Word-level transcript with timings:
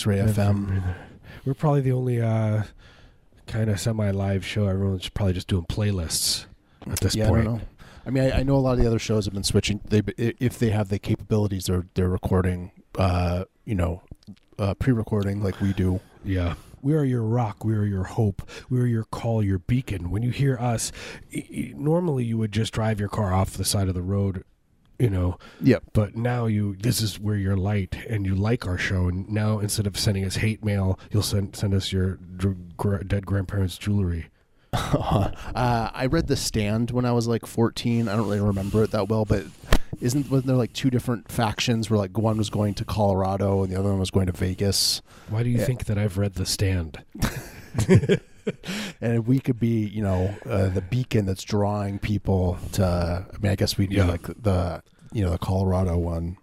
X 0.00 0.06
Ray 0.06 0.16
FM. 0.16 0.94
We're 1.44 1.52
probably 1.52 1.82
the 1.82 1.92
only 1.92 2.22
uh, 2.22 2.62
kind 3.46 3.68
of 3.68 3.78
semi-live 3.78 4.46
show. 4.46 4.66
Everyone's 4.66 5.10
probably 5.10 5.34
just 5.34 5.46
doing 5.46 5.66
playlists 5.66 6.46
at 6.90 7.00
this 7.00 7.14
yeah, 7.14 7.28
point. 7.28 7.46
I. 7.48 7.60
I 8.06 8.10
mean, 8.10 8.24
I, 8.24 8.38
I 8.38 8.42
know 8.42 8.56
a 8.56 8.64
lot 8.64 8.72
of 8.72 8.78
the 8.78 8.86
other 8.86 8.98
shows 8.98 9.26
have 9.26 9.34
been 9.34 9.44
switching. 9.44 9.82
They, 9.84 10.00
if 10.16 10.58
they 10.58 10.70
have 10.70 10.88
the 10.88 10.98
capabilities, 10.98 11.66
they're 11.66 11.84
they're 11.92 12.08
recording. 12.08 12.72
Uh, 12.96 13.44
you 13.66 13.74
know, 13.74 14.02
uh, 14.58 14.72
pre-recording 14.72 15.42
like 15.42 15.60
we 15.60 15.74
do. 15.74 16.00
Yeah. 16.24 16.54
We 16.80 16.94
are 16.94 17.04
your 17.04 17.22
rock. 17.22 17.62
We 17.62 17.74
are 17.74 17.84
your 17.84 18.04
hope. 18.04 18.48
We 18.70 18.80
are 18.80 18.86
your 18.86 19.04
call, 19.04 19.44
your 19.44 19.58
beacon. 19.58 20.10
When 20.10 20.22
you 20.22 20.30
hear 20.30 20.56
us, 20.56 20.92
normally 21.74 22.24
you 22.24 22.38
would 22.38 22.52
just 22.52 22.72
drive 22.72 22.98
your 22.98 23.10
car 23.10 23.34
off 23.34 23.52
the 23.52 23.66
side 23.66 23.88
of 23.88 23.94
the 23.94 24.02
road, 24.02 24.44
you 25.00 25.10
know. 25.10 25.38
Yep. 25.60 25.82
But 25.92 26.14
now 26.16 26.46
you, 26.46 26.76
this 26.76 27.00
is 27.00 27.18
where 27.18 27.36
you're 27.36 27.56
light, 27.56 27.96
and 28.08 28.24
you 28.26 28.34
like 28.34 28.66
our 28.66 28.78
show. 28.78 29.08
And 29.08 29.28
now 29.28 29.58
instead 29.58 29.86
of 29.86 29.98
sending 29.98 30.24
us 30.24 30.36
hate 30.36 30.64
mail, 30.64 30.98
you'll 31.10 31.22
send 31.22 31.56
send 31.56 31.74
us 31.74 31.92
your 31.92 32.18
dr- 32.36 33.08
dead 33.08 33.26
grandparents' 33.26 33.78
jewelry. 33.78 34.26
uh, 34.72 35.30
I 35.54 36.06
read 36.06 36.28
The 36.28 36.36
Stand 36.36 36.92
when 36.92 37.04
I 37.04 37.10
was 37.12 37.26
like 37.26 37.44
14. 37.46 38.08
I 38.08 38.14
don't 38.14 38.26
really 38.28 38.40
remember 38.40 38.84
it 38.84 38.92
that 38.92 39.08
well, 39.08 39.24
but 39.24 39.44
isn't 40.00 40.30
wasn't 40.30 40.46
there 40.46 40.56
like 40.56 40.72
two 40.72 40.90
different 40.90 41.30
factions 41.30 41.90
where 41.90 41.98
like 41.98 42.16
one 42.16 42.38
was 42.38 42.50
going 42.50 42.74
to 42.74 42.84
Colorado 42.84 43.64
and 43.64 43.72
the 43.72 43.76
other 43.78 43.88
one 43.90 43.98
was 43.98 44.10
going 44.12 44.26
to 44.26 44.32
Vegas, 44.32 45.02
Why 45.28 45.42
do 45.42 45.48
you 45.50 45.58
Yeah. 45.58 45.64
think 45.64 45.86
that 45.86 45.98
I've 45.98 46.18
read 46.18 46.34
The 46.34 46.46
Stand? 46.46 47.02
and 49.00 49.26
we 49.26 49.38
could 49.40 49.58
be 49.60 49.86
you 49.86 50.02
know 50.02 50.34
uh, 50.46 50.68
the 50.68 50.80
beacon 50.82 51.26
that's 51.26 51.42
drawing 51.44 51.98
people 51.98 52.58
to. 52.72 53.26
I 53.32 53.38
mean, 53.38 53.52
I 53.52 53.56
guess 53.56 53.76
we'd 53.78 53.92
Yeah. 53.92 54.04
like 54.06 54.22
the 54.42 54.82
you 55.12 55.24
know 55.24 55.30
the 55.30 55.38
Colorado 55.38 55.96
one 55.98 56.36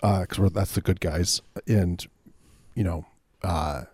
because 0.00 0.38
we're 0.38 0.48
that's 0.50 0.72
the 0.74 0.80
good 0.80 1.00
guys, 1.00 1.42
and 1.66 2.04
you 2.74 2.84
know. 2.84 3.04
uh 3.42 3.84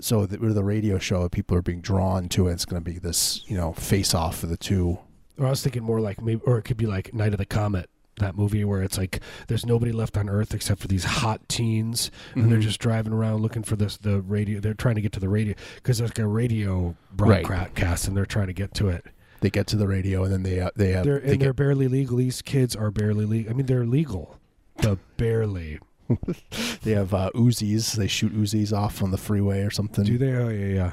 so 0.00 0.26
the, 0.26 0.38
we're 0.38 0.52
the 0.52 0.62
radio 0.62 0.96
show 0.98 1.28
people 1.28 1.56
are 1.56 1.62
being 1.62 1.80
drawn 1.80 2.28
to. 2.28 2.46
And 2.46 2.54
it's 2.54 2.64
going 2.64 2.80
to 2.80 2.88
be 2.88 3.00
this, 3.00 3.42
you 3.48 3.56
know, 3.56 3.72
face 3.72 4.14
off 4.14 4.44
of 4.44 4.48
the 4.48 4.56
two. 4.56 4.96
Or 5.36 5.46
I 5.46 5.50
was 5.50 5.60
thinking 5.60 5.82
more 5.82 6.00
like 6.00 6.22
maybe, 6.22 6.40
or 6.44 6.56
it 6.58 6.62
could 6.62 6.76
be 6.76 6.86
like 6.86 7.12
Night 7.12 7.32
of 7.32 7.38
the 7.38 7.44
Comet, 7.44 7.90
that 8.18 8.36
movie 8.36 8.64
where 8.64 8.82
it's 8.82 8.98
like 8.98 9.20
there's 9.48 9.64
nobody 9.66 9.92
left 9.92 10.16
on 10.16 10.28
Earth 10.28 10.54
except 10.54 10.80
for 10.80 10.88
these 10.88 11.04
hot 11.04 11.48
teens, 11.48 12.10
and 12.34 12.50
they're 12.50 12.58
Mhm. 12.58 12.62
just 12.62 12.80
driving 12.80 13.12
around 13.12 13.40
looking 13.42 13.62
for 13.62 13.76
this 13.76 13.96
the 13.96 14.20
radio. 14.20 14.60
They're 14.60 14.74
trying 14.74 14.94
to 14.96 15.00
get 15.00 15.12
to 15.12 15.20
the 15.20 15.28
radio 15.28 15.54
because 15.76 15.98
there's 15.98 16.10
like 16.10 16.18
a 16.18 16.26
radio 16.26 16.94
Right. 17.16 17.44
broadcast, 17.44 18.08
and 18.08 18.16
they're 18.16 18.26
trying 18.26 18.48
to 18.48 18.52
get 18.52 18.74
to 18.74 18.88
it. 18.88 19.04
They 19.40 19.50
get 19.50 19.66
to 19.68 19.76
the 19.76 19.86
radio 19.86 20.24
and 20.24 20.32
then 20.32 20.42
they 20.42 20.58
uh, 20.60 20.70
they 20.74 20.90
have 20.92 21.04
They're 21.04 21.20
they 21.20 21.32
and 21.34 21.40
they're 21.42 21.52
barely 21.52 21.86
legal. 21.86 22.16
These 22.16 22.42
kids 22.42 22.74
are 22.74 22.90
barely 22.90 23.24
legal. 23.24 23.52
I 23.52 23.54
mean, 23.56 23.66
they're 23.66 23.86
legal, 23.86 24.36
but 24.82 24.98
barely. 25.16 25.78
they 26.82 26.92
have 26.92 27.12
uh, 27.14 27.30
Uzis. 27.34 27.92
They 27.94 28.06
shoot 28.08 28.34
Uzis 28.34 28.72
off 28.76 29.02
on 29.02 29.10
the 29.10 29.18
freeway 29.18 29.60
or 29.62 29.70
something. 29.70 30.04
Do 30.04 30.18
they? 30.18 30.32
Oh 30.32 30.48
yeah, 30.48 30.66
yeah. 30.74 30.92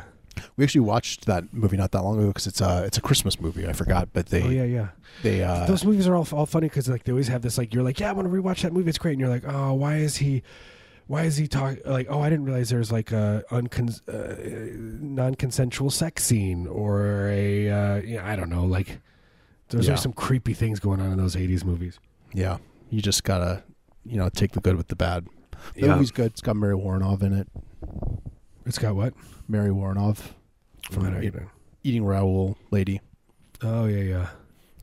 We 0.58 0.64
actually 0.64 0.82
watched 0.82 1.26
that 1.26 1.54
movie 1.54 1.78
not 1.78 1.92
that 1.92 2.02
long 2.04 2.18
ago 2.20 2.28
because 2.28 2.48
it's 2.48 2.62
a 2.62 2.84
it's 2.86 2.98
a 2.98 3.02
Christmas 3.02 3.40
movie. 3.40 3.68
I 3.68 3.74
forgot, 3.74 4.10
but 4.14 4.28
they 4.28 4.44
oh 4.44 4.50
yeah, 4.50 4.64
yeah. 4.64 4.88
they 5.24 5.44
uh, 5.44 5.66
Those 5.66 5.84
movies 5.86 6.08
are 6.08 6.16
all 6.16 6.28
all 6.32 6.46
funny 6.46 6.68
because 6.70 6.88
like 6.90 7.04
they 7.04 7.12
always 7.12 7.28
have 7.28 7.42
this 7.42 7.58
like 7.58 7.74
you're 7.74 7.84
like 7.84 8.00
yeah 8.00 8.10
I 8.10 8.14
want 8.14 8.28
to 8.28 8.34
rewatch 8.34 8.62
that 8.64 8.74
movie 8.74 8.90
it's 8.90 8.98
great 8.98 9.14
and 9.14 9.20
you're 9.22 9.30
like 9.30 9.44
oh 9.48 9.74
why 9.74 9.98
is 9.98 10.18
he 10.18 10.44
why 11.08 11.24
is 11.24 11.38
he 11.38 11.48
talking 11.48 11.80
like 11.86 12.08
oh 12.10 12.20
I 12.22 12.30
didn't 12.30 12.46
realize 12.46 12.70
there's 12.70 12.92
like 12.92 13.12
a 13.12 13.44
uncon- 13.52 14.02
uh, 14.10 14.76
non-consensual 15.02 15.90
sex 15.92 16.24
scene 16.24 16.68
or 16.68 17.28
a 17.30 17.70
uh, 17.70 17.96
yeah 18.02 18.28
I 18.28 18.36
don't 18.36 18.50
know 18.50 18.66
like 18.66 19.00
there's 19.70 19.88
Yeah. 19.88 19.96
some 19.96 20.14
creepy 20.14 20.54
things 20.54 20.80
going 20.80 21.00
on 21.02 21.12
in 21.12 21.18
those 21.18 21.36
80s 21.36 21.64
movies 21.64 22.00
yeah. 22.34 22.58
You 22.90 23.02
just 23.02 23.24
gotta 23.24 23.64
you 24.06 24.18
know 24.18 24.30
take 24.30 24.52
the 24.52 24.60
good 24.60 24.76
with 24.76 24.88
the 24.90 24.96
bad. 24.96 25.26
The 25.76 25.82
Yeah. 25.88 25.94
movie's 25.94 26.12
good. 26.12 26.28
It's 26.28 26.42
got 26.42 26.56
Mary 26.58 26.76
Woronov 26.76 27.24
in 27.24 27.34
it. 27.34 27.48
it's 28.66 28.78
got 28.78 28.96
what 28.96 29.14
Mary 29.48 29.70
Woronov 29.70 30.18
From 30.92 31.04
from 31.06 31.24
Eat- 31.24 31.34
Eating 31.84 32.06
Raoul 32.06 32.58
lady. 32.72 33.02
oh 33.62 33.86
yeah 33.86 34.04
yeah 34.04 34.28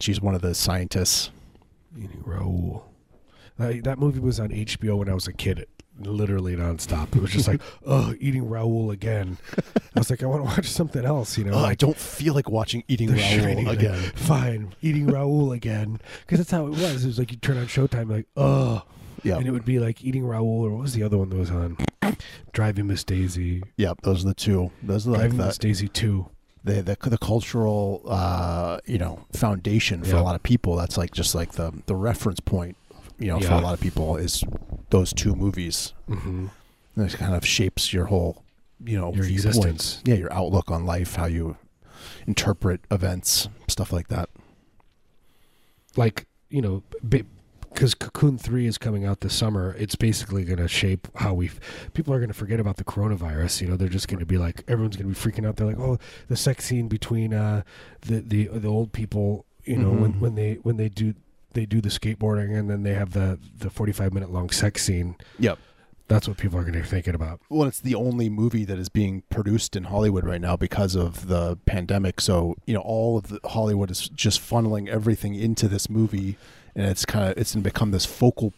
She's 0.00 0.20
one 0.20 0.34
of 0.34 0.42
the 0.42 0.52
scientists. 0.54 1.30
Eating 1.96 2.22
Raoul 2.24 2.88
that, 3.58 3.84
that 3.84 3.98
movie 3.98 4.18
was 4.18 4.40
on 4.40 4.48
HBO 4.48 4.96
when 4.98 5.08
I 5.08 5.14
was 5.14 5.26
a 5.28 5.32
kid 5.32 5.58
it, 5.58 5.68
literally 6.00 6.56
nonstop 6.56 7.14
it 7.14 7.20
was 7.20 7.30
just 7.30 7.46
like 7.46 7.60
oh 7.86 8.14
eating 8.18 8.48
Raoul 8.48 8.90
again 8.90 9.36
I 9.94 9.98
was 10.00 10.08
like 10.10 10.22
I 10.22 10.26
want 10.26 10.40
to 10.40 10.44
watch 10.56 10.66
something 10.70 11.04
else 11.04 11.36
you 11.36 11.44
know 11.44 11.52
Oh, 11.52 11.64
I 11.64 11.74
don't 11.74 11.96
feel 11.96 12.34
like 12.34 12.48
watching 12.50 12.82
Eating 12.88 13.08
Raoul 13.10 13.18
Shining, 13.20 13.66
like, 13.66 13.78
again. 13.78 14.00
fine, 14.14 14.74
eating 14.80 15.06
Raoul 15.06 15.52
again. 15.52 16.00
Because 16.22 16.38
that's 16.38 16.50
how 16.50 16.66
it 16.66 16.70
was. 16.70 17.04
It 17.04 17.08
was 17.08 17.18
like 17.18 17.30
you 17.30 17.36
turn 17.36 17.58
on 17.58 17.66
Showtime, 17.66 18.08
like, 18.10 18.26
oh. 18.36 18.82
Yeah, 19.22 19.36
And 19.36 19.46
it 19.46 19.50
would 19.52 19.64
be 19.64 19.78
like 19.78 20.02
eating 20.04 20.24
Raoul, 20.26 20.64
or 20.66 20.70
what 20.70 20.82
was 20.82 20.94
the 20.94 21.02
other 21.02 21.16
one 21.18 21.28
that 21.30 21.36
was 21.36 21.50
on? 21.50 21.76
Driving 22.52 22.86
Miss 22.88 23.04
Daisy. 23.04 23.62
Yep, 23.76 24.00
those 24.02 24.24
are 24.24 24.28
the 24.28 24.34
two. 24.34 24.70
Those 24.82 25.06
are 25.06 25.10
like 25.12 25.20
Driving 25.20 25.38
the, 25.38 25.46
Miss 25.46 25.58
Daisy 25.58 25.88
2. 25.88 26.26
the 26.64 26.82
the 26.82 26.96
the 27.10 27.18
cultural 27.18 28.02
uh, 28.06 28.78
you 28.86 28.98
know 28.98 29.24
foundation 29.32 30.02
for 30.02 30.16
Yeah. 30.16 30.20
a 30.20 30.24
lot 30.24 30.34
of 30.34 30.42
people. 30.42 30.76
That's 30.76 30.96
like 30.96 31.12
just 31.12 31.34
like 31.34 31.52
the 31.52 31.72
the 31.86 31.94
reference 31.94 32.40
point. 32.40 32.76
You 33.18 33.28
know, 33.28 33.40
for 33.40 33.54
a 33.54 33.60
lot 33.60 33.74
of 33.74 33.80
people 33.80 34.16
is 34.16 34.42
those 34.90 35.12
two 35.12 35.34
movies. 35.36 35.92
Mm-hmm. 36.08 36.46
And 36.96 37.10
it 37.10 37.16
kind 37.16 37.34
of 37.34 37.46
shapes 37.46 37.92
your 37.92 38.06
whole 38.06 38.42
you 38.84 38.98
know 38.98 39.12
Your 39.14 39.24
existence. 39.24 40.02
Yeah, 40.04 40.16
your 40.16 40.32
outlook 40.32 40.70
on 40.70 40.84
life, 40.84 41.14
how 41.14 41.26
you 41.26 41.56
interpret 42.26 42.80
events, 42.90 43.48
stuff 43.68 43.92
like 43.92 44.08
that. 44.08 44.28
Like, 45.96 46.26
you 46.50 46.62
know, 46.62 46.82
because 47.72 47.94
Cocoon 47.94 48.38
3 48.38 48.66
is 48.66 48.78
coming 48.78 49.04
out 49.04 49.20
this 49.20 49.34
summer, 49.34 49.74
it's 49.78 49.94
basically 49.96 50.44
going 50.44 50.58
to 50.58 50.68
shape 50.68 51.08
how 51.16 51.34
we. 51.34 51.50
People 51.94 52.12
are 52.14 52.18
going 52.18 52.28
to 52.28 52.34
forget 52.34 52.60
about 52.60 52.76
the 52.76 52.84
coronavirus. 52.84 53.60
You 53.62 53.68
know, 53.68 53.76
they're 53.76 53.88
just 53.88 54.08
going 54.08 54.20
to 54.20 54.26
be 54.26 54.38
like, 54.38 54.62
everyone's 54.68 54.96
going 54.96 55.12
to 55.12 55.20
be 55.20 55.30
freaking 55.32 55.46
out. 55.46 55.56
They're 55.56 55.66
like, 55.66 55.78
oh, 55.78 55.98
the 56.28 56.36
sex 56.36 56.64
scene 56.64 56.88
between 56.88 57.32
uh, 57.34 57.62
the, 58.02 58.20
the, 58.20 58.46
the 58.48 58.68
old 58.68 58.92
people, 58.92 59.46
you 59.64 59.76
know, 59.76 59.90
when, 59.90 60.14
Mhm. 60.14 60.20
when 60.20 60.34
they 60.34 60.54
when 60.62 60.76
they 60.76 60.88
do 60.88 61.14
they 61.54 61.66
do 61.66 61.80
the 61.82 61.90
skateboarding 61.90 62.58
and 62.58 62.70
then 62.70 62.82
they 62.82 62.94
have 62.94 63.12
the 63.12 63.38
the 63.58 63.68
45 63.68 64.12
minute 64.14 64.32
long 64.32 64.48
sex 64.48 64.82
scene 64.82 65.16
Yep. 65.38 65.58
that's 66.08 66.26
what 66.26 66.38
people 66.38 66.58
are 66.58 66.62
going 66.62 66.72
to 66.72 66.80
be 66.80 66.86
thinking 66.86 67.14
about 67.14 67.40
Well, 67.50 67.68
it's 67.68 67.78
the 67.78 67.94
only 67.94 68.30
movie 68.30 68.64
that 68.64 68.78
is 68.78 68.88
being 68.88 69.22
produced 69.28 69.76
in 69.76 69.84
Hollywood 69.84 70.24
right 70.24 70.40
now 70.40 70.56
because 70.56 70.94
of 70.94 71.28
the 71.28 71.56
pandemic. 71.66 72.20
So 72.22 72.56
you 72.66 72.72
know, 72.74 72.80
all 72.80 73.18
of 73.18 73.28
the 73.28 73.38
Hollywood 73.44 73.90
is 73.90 74.08
just 74.08 74.40
funneling 74.40 74.88
everything 74.88 75.34
into 75.34 75.68
this 75.68 75.90
movie, 75.90 76.38
and 76.74 76.86
it's 76.86 77.04
kind 77.04 77.30
of 77.30 77.38
it's 77.38 77.54
going 77.54 77.62
to 77.62 77.68
become 77.70 77.90
this 77.90 78.04
focal. 78.06 78.52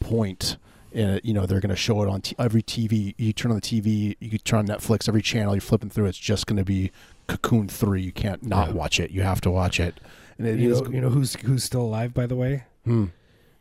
And 0.93 1.21
you 1.25 1.35
know, 1.35 1.45
they're 1.47 1.61
going 1.61 1.71
to 1.71 1.77
show 1.77 2.03
it 2.03 2.09
on 2.09 2.21
t- 2.21 2.37
every 2.39 2.63
TV. 2.63 3.15
You 3.19 3.33
turn 3.33 3.51
on 3.51 3.57
the 3.57 3.61
TV, 3.63 4.17
you 4.21 4.39
turn 4.39 4.61
on 4.61 4.67
Netflix, 4.69 5.09
every 5.09 5.23
channel 5.23 5.55
you're 5.55 5.61
flipping 5.61 5.91
through, 5.91 6.07
it's 6.07 6.19
just 6.19 6.47
going 6.47 6.57
to 6.57 6.65
be 6.65 6.93
Cocoon 7.27 7.67
Three. 7.69 8.03
You 8.03 8.13
can't 8.13 8.45
not 8.45 8.69
Yeah. 8.69 8.75
watch 8.75 9.01
it. 9.01 9.11
You 9.11 9.23
have 9.23 9.41
to 9.41 9.51
watch 9.51 9.81
it. 9.81 9.99
And 10.39 10.47
it 10.47 10.59
you 10.61 10.73
is- 10.73 10.83
know, 10.83 10.91
you 10.91 11.01
know 11.01 11.11
who's 11.11 11.35
who's 11.37 11.65
still 11.65 11.83
alive 11.83 12.15
by 12.15 12.27
the 12.27 12.37
way 12.37 12.65
Hmm. 12.85 13.07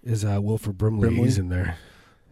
is 0.04 0.24
uh 0.26 0.40
wilford 0.42 0.78
brimley, 0.78 1.08
Brimley? 1.10 1.24
he's 1.26 1.38
in 1.38 1.50
there 1.50 1.78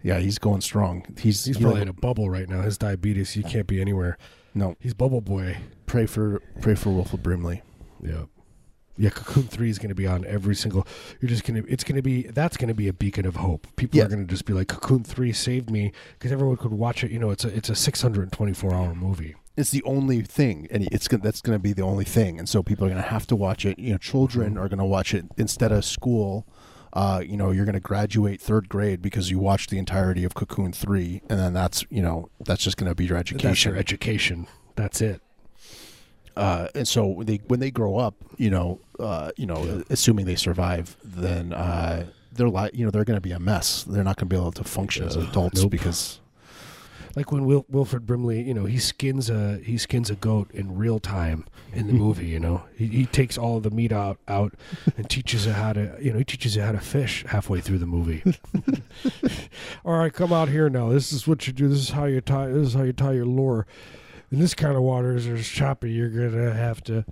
yeah, 0.04 0.18
he's 0.18 0.40
going 0.40 0.62
strong. 0.62 1.06
He's 1.20 1.46
he's 1.46 1.58
he 1.58 1.62
probably 1.62 1.82
like- 1.82 1.82
in 1.84 1.88
a 1.90 1.94
bubble 1.94 2.30
right 2.30 2.50
now 2.50 2.62
his 2.62 2.78
diabetes 2.78 3.32
he 3.32 3.44
can't 3.44 3.68
be 3.68 3.80
anywhere 3.80 4.18
no. 4.56 4.76
he's 4.80 4.94
bubble 4.96 5.22
boy 5.22 5.58
Pray 5.86 6.06
for 6.08 6.42
pray 6.62 6.76
for 6.76 6.90
Wilford 6.90 7.22
Brimley. 7.24 7.62
yeah 8.04 8.24
yeah 8.98 9.10
cocoon 9.10 9.44
3 9.44 9.70
is 9.70 9.78
going 9.80 9.90
to 9.90 9.96
be 9.96 10.06
on 10.06 10.26
every 10.26 10.56
single 10.56 10.86
you're 11.20 11.30
just 11.30 11.44
going 11.46 11.64
to 11.64 11.72
it's 11.72 11.84
going 11.84 11.96
to 11.96 12.02
be 12.02 12.24
that's 12.24 12.58
going 12.58 12.68
to 12.68 12.74
be 12.74 12.88
a 12.88 12.94
beacon 12.94 13.26
of 13.26 13.38
hope. 13.38 13.68
People 13.76 13.98
Yeah. 13.98 14.06
are 14.06 14.10
going 14.10 14.26
to 14.26 14.30
just 14.32 14.46
be 14.46 14.54
like 14.54 14.68
cocoon 14.68 15.04
3 15.04 15.32
saved 15.34 15.70
me 15.70 15.92
because 16.14 16.32
everyone 16.32 16.58
could 16.58 16.72
watch 16.74 17.04
it 17.04 17.12
you 17.12 17.20
know 17.20 17.30
it's 17.32 17.46
a 17.46 17.56
it's 17.56 17.70
a 17.70 17.76
624 17.76 18.74
hour 18.74 18.94
movie. 18.96 19.36
It's 19.58 19.72
the 19.72 19.84
only 19.84 20.22
thing 20.22 20.68
and 20.72 20.88
it's 20.92 21.08
gonna, 21.08 21.24
that's 21.24 21.42
going 21.42 21.56
to 21.58 21.62
be 21.62 21.74
the 21.74 21.82
only 21.84 22.06
thing 22.06 22.40
and 22.40 22.48
so 22.48 22.64
people 22.64 22.86
are 22.86 22.90
going 22.90 23.02
to 23.02 23.10
have 23.10 23.28
to 23.28 23.36
watch 23.36 23.66
it. 23.66 23.78
You 23.80 23.92
know 23.94 23.98
children 23.98 24.58
are 24.58 24.68
going 24.70 24.80
to 24.80 24.86
watch 24.86 25.14
it 25.14 25.26
instead 25.38 25.72
of 25.72 25.84
school. 25.86 26.46
Uh, 26.94 27.22
you 27.26 27.38
know 27.38 27.52
you're 27.52 27.64
going 27.66 27.74
to 27.74 27.80
graduate 27.80 28.42
third 28.42 28.68
grade 28.68 29.02
because 29.02 29.32
you 29.32 29.40
watched 29.40 29.70
the 29.70 29.78
entirety 29.78 30.24
of 30.26 30.34
cocoon 30.34 30.74
3 30.74 31.22
and 31.30 31.40
then 31.40 31.54
that's 31.54 31.86
you 31.90 32.02
know 32.02 32.30
that's 32.46 32.64
just 32.64 32.76
going 32.78 32.90
to 32.90 32.96
be 32.96 33.06
your 33.06 33.18
that's 33.18 33.32
education. 33.32 33.72
your 33.72 33.80
education. 33.80 34.48
That's 34.76 35.00
it 35.02 35.22
uh, 36.38 36.68
and 36.76 36.88
so 36.88 37.06
when 37.06 37.28
they 37.28 37.38
when 37.48 37.60
they 37.60 37.72
grow 37.72 37.98
up 37.98 38.16
you 38.38 38.50
know 38.50 38.80
uh, 39.00 39.32
you 39.38 39.46
know 39.46 39.84
assuming 39.90 40.26
they 40.26 40.36
survive 40.36 40.98
then 41.04 41.54
uh, 41.54 42.06
they're 42.32 42.50
like 42.50 42.74
you 42.74 42.86
know 42.86 42.92
they're 42.92 43.04
going 43.04 43.18
to 43.18 43.22
be 43.22 43.32
a 43.32 43.40
mess 43.40 43.84
they're 43.84 44.04
not 44.04 44.18
going 44.18 44.30
to 44.30 44.34
be 44.36 44.40
able 44.40 44.52
to 44.52 44.64
function 44.64 45.06
as 45.06 45.16
adults 45.16 45.62
nope. 45.62 45.72
because 45.72 46.22
like 47.16 47.32
when 47.32 47.46
Wil- 47.46 47.66
Wilford 47.70 48.06
Brimley, 48.06 48.42
you 48.42 48.54
know, 48.54 48.66
he 48.66 48.78
skins 48.78 49.30
a 49.30 49.58
he 49.58 49.78
skins 49.78 50.10
a 50.10 50.16
goat 50.16 50.50
in 50.54 50.78
real 50.78 51.00
time 51.00 51.46
in 51.74 51.88
the 51.88 51.94
movie. 52.06 52.28
You 52.28 52.40
know, 52.40 52.64
he, 52.78 52.88
he 52.88 53.06
takes 53.06 53.38
all 53.38 53.58
of 53.58 53.64
the 53.64 53.70
meat 53.70 53.92
out 53.92 54.18
out 54.28 54.54
and 54.98 55.10
teaches 55.10 55.46
it 55.46 55.54
how 55.54 55.74
to 55.74 55.98
you 56.00 56.12
know 56.12 56.20
he 56.20 56.26
teaches 56.26 56.56
you 56.56 56.62
how 56.62 56.72
to 56.72 56.80
fish 56.80 57.26
halfway 57.28 57.62
through 57.62 57.80
the 57.80 57.86
movie. 57.86 58.24
all 59.86 59.98
right, 59.98 60.14
come 60.14 60.32
out 60.32 60.50
here 60.50 60.70
now. 60.70 60.90
This 60.90 61.12
is 61.12 61.28
what 61.28 61.46
you 61.48 61.54
do. 61.54 61.68
This 61.68 61.80
is 61.80 61.90
how 61.90 62.06
you 62.06 62.22
tie. 62.22 62.48
This 62.48 62.68
is 62.68 62.74
how 62.74 62.84
you 62.84 62.94
tie 62.94 63.14
your 63.14 63.26
lure. 63.26 63.66
In 64.32 64.40
this 64.40 64.54
kind 64.54 64.76
of 64.76 64.82
waters, 64.82 65.26
there's 65.26 65.48
choppy. 65.48 65.92
You're 65.92 66.10
gonna 66.10 66.54
have 66.54 66.84
to. 66.86 67.06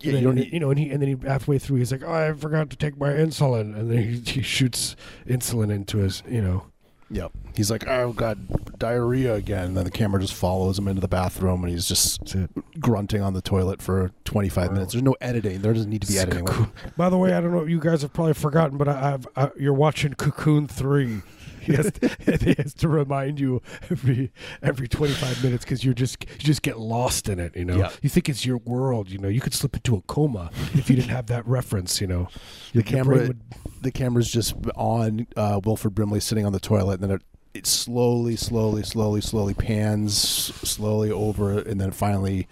Yeah, 0.00 0.12
you 0.14 0.20
don't 0.22 0.34
need- 0.34 0.52
you 0.52 0.58
know, 0.60 0.70
and 0.70 0.78
he 0.78 0.90
and 0.90 1.00
then 1.00 1.08
he 1.16 1.26
halfway 1.26 1.58
through, 1.58 1.76
he's 1.76 1.92
like, 1.92 2.02
"Oh, 2.04 2.12
I 2.12 2.32
forgot 2.32 2.68
to 2.70 2.76
take 2.76 2.98
my 2.98 3.10
insulin," 3.10 3.78
and 3.78 3.90
then 3.90 3.98
he, 4.02 4.18
he 4.18 4.42
shoots 4.42 4.96
insulin 5.26 5.72
into 5.72 5.98
his, 5.98 6.22
you 6.28 6.42
know, 6.42 6.64
Yep. 7.10 7.32
He's 7.54 7.70
like, 7.70 7.86
oh, 7.86 8.12
God, 8.12 8.78
diarrhea 8.78 9.34
again. 9.34 9.66
And 9.66 9.76
then 9.76 9.84
the 9.84 9.90
camera 9.90 10.20
just 10.20 10.34
follows 10.34 10.78
him 10.78 10.88
into 10.88 11.00
the 11.00 11.06
bathroom 11.06 11.62
and 11.62 11.72
he's 11.72 11.86
just 11.86 12.34
grunting 12.80 13.22
on 13.22 13.34
the 13.34 13.42
toilet 13.42 13.80
for 13.82 14.10
25 14.24 14.72
minutes. 14.72 14.94
There's 14.94 15.02
no 15.02 15.14
editing. 15.20 15.60
There 15.60 15.72
doesn't 15.74 15.90
need 15.90 16.02
to 16.02 16.08
be 16.08 16.18
editing. 16.18 16.72
By 16.96 17.10
the 17.10 17.18
way, 17.18 17.34
I 17.34 17.40
don't 17.40 17.52
know. 17.52 17.60
If 17.60 17.68
you 17.68 17.78
guys 17.78 18.02
have 18.02 18.12
probably 18.14 18.32
forgotten, 18.32 18.78
but 18.78 18.88
I, 18.88 19.12
I've 19.14 19.28
I, 19.36 19.50
you're 19.56 19.74
watching 19.74 20.14
Cocoon 20.14 20.66
Three. 20.66 21.20
He 21.64 21.74
has, 21.74 21.92
he 22.42 22.54
has 22.58 22.74
to 22.74 22.88
remind 22.88 23.40
you 23.40 23.62
every 23.90 24.32
every 24.62 24.88
25 24.88 25.42
minutes 25.42 25.64
because 25.64 25.84
you're 25.84 25.94
just 25.94 26.24
you 26.30 26.38
just 26.38 26.62
get 26.62 26.78
lost 26.78 27.28
in 27.28 27.38
it. 27.38 27.56
You 27.56 27.64
know, 27.64 27.76
Yeah. 27.76 27.90
you 28.02 28.08
think 28.08 28.28
it's 28.28 28.44
your 28.46 28.58
world. 28.58 29.10
You 29.10 29.18
know, 29.18 29.28
you 29.28 29.40
could 29.40 29.54
slip 29.54 29.74
into 29.76 29.96
a 29.96 30.00
coma 30.02 30.50
if 30.74 30.88
you 30.90 30.96
didn't 30.96 31.10
have 31.10 31.26
that 31.26 31.46
reference. 31.46 32.00
You 32.00 32.06
know, 32.06 32.28
The 32.74 32.82
camera, 32.82 33.28
would- 33.28 33.40
the 33.82 33.90
camera's 33.92 34.30
just 34.30 34.54
on 34.76 35.26
uh, 35.36 35.60
Wilford 35.64 35.94
Brimley 35.94 36.20
sitting 36.20 36.44
on 36.46 36.52
the 36.52 36.60
toilet, 36.60 37.00
and 37.00 37.10
then 37.10 37.10
it, 37.16 37.22
it 37.54 37.66
slowly, 37.66 38.34
slowly, 38.36 38.82
slowly, 38.82 39.20
slowly 39.20 39.54
pans 39.54 40.16
slowly 40.16 41.10
over, 41.10 41.58
and 41.60 41.80
then 41.80 41.92
finally, 41.92 42.48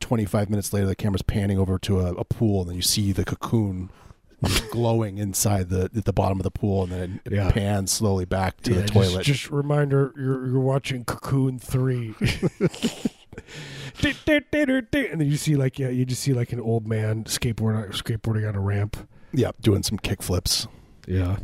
25 0.00 0.48
minutes 0.50 0.72
later, 0.72 0.86
the 0.86 0.96
camera's 0.96 1.22
panning 1.22 1.58
over 1.58 1.78
to 1.80 2.00
a, 2.00 2.12
a 2.14 2.24
pool, 2.24 2.60
and 2.62 2.70
then 2.70 2.76
you 2.76 2.82
see 2.82 3.12
the 3.12 3.24
cocoon 3.24 3.90
glowing 4.70 5.18
inside 5.18 5.68
the 5.68 5.90
at 5.96 6.04
the 6.04 6.12
bottom 6.12 6.38
of 6.38 6.44
the 6.44 6.50
pool, 6.50 6.84
and 6.84 6.92
then 6.92 7.20
it 7.24 7.32
Yeah. 7.32 7.50
pans 7.50 7.90
slowly 7.92 8.24
back 8.24 8.60
to 8.62 8.70
Yeah, 8.70 8.76
the 8.76 8.82
just- 8.82 8.92
toilet. 8.94 9.24
Just, 9.24 9.50
reminder, 9.50 10.12
you're 10.16 10.46
you're 10.46 10.60
watching 10.60 11.04
Cocoon 11.04 11.58
Three. 11.58 12.14
and 14.02 15.20
then 15.20 15.22
you 15.22 15.36
see 15.36 15.56
like 15.56 15.78
yeah, 15.78 15.88
you 15.88 16.04
just 16.04 16.22
see 16.22 16.32
like 16.32 16.52
an 16.52 16.60
old 16.60 16.86
man 16.86 17.24
skateboarding 17.24 17.88
skateboarding 17.92 18.48
on 18.48 18.54
a 18.54 18.60
ramp. 18.60 18.96
yeah, 19.32 19.50
doing 19.60 19.82
some 19.82 19.98
kick 19.98 20.22
flips. 20.22 20.66
Yeah. 21.06 21.36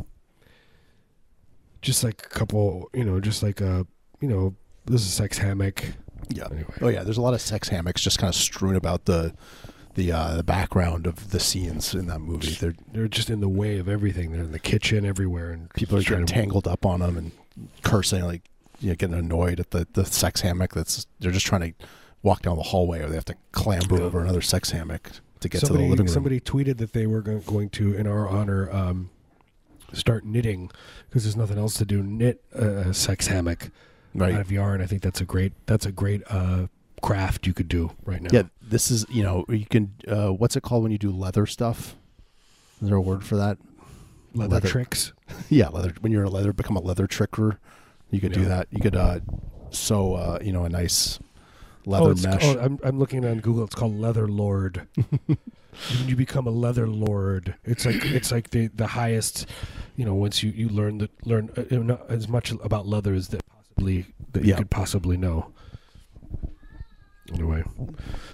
Just 1.81 2.03
like 2.03 2.25
a 2.25 2.29
couple, 2.29 2.89
you 2.93 3.03
know, 3.03 3.19
just 3.19 3.43
like 3.43 3.61
a, 3.61 3.85
you 4.19 4.27
know, 4.27 4.55
this 4.85 5.01
is 5.01 5.07
a 5.07 5.11
sex 5.11 5.37
hammock. 5.37 5.83
Yeah. 6.29 6.45
Anyway. 6.51 6.73
Oh 6.81 6.87
yeah, 6.87 7.03
there's 7.03 7.17
a 7.17 7.21
lot 7.21 7.33
of 7.35 7.41
sex 7.41 7.69
hammocks 7.69 8.01
just 8.01 8.17
kind 8.17 8.29
of 8.29 8.35
strewn 8.35 8.75
about 8.75 9.05
the 9.05 9.33
the 9.95 10.11
uh, 10.11 10.35
the 10.35 10.43
background 10.43 11.07
of 11.07 11.31
the 11.31 11.39
scenes 11.39 11.93
in 11.93 12.07
that 12.07 12.19
movie. 12.19 12.51
They're 12.53 12.75
They're 12.91 13.07
just 13.07 13.29
in 13.29 13.39
the 13.41 13.49
way 13.49 13.79
of 13.79 13.89
everything. 13.89 14.31
They're 14.31 14.43
in 14.43 14.51
the 14.51 14.59
kitchen 14.59 15.05
everywhere, 15.05 15.51
and 15.51 15.73
people 15.73 15.97
are 15.97 16.03
getting 16.03 16.25
tangled 16.25 16.67
up 16.67 16.85
on 16.85 16.99
them 16.99 17.17
and 17.17 17.31
cursing, 17.83 18.23
like 18.23 18.43
you 18.79 18.89
know, 18.89 18.95
getting 18.95 19.15
annoyed 19.17 19.59
at 19.59 19.71
the, 19.71 19.87
the 19.93 20.05
sex 20.05 20.41
hammock. 20.41 20.73
That's 20.73 21.07
they're 21.19 21.31
just 21.31 21.45
trying 21.45 21.73
to 21.73 21.85
walk 22.23 22.41
down 22.41 22.57
the 22.57 22.63
hallway, 22.63 23.01
or 23.01 23.07
they 23.07 23.15
have 23.15 23.25
to 23.25 23.35
clamber 23.51 23.97
Yeah. 23.97 24.03
over 24.03 24.21
another 24.21 24.41
sex 24.41 24.71
hammock 24.71 25.11
to 25.39 25.49
get 25.49 25.61
somebody, 25.61 25.83
to 25.83 25.83
the 25.85 25.89
living 25.89 26.05
room. 26.07 26.13
Somebody 26.13 26.39
tweeted 26.39 26.77
that 26.77 26.93
they 26.93 27.07
were 27.07 27.21
going 27.21 27.69
to, 27.69 27.93
in 27.95 28.07
our 28.07 28.27
honor, 28.27 28.69
um, 28.71 29.09
start 29.93 30.25
knitting 30.25 30.71
because 31.07 31.23
there's 31.23 31.37
nothing 31.37 31.57
else 31.57 31.75
to 31.75 31.85
do. 31.85 32.03
Knit 32.03 32.43
a, 32.53 32.93
sex 32.93 33.27
hammock 33.27 33.69
out 34.19 34.31
of 34.41 34.51
yarn. 34.51 34.81
I 34.81 34.85
think 34.85 35.01
that's 35.01 35.21
a 35.21 35.25
great. 35.25 35.53
That's 35.67 35.85
a 35.85 35.91
great 35.91 36.23
uh, 36.29 36.67
craft 37.01 37.45
you 37.45 37.53
could 37.53 37.67
do 37.67 37.91
right 38.03 38.21
now. 38.21 38.29
Yeah, 38.33 38.43
this 38.67 38.91
is 38.91 39.05
you 39.09 39.23
know 39.23 39.45
you 39.49 39.65
can 39.65 39.93
uh, 40.07 40.33
what's 40.33 40.55
it 40.55 40.63
called 40.63 40.83
when 40.83 40.91
you 40.91 40.97
do 40.97 41.11
leather 41.11 41.45
stuff? 41.45 41.95
Is 42.81 42.89
there 42.89 42.97
a 42.97 43.01
word 43.01 43.23
for 43.23 43.37
that? 43.37 43.57
leather, 44.35 44.55
leather. 44.55 44.67
tricks. 44.67 45.13
Yeah, 45.49 45.69
leather. 45.69 45.93
When 46.01 46.11
you're 46.11 46.23
a 46.23 46.29
leather, 46.29 46.53
become 46.53 46.75
a 46.75 46.81
leather 46.81 47.07
tricker. 47.07 47.57
You 48.09 48.19
could 48.19 48.31
do 48.31 48.45
that. 48.45 48.67
You 48.71 48.79
could 48.79 48.95
uh, 48.95 49.19
sew, 49.69 50.13
uh, 50.13 50.39
you 50.41 50.51
know, 50.51 50.63
a 50.63 50.69
nice 50.69 51.19
leather 51.85 52.11
oh, 52.11 52.29
mesh. 52.29 52.43
oh, 52.43 52.59
I'm, 52.59 52.79
I'm 52.83 52.99
looking 52.99 53.25
on 53.25 53.39
Google. 53.39 53.63
It's 53.63 53.75
called 53.75 53.99
Leather 53.99 54.27
Lord. 54.27 54.87
when 55.27 55.37
you 56.07 56.15
become 56.15 56.47
a 56.47 56.51
Leather 56.51 56.87
Lord, 56.87 57.55
it's 57.63 57.85
like 57.85 58.05
it's 58.05 58.31
like 58.31 58.51
the 58.51 58.67
the 58.67 58.87
highest. 58.87 59.47
You 59.95 60.05
know, 60.05 60.15
once 60.15 60.41
you 60.41 60.51
you 60.51 60.69
learn 60.69 60.99
the 60.99 61.09
learn 61.25 61.49
uh, 61.57 61.97
as 62.07 62.27
much 62.27 62.51
about 62.51 62.87
leather 62.87 63.13
as 63.13 63.29
that 63.29 63.43
possibly 63.47 64.05
that 64.31 64.45
you 64.45 64.55
could 64.55 64.69
possibly 64.69 65.17
know. 65.17 65.51
Anyway, 67.33 67.63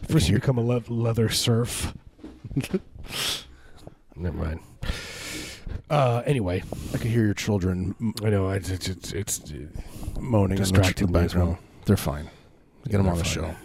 first 0.10 0.28
you 0.30 0.36
become 0.36 0.58
a 0.58 0.62
le- 0.62 0.84
leather 0.88 1.30
surf. 1.30 1.94
Never 4.16 4.38
mind. 4.38 4.60
Uh, 5.90 6.22
anyway, 6.26 6.64
I 6.94 6.98
could 6.98 7.12
hear 7.12 7.24
your 7.26 7.34
children 7.34 7.96
m- 8.00 8.14
I 8.24 8.30
know 8.30 8.50
it's 8.50 8.70
it's 8.70 8.88
it's, 8.88 9.12
it's 9.14 9.42
moaning 10.20 10.58
in 10.58 10.64
the, 10.64 10.70
Distracted 10.70 11.02
in 11.08 11.12
the 11.12 11.20
background. 11.20 11.58
They're 11.86 11.98
fine. 11.98 12.30
Get 12.86 12.98
them 12.98 13.08
on 13.08 13.18
the 13.18 13.24
fine. 13.24 13.34
show. 13.34 13.56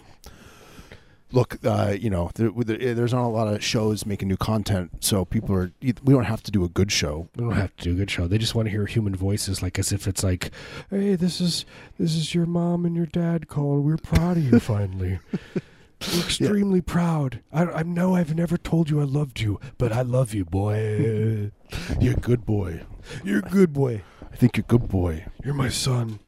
Look, 1.32 1.58
uh, 1.64 1.96
you 1.98 2.08
know, 2.08 2.30
there, 2.36 2.50
there's 2.50 3.12
not 3.12 3.24
a 3.24 3.28
lot 3.28 3.48
of 3.48 3.62
shows 3.62 4.06
making 4.06 4.28
new 4.28 4.36
content, 4.36 5.04
so 5.04 5.24
people 5.24 5.56
are. 5.56 5.72
We 5.82 5.92
don't 5.92 6.24
have 6.24 6.42
to 6.44 6.52
do 6.52 6.62
a 6.64 6.68
good 6.68 6.92
show. 6.92 7.28
They 7.34 7.42
don't 7.42 7.52
have 7.52 7.76
to 7.78 7.84
do 7.84 7.92
a 7.92 7.94
good 7.94 8.10
show. 8.10 8.28
They 8.28 8.38
just 8.38 8.54
want 8.54 8.66
to 8.66 8.70
hear 8.70 8.86
human 8.86 9.16
voices, 9.16 9.60
like 9.60 9.76
as 9.78 9.90
if 9.90 10.06
it's 10.06 10.22
like, 10.22 10.50
"Hey, 10.88 11.16
this 11.16 11.40
is 11.40 11.64
this 11.98 12.14
is 12.14 12.32
your 12.32 12.46
mom 12.46 12.84
and 12.86 12.94
your 12.94 13.06
dad 13.06 13.48
calling. 13.48 13.82
We're 13.84 13.96
proud 13.96 14.36
of 14.36 14.44
you. 14.44 14.60
Finally, 14.66 15.18
we're 15.54 16.20
extremely 16.20 16.80
proud. 16.80 17.40
I, 17.52 17.64
I 17.64 17.82
know 17.82 18.14
I've 18.14 18.34
never 18.34 18.56
told 18.56 18.88
you 18.88 19.00
I 19.00 19.04
loved 19.04 19.40
you, 19.40 19.58
but 19.78 19.92
I 19.92 20.02
love 20.02 20.32
you, 20.32 20.44
boy. 20.44 21.50
You're 22.00 22.14
a 22.14 22.20
good 22.20 22.46
boy. 22.46 22.82
You're 23.24 23.40
a 23.40 23.42
good 23.42 23.72
boy. 23.72 24.02
I 24.32 24.36
think 24.36 24.56
you're 24.56 24.64
a 24.64 24.78
good 24.78 24.88
boy. 24.88 25.24
You're 25.42 25.54
my 25.54 25.68
son. 25.68 26.18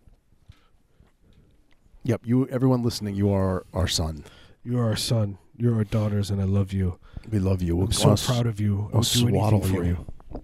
Yep. 2.04 2.22
You, 2.24 2.48
everyone 2.48 2.82
listening, 2.82 3.14
you 3.14 3.30
are 3.30 3.66
our 3.74 3.86
son. 3.86 4.24
You're 4.68 4.84
our 4.84 4.96
son. 4.96 5.38
You're 5.56 5.76
our 5.76 5.84
daughters, 5.84 6.30
and 6.30 6.42
I 6.42 6.44
love 6.44 6.74
you. 6.74 6.98
We 7.30 7.38
love 7.38 7.62
you. 7.62 7.74
We'll, 7.74 7.86
I'm 7.86 7.92
so 7.92 8.14
proud 8.16 8.46
of 8.46 8.60
you. 8.60 8.90
I'll 8.92 8.96
I'll 8.98 9.00
do 9.00 9.04
swaddle 9.04 9.60
anything 9.62 9.74
for 9.74 9.82
you. 9.82 10.06
you. 10.32 10.42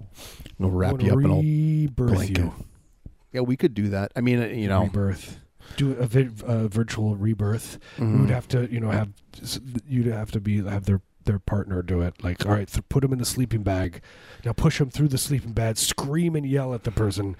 We'll 0.58 0.70
I 0.70 0.72
wrap 0.72 0.92
wanna 0.92 1.04
you 1.04 1.10
up 1.12 1.18
and 1.18 1.26
I'll 1.26 1.40
rebirth 1.42 2.14
blanket. 2.14 2.38
you. 2.38 2.54
Yeah, 3.32 3.40
we 3.42 3.58
could 3.58 3.74
do 3.74 3.88
that. 3.88 4.12
I 4.16 4.22
mean, 4.22 4.42
uh, 4.42 4.46
you 4.46 4.66
know, 4.68 4.84
rebirth. 4.84 5.40
Do 5.76 5.92
a 5.92 6.06
vi- 6.06 6.30
uh, 6.46 6.68
virtual 6.68 7.16
rebirth. 7.16 7.78
You 7.98 8.04
mhm. 8.04 8.20
would 8.22 8.30
have 8.30 8.48
to, 8.48 8.72
you 8.72 8.80
know, 8.80 8.90
have 8.90 9.10
you'd 9.86 10.06
have 10.06 10.30
to 10.30 10.40
be 10.40 10.64
have 10.64 10.86
their 10.86 11.02
their 11.24 11.38
partner 11.38 11.82
do 11.82 12.00
it. 12.00 12.24
Like, 12.24 12.46
all 12.46 12.52
right, 12.52 12.68
th- 12.68 12.88
put 12.88 13.02
them 13.02 13.12
in 13.12 13.18
the 13.18 13.24
sleeping 13.26 13.62
bag. 13.62 14.00
Now 14.44 14.52
push 14.52 14.78
them 14.78 14.88
through 14.88 15.08
the 15.08 15.18
sleeping 15.18 15.52
bag. 15.52 15.76
Scream 15.76 16.34
and 16.34 16.46
yell 16.46 16.72
at 16.72 16.84
the 16.84 16.90
person. 16.90 17.36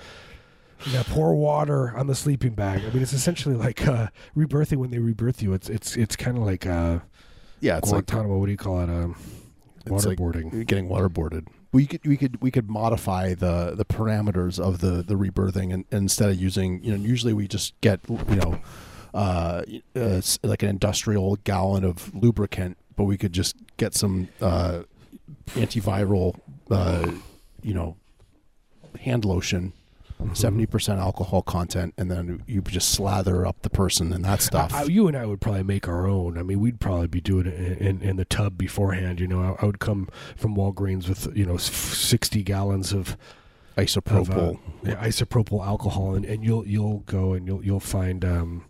Now 0.93 1.03
pour 1.05 1.35
water 1.35 1.97
on 1.97 2.07
the 2.07 2.15
sleeping 2.15 2.55
bag. 2.55 2.83
I 2.85 2.91
mean, 2.93 3.03
it's 3.03 3.13
essentially 3.13 3.55
like 3.55 3.87
uh, 3.87 4.09
rebirthing 4.37 4.77
when 4.77 4.91
they 4.91 4.99
rebirth 4.99 5.43
you. 5.43 5.53
It's 5.55 5.69
it's 5.69 5.97
it's 5.97 6.17
kind 6.17 6.37
of 6.37 6.45
like 6.45 6.67
uh, 6.67 7.01
yeah, 7.61 7.79
it's 7.79 7.91
like 7.91 8.07
Guantanamo. 8.07 8.39
what 8.39 8.47
do 8.47 8.53
you 8.53 8.59
call 8.59 8.81
it? 8.81 8.91
Um, 8.91 9.17
It's 9.87 10.05
like- 10.07 10.19
waterboarding. 10.19 10.67
getting 10.67 10.89
waterboarded. 10.89 11.47
We 11.73 11.87
could 11.87 12.07
we 12.07 12.17
could 12.17 12.41
we 12.41 12.51
could 12.51 12.71
modify 12.71 13.35
the 13.35 13.75
the 13.75 13.85
parameters 13.85 14.61
of 14.61 14.81
the 14.81 15.03
the 15.03 15.15
rebirthing 15.15 15.73
and, 15.75 15.85
instead 15.91 16.29
of 16.31 16.37
using 16.37 16.83
you 16.85 16.97
know 16.97 17.03
usually 17.03 17.33
we 17.33 17.49
just 17.49 17.79
get 17.81 18.01
you 18.09 18.37
know 18.37 18.61
uh, 19.13 19.63
uh 19.97 20.21
like 20.43 20.63
an 20.63 20.69
industrial 20.69 21.37
gallon 21.45 21.83
of 21.85 22.15
lubricant, 22.15 22.77
but 22.95 23.05
we 23.05 23.17
could 23.17 23.33
just 23.33 23.57
get 23.77 23.95
some 23.95 24.29
uh, 24.41 24.83
antiviral 25.55 26.39
uh, 26.71 27.11
you 27.63 27.75
know 27.75 27.97
hand 29.01 29.25
lotion. 29.25 29.73
Mm-hmm. 30.23 30.35
70 30.35 30.67
percent 30.67 31.01
alcohol 31.01 31.43
content, 31.43 31.93
and 31.99 32.09
then 32.11 32.43
you 32.47 32.61
just 32.63 32.91
slather 32.93 33.45
up 33.45 33.61
the 33.63 33.69
person 33.69 34.13
and 34.13 34.25
that 34.25 34.41
stuff. 34.43 34.73
I, 34.73 34.83
I- 34.83 34.85
you 34.85 35.09
and 35.09 35.17
I 35.17 35.27
would 35.27 35.41
probably 35.41 35.65
make 35.65 35.89
our 35.89 36.07
own. 36.07 36.39
I 36.39 36.43
mean, 36.45 36.61
we'd 36.61 36.79
probably 36.81 37.09
be 37.09 37.21
doing 37.21 37.47
it 37.47 37.55
in, 37.55 37.87
in, 37.99 38.03
in 38.03 38.17
the 38.17 38.25
tub 38.25 38.57
beforehand. 38.57 39.19
You 39.19 39.27
know, 39.27 39.43
I, 39.59 39.63
I 39.63 39.67
would 39.67 39.81
come 39.81 40.09
from 40.37 40.55
Walgreens 40.57 41.09
with 41.09 41.37
you 41.37 41.45
know 41.45 41.57
sixty 41.57 42.43
gallons 42.45 42.93
of 42.93 43.11
of, 43.11 43.17
uh, 43.17 43.83
Isopropyl. 43.83 44.59
yeah, 44.85 44.95
isopropyl 45.05 45.67
alcohol, 45.67 46.15
and, 46.15 46.25
and 46.25 46.45
you'll 46.45 46.65
you'll 46.67 47.01
go 47.01 47.33
and 47.33 47.45
you'll 47.47 47.65
you'll 47.65 47.81
find 47.81 48.25
um, 48.25 48.67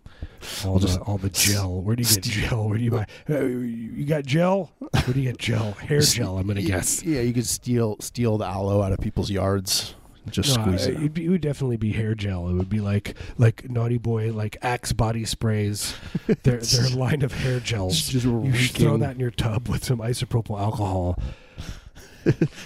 all 0.65 0.71
We'll 0.71 0.79
the 0.79 0.87
just 0.87 0.99
all 1.01 1.17
the 1.19 1.29
gel. 1.29 1.79
Where 1.83 1.95
do 1.95 2.01
you 2.01 2.09
get 2.15 2.23
gel? 2.23 2.67
Where 2.69 2.77
do 2.79 2.83
you 2.83 2.89
buy? 2.91 3.05
Uh, 3.29 3.39
you 3.45 4.05
got 4.07 4.25
gel? 4.25 4.71
Where 4.79 5.13
do 5.13 5.21
you 5.21 5.29
get 5.29 5.37
gel? 5.37 5.73
Hair 5.73 6.01
gel. 6.01 6.39
I'm 6.39 6.47
gonna 6.47 6.63
guess. 6.63 7.03
Yeah, 7.03 7.21
you 7.21 7.33
could 7.33 7.45
steal 7.45 7.97
steal 7.99 8.39
the 8.39 8.45
aloe 8.45 8.81
out 8.81 8.91
of 8.93 8.99
people's 8.99 9.29
yards. 9.29 9.93
Just 10.29 10.57
No, 10.57 10.63
squeeze 10.63 10.87
it. 10.87 11.13
be, 11.13 11.25
it 11.25 11.29
would 11.29 11.41
definitely 11.41 11.77
be 11.77 11.91
hair 11.91 12.15
gel. 12.15 12.47
It 12.49 12.53
would 12.53 12.69
be 12.69 12.79
like 12.81 13.15
like 13.37 13.69
Naughty 13.69 13.97
Boy, 13.97 14.31
like 14.31 14.57
Axe 14.61 14.91
body 14.93 15.25
sprays. 15.25 15.95
Their 16.43 16.57
their 16.57 16.89
line 16.89 17.21
of 17.21 17.31
hair 17.33 17.59
gels. 17.59 18.01
Just 18.07 18.25
You 18.25 18.53
should 18.53 18.75
throw 18.75 18.97
that 18.97 19.13
in 19.15 19.19
your 19.19 19.31
tub 19.31 19.67
with 19.69 19.83
some 19.83 19.99
isopropyl 19.99 20.59
alcohol. 20.59 21.19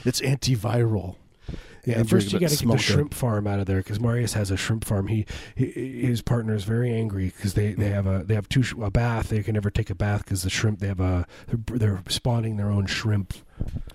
It's 0.05 0.21
antiviral. 0.21 1.15
Yeah, 1.85 1.99
And 1.99 2.09
first 2.09 2.31
you 2.31 2.39
got 2.39 2.49
to 2.49 2.55
get 2.65 2.71
the 2.71 2.77
shrimp 2.77 3.13
farm 3.13 3.47
out 3.47 3.59
of 3.59 3.65
there 3.65 3.77
because 3.77 3.99
Marius 3.99 4.33
has 4.33 4.51
a 4.51 4.57
shrimp 4.57 4.85
farm. 4.85 5.07
He, 5.07 5.25
he 5.55 5.65
his 6.05 6.21
partner 6.21 6.53
is 6.53 6.63
very 6.63 6.93
angry 6.93 7.25
because 7.35 7.55
they, 7.55 7.73
they 7.73 7.89
have 7.89 8.05
a 8.05 8.23
they 8.25 8.35
have 8.35 8.47
two 8.47 8.63
sh- 8.63 8.75
a 8.81 8.91
bath. 8.91 9.29
They 9.29 9.41
can 9.43 9.53
never 9.55 9.69
take 9.69 9.89
a 9.89 9.95
bath 9.95 10.23
because 10.23 10.43
the 10.43 10.49
shrimp 10.49 10.79
they 10.79 10.87
have 10.87 10.99
a 10.99 11.25
they're, 11.47 11.77
they're 11.77 12.03
spawning 12.07 12.57
their 12.57 12.69
own 12.69 12.85
shrimp. 12.85 13.33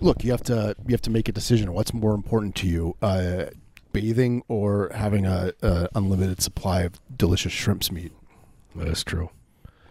Look, 0.01 0.23
you 0.23 0.31
have 0.31 0.43
to 0.43 0.75
you 0.87 0.91
have 0.93 1.01
to 1.01 1.09
make 1.09 1.27
a 1.29 1.31
decision. 1.31 1.73
What's 1.73 1.93
more 1.93 2.13
important 2.13 2.55
to 2.57 2.67
you, 2.67 2.95
uh, 3.01 3.45
bathing 3.93 4.43
or 4.47 4.91
having 4.93 5.25
a, 5.25 5.53
a 5.61 5.89
unlimited 5.95 6.41
supply 6.41 6.81
of 6.81 6.99
delicious 7.17 7.53
shrimp's 7.53 7.91
meat? 7.91 8.13
That's 8.75 9.03
true. 9.03 9.29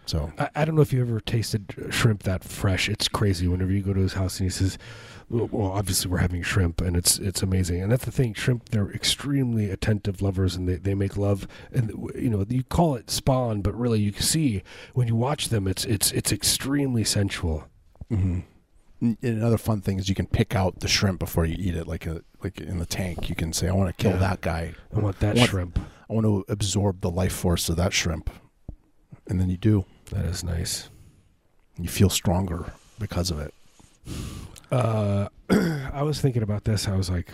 So 0.05 0.31
I, 0.37 0.49
I 0.55 0.65
don't 0.65 0.75
know 0.75 0.81
if 0.81 0.93
you 0.93 1.01
ever 1.01 1.19
tasted 1.19 1.73
shrimp 1.89 2.23
that 2.23 2.43
fresh. 2.43 2.87
It's 2.89 3.07
crazy. 3.07 3.47
Whenever 3.47 3.71
you 3.71 3.81
go 3.81 3.93
to 3.93 4.01
his 4.01 4.13
house 4.13 4.39
and 4.39 4.45
he 4.45 4.51
says, 4.51 4.77
"Well, 5.29 5.71
obviously 5.71 6.11
we're 6.11 6.19
having 6.19 6.43
shrimp, 6.43 6.79
and 6.81 6.95
it's 6.95 7.17
it's 7.17 7.41
amazing." 7.41 7.81
And 7.81 7.91
that's 7.91 8.05
the 8.05 8.11
thing. 8.11 8.35
Shrimp, 8.35 8.69
they're 8.69 8.91
extremely 8.91 9.71
attentive 9.71 10.21
lovers, 10.21 10.55
and 10.55 10.69
they, 10.69 10.75
they 10.75 10.93
make 10.93 11.17
love. 11.17 11.47
And 11.71 11.89
you 12.13 12.29
know, 12.29 12.45
you 12.47 12.63
call 12.63 12.95
it 12.95 13.09
spawn, 13.09 13.61
but 13.61 13.73
really, 13.73 13.99
you 13.99 14.11
can 14.11 14.21
see 14.21 14.61
when 14.93 15.07
you 15.07 15.15
watch 15.15 15.49
them, 15.49 15.67
it's 15.67 15.85
it's 15.85 16.11
it's 16.11 16.31
extremely 16.31 17.03
sensual. 17.03 17.67
hmm 18.09 18.41
another 19.21 19.57
fun 19.57 19.81
thing 19.81 19.99
is 19.99 20.09
you 20.09 20.15
can 20.15 20.27
pick 20.27 20.55
out 20.55 20.79
the 20.79 20.87
shrimp 20.87 21.19
before 21.19 21.45
you 21.45 21.55
eat 21.57 21.75
it, 21.75 21.87
like 21.87 22.05
a 22.05 22.21
like 22.43 22.59
in 22.59 22.79
the 22.79 22.85
tank. 22.85 23.29
You 23.29 23.35
can 23.35 23.53
say, 23.53 23.67
"I 23.67 23.73
want 23.73 23.95
to 23.95 24.01
kill 24.01 24.13
Yeah. 24.13 24.17
that 24.19 24.41
guy. 24.41 24.73
I 24.95 24.99
want 24.99 25.19
that 25.19 25.35
What- 25.35 25.49
shrimp. 25.49 25.79
I 26.09 26.13
want 26.13 26.25
to 26.25 26.45
absorb 26.51 27.01
the 27.01 27.09
life 27.09 27.33
force 27.33 27.67
of 27.69 27.75
that 27.77 27.93
shrimp," 27.93 28.29
and 29.27 29.39
then 29.41 29.49
you 29.49 29.57
do. 29.57 29.85
That 30.11 30.25
is 30.25 30.43
nice. 30.43 30.89
You 31.77 31.89
feel 31.89 32.09
stronger 32.09 32.71
because 32.99 33.31
of 33.31 33.39
it. 33.39 33.53
uh, 34.71 35.27
I 35.49 36.03
was 36.03 36.21
thinking 36.21 36.43
about 36.43 36.63
this. 36.63 36.87
I 36.87 36.95
was 36.95 37.09
like, 37.09 37.31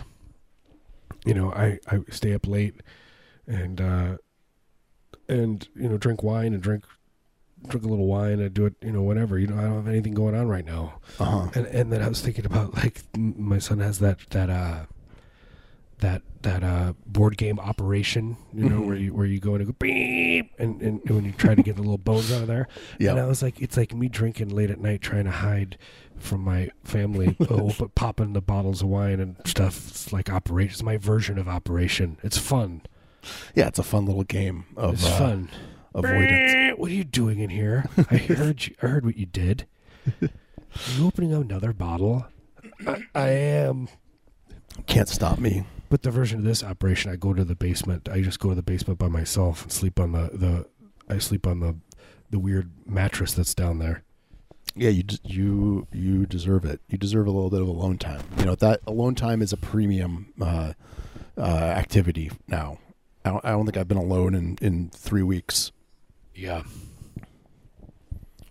you 1.26 1.34
know, 1.34 1.52
I, 1.52 1.80
I 1.88 2.00
stay 2.10 2.34
up 2.34 2.48
late 2.48 2.76
and 3.48 3.80
uh, 3.82 4.18
and 5.28 5.68
you 5.76 5.90
know 5.90 5.98
drink 5.98 6.24
wine 6.24 6.54
and 6.54 6.62
drink 6.64 6.86
drink 7.68 7.86
a 7.86 7.90
little 7.90 8.08
wine. 8.08 8.44
I 8.44 8.48
do 8.48 8.66
it, 8.66 8.76
you 8.82 8.92
know, 8.92 9.02
whatever. 9.02 9.38
You 9.38 9.48
know, 9.48 9.58
I 9.58 9.64
don't 9.64 9.76
have 9.76 9.88
anything 9.88 10.14
going 10.14 10.36
on 10.36 10.48
right 10.48 10.66
now. 10.66 11.00
Uh 11.20 11.26
huh. 11.26 11.50
And 11.56 11.68
and 11.68 11.92
then 11.92 12.02
I 12.02 12.08
was 12.08 12.22
thinking 12.22 12.46
about 12.46 12.74
like 12.84 13.02
my 13.18 13.60
son 13.60 13.80
has 13.80 14.00
that 14.00 14.20
that 14.32 14.50
uh 14.50 14.86
that 16.00 16.24
that 16.42 16.64
uh 16.64 16.94
board 17.06 17.38
game 17.38 17.60
operation, 17.60 18.38
you 18.54 18.68
know, 18.68 18.82
where 18.82 18.96
you 18.96 19.14
where 19.14 19.26
you 19.26 19.40
go 19.40 19.56
and 19.56 19.66
go 19.66 19.76
beep 19.80 20.52
and, 20.58 20.82
and 20.82 21.10
when 21.10 21.24
you 21.24 21.32
try 21.32 21.56
to 21.56 21.62
get 21.62 21.76
the 21.76 21.82
little 21.82 21.98
bones 21.98 22.32
out 22.32 22.42
of 22.42 22.48
there. 22.48 22.68
Yeah. 23.00 23.12
And 23.12 23.20
I 23.20 23.26
was 23.26 23.42
like, 23.44 23.62
it's 23.62 23.78
like 23.78 23.94
me 23.94 24.10
drinking 24.10 24.50
late 24.50 24.72
at 24.72 24.80
night 24.80 25.02
trying 25.02 25.26
to 25.26 25.32
hide 25.32 25.78
from 26.18 26.42
my 26.42 26.70
family, 26.84 27.36
oh, 27.50 27.74
but 27.78 27.96
popping 27.96 28.34
the 28.34 28.42
bottles 28.42 28.82
of 28.82 28.88
wine 28.90 29.20
and 29.20 29.36
stuff. 29.46 29.90
It's 29.90 30.12
like 30.12 30.30
operation. 30.30 30.72
It's 30.74 30.84
my 30.84 30.98
version 30.98 31.38
of 31.38 31.48
operation. 31.48 32.18
It's 32.24 32.38
fun. 32.38 32.82
Yeah. 33.56 33.68
It's 33.68 33.80
a 33.80 33.84
fun 33.84 34.06
little 34.06 34.24
game 34.24 34.66
of 34.76 34.96
It's 34.96 35.06
uh, 35.06 35.18
fun. 35.18 35.50
Avoidance. 35.94 36.78
What 36.78 36.92
are 36.92 36.94
you 36.94 37.04
doing 37.04 37.40
in 37.40 37.50
here? 37.50 37.86
I 38.10 38.18
heard 38.18 38.68
you. 38.68 38.76
I 38.82 38.88
heard 38.88 39.06
what 39.06 39.18
you 39.18 39.26
did. 39.26 39.68
Are 40.22 40.30
you 40.98 41.08
opening 41.08 41.34
another 41.34 41.74
bottle? 41.74 42.26
I, 42.88 43.04
I 43.14 43.30
am. 43.30 43.88
Can't 44.88 45.10
stop 45.10 45.40
me. 45.40 45.66
But 45.90 46.04
the 46.04 46.12
version 46.12 46.40
of 46.40 46.46
this 46.46 46.64
operation, 46.64 47.12
I 47.12 47.18
go 47.18 47.34
to 47.34 47.44
the 47.44 47.56
basement. 47.56 48.08
I 48.10 48.22
just 48.22 48.40
go 48.40 48.50
to 48.50 48.56
the 48.56 48.62
basement 48.64 48.98
by 48.98 49.10
myself 49.10 49.64
and 49.64 49.72
sleep 49.72 50.00
on 50.00 50.14
the 50.14 50.30
the. 50.34 50.66
I 51.14 51.18
sleep 51.18 51.46
on 51.46 51.60
the 51.60 51.76
the 52.30 52.40
weird 52.40 52.72
mattress 52.86 53.34
that's 53.34 53.54
down 53.54 53.80
there. 53.80 54.04
Yeah, 54.74 54.90
you 54.90 55.04
you 55.24 55.88
you 55.92 56.26
deserve 56.26 56.64
it. 56.64 56.80
You 56.88 56.98
deserve 56.98 57.28
a 57.28 57.32
little 57.32 57.50
bit 57.50 57.62
of 57.62 57.68
alone 57.68 57.98
time. 57.98 58.22
You 58.38 58.46
know 58.46 58.56
that 58.56 58.80
alone 58.88 59.16
time 59.16 59.42
is 59.42 59.52
a 59.52 59.58
premium 59.58 60.34
uh, 60.40 60.74
uh, 61.38 61.42
activity 61.42 62.32
now. 62.48 62.80
I 63.26 63.30
don't, 63.30 63.46
I 63.46 63.50
don't 63.52 63.66
think 63.66 63.78
I've 63.78 63.88
been 63.88 63.98
alone 63.98 64.34
in, 64.34 64.58
in 64.62 64.90
three 64.90 65.24
weeks. 65.24 65.72
Yeah. 66.36 66.64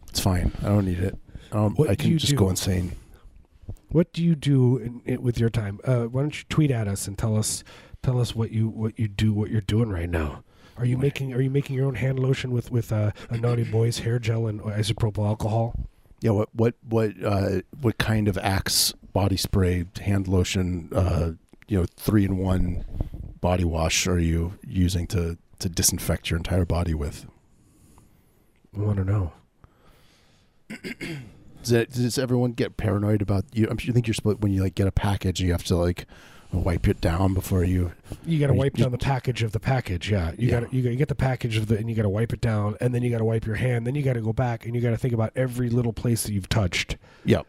It's 0.08 0.20
fine. 0.20 0.52
I 0.62 0.68
don't 0.68 0.84
need 0.84 1.00
it. 1.00 1.16
I, 1.52 1.56
don't, 1.56 1.88
I 1.88 1.94
can 1.94 2.10
you 2.10 2.18
just 2.18 2.32
do? 2.32 2.36
go 2.36 2.48
insane. 2.48 2.92
What 3.90 4.12
do 4.12 4.22
you 4.24 4.34
do 4.34 4.76
in, 4.76 5.02
in, 5.04 5.22
with 5.22 5.38
your 5.38 5.50
time? 5.50 5.80
Uh, 5.84 6.04
why 6.04 6.22
don't 6.22 6.36
you 6.36 6.44
tweet 6.48 6.70
at 6.70 6.86
us 6.86 7.08
and 7.08 7.18
tell 7.18 7.36
us 7.36 7.64
tell 8.02 8.20
us 8.20 8.34
what 8.34 8.50
you 8.50 8.68
what 8.68 8.98
you 8.98 9.08
do 9.08 9.32
what 9.32 9.50
you're 9.50 9.60
doing 9.60 9.88
right 9.90 10.08
now? 10.08 10.44
Are 10.76 10.84
you 10.84 10.96
making 10.96 11.34
Are 11.34 11.40
you 11.40 11.50
making 11.50 11.76
your 11.76 11.86
own 11.86 11.96
hand 11.96 12.18
lotion 12.18 12.52
with 12.52 12.70
with 12.70 12.92
uh, 12.92 13.12
a 13.28 13.36
naughty 13.36 13.64
boy's 13.64 13.98
hair 14.00 14.18
gel 14.18 14.46
and 14.46 14.60
isopropyl 14.60 15.26
alcohol? 15.26 15.74
Yeah. 16.20 16.30
What 16.30 16.48
what 16.54 16.74
what 16.88 17.12
uh, 17.24 17.60
what 17.80 17.98
kind 17.98 18.28
of 18.28 18.38
Axe 18.38 18.94
body 19.12 19.36
spray, 19.36 19.84
hand 20.00 20.28
lotion, 20.28 20.88
uh, 20.94 21.32
you 21.68 21.80
know, 21.80 21.86
three 21.96 22.24
in 22.24 22.38
one 22.38 22.84
body 23.40 23.64
wash 23.64 24.06
are 24.06 24.18
you 24.18 24.58
using 24.66 25.06
to 25.08 25.36
to 25.58 25.68
disinfect 25.68 26.30
your 26.30 26.38
entire 26.38 26.64
body 26.64 26.94
with? 26.94 27.26
I 28.76 28.80
want 28.80 28.96
to 28.98 29.04
know. 29.04 29.32
Does, 31.62 31.72
it, 31.72 31.90
does 31.90 32.16
everyone 32.18 32.52
get 32.52 32.78
paranoid 32.78 33.20
about 33.20 33.44
you? 33.52 33.66
I'm 33.70 33.76
sure 33.76 33.88
you 33.88 33.92
think 33.92 34.06
you're 34.06 34.14
supposed 34.14 34.42
when 34.42 34.50
you 34.50 34.62
like 34.62 34.74
get 34.74 34.86
a 34.86 34.92
package, 34.92 35.42
you 35.42 35.52
have 35.52 35.64
to 35.64 35.76
like 35.76 36.06
wipe 36.52 36.88
it 36.88 37.02
down 37.02 37.34
before 37.34 37.64
you. 37.64 37.92
You 38.24 38.38
got 38.40 38.46
to 38.46 38.52
Are 38.52 38.54
you- 38.54 38.60
wipe 38.60 38.74
down 38.76 38.92
the 38.92 38.96
package 38.98 39.42
of 39.42 39.52
the 39.52 39.60
package. 39.60 40.10
Yeah, 40.10 40.32
you 40.38 40.48
Yeah. 40.48 40.60
got 40.60 40.72
you 40.72 40.80
got 40.82 40.90
you 40.90 40.96
get 40.96 41.08
the 41.08 41.14
package 41.14 41.58
of 41.58 41.66
the 41.66 41.76
and 41.76 41.90
you 41.90 41.94
got 41.94 42.02
to 42.04 42.08
wipe 42.08 42.32
it 42.32 42.40
down, 42.40 42.76
and 42.80 42.94
then 42.94 43.02
you 43.02 43.10
got 43.10 43.18
to 43.18 43.26
wipe 43.26 43.44
your 43.44 43.56
hand. 43.56 43.86
Then 43.86 43.94
you 43.94 44.02
got 44.02 44.14
to 44.14 44.22
go 44.22 44.32
back 44.32 44.64
and 44.64 44.74
you 44.74 44.80
got 44.80 44.90
to 44.90 44.96
think 44.96 45.12
about 45.12 45.32
every 45.36 45.68
little 45.68 45.92
place 45.92 46.22
that 46.22 46.32
you've 46.32 46.48
touched. 46.48 46.96
Yep. 47.26 47.46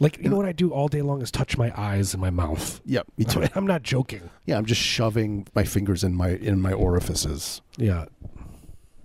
Like 0.00 0.18
you 0.18 0.28
know 0.28 0.36
what 0.36 0.44
I 0.46 0.52
do 0.52 0.70
all 0.70 0.88
day 0.88 1.00
long 1.00 1.22
is 1.22 1.30
touch 1.30 1.56
my 1.56 1.72
eyes 1.80 2.12
and 2.12 2.20
my 2.20 2.28
mouth. 2.30 2.82
Yep. 2.84 3.06
Me 3.16 3.24
too. 3.24 3.46
I'm 3.54 3.66
not 3.66 3.84
joking. 3.84 4.28
yeah, 4.44 4.58
I'm 4.58 4.66
just 4.66 4.82
shoving 4.82 5.46
my 5.54 5.64
fingers 5.64 6.04
in 6.04 6.14
my 6.14 6.28
in 6.32 6.60
my 6.60 6.74
orifices. 6.74 7.62
Yeah, 7.78 8.04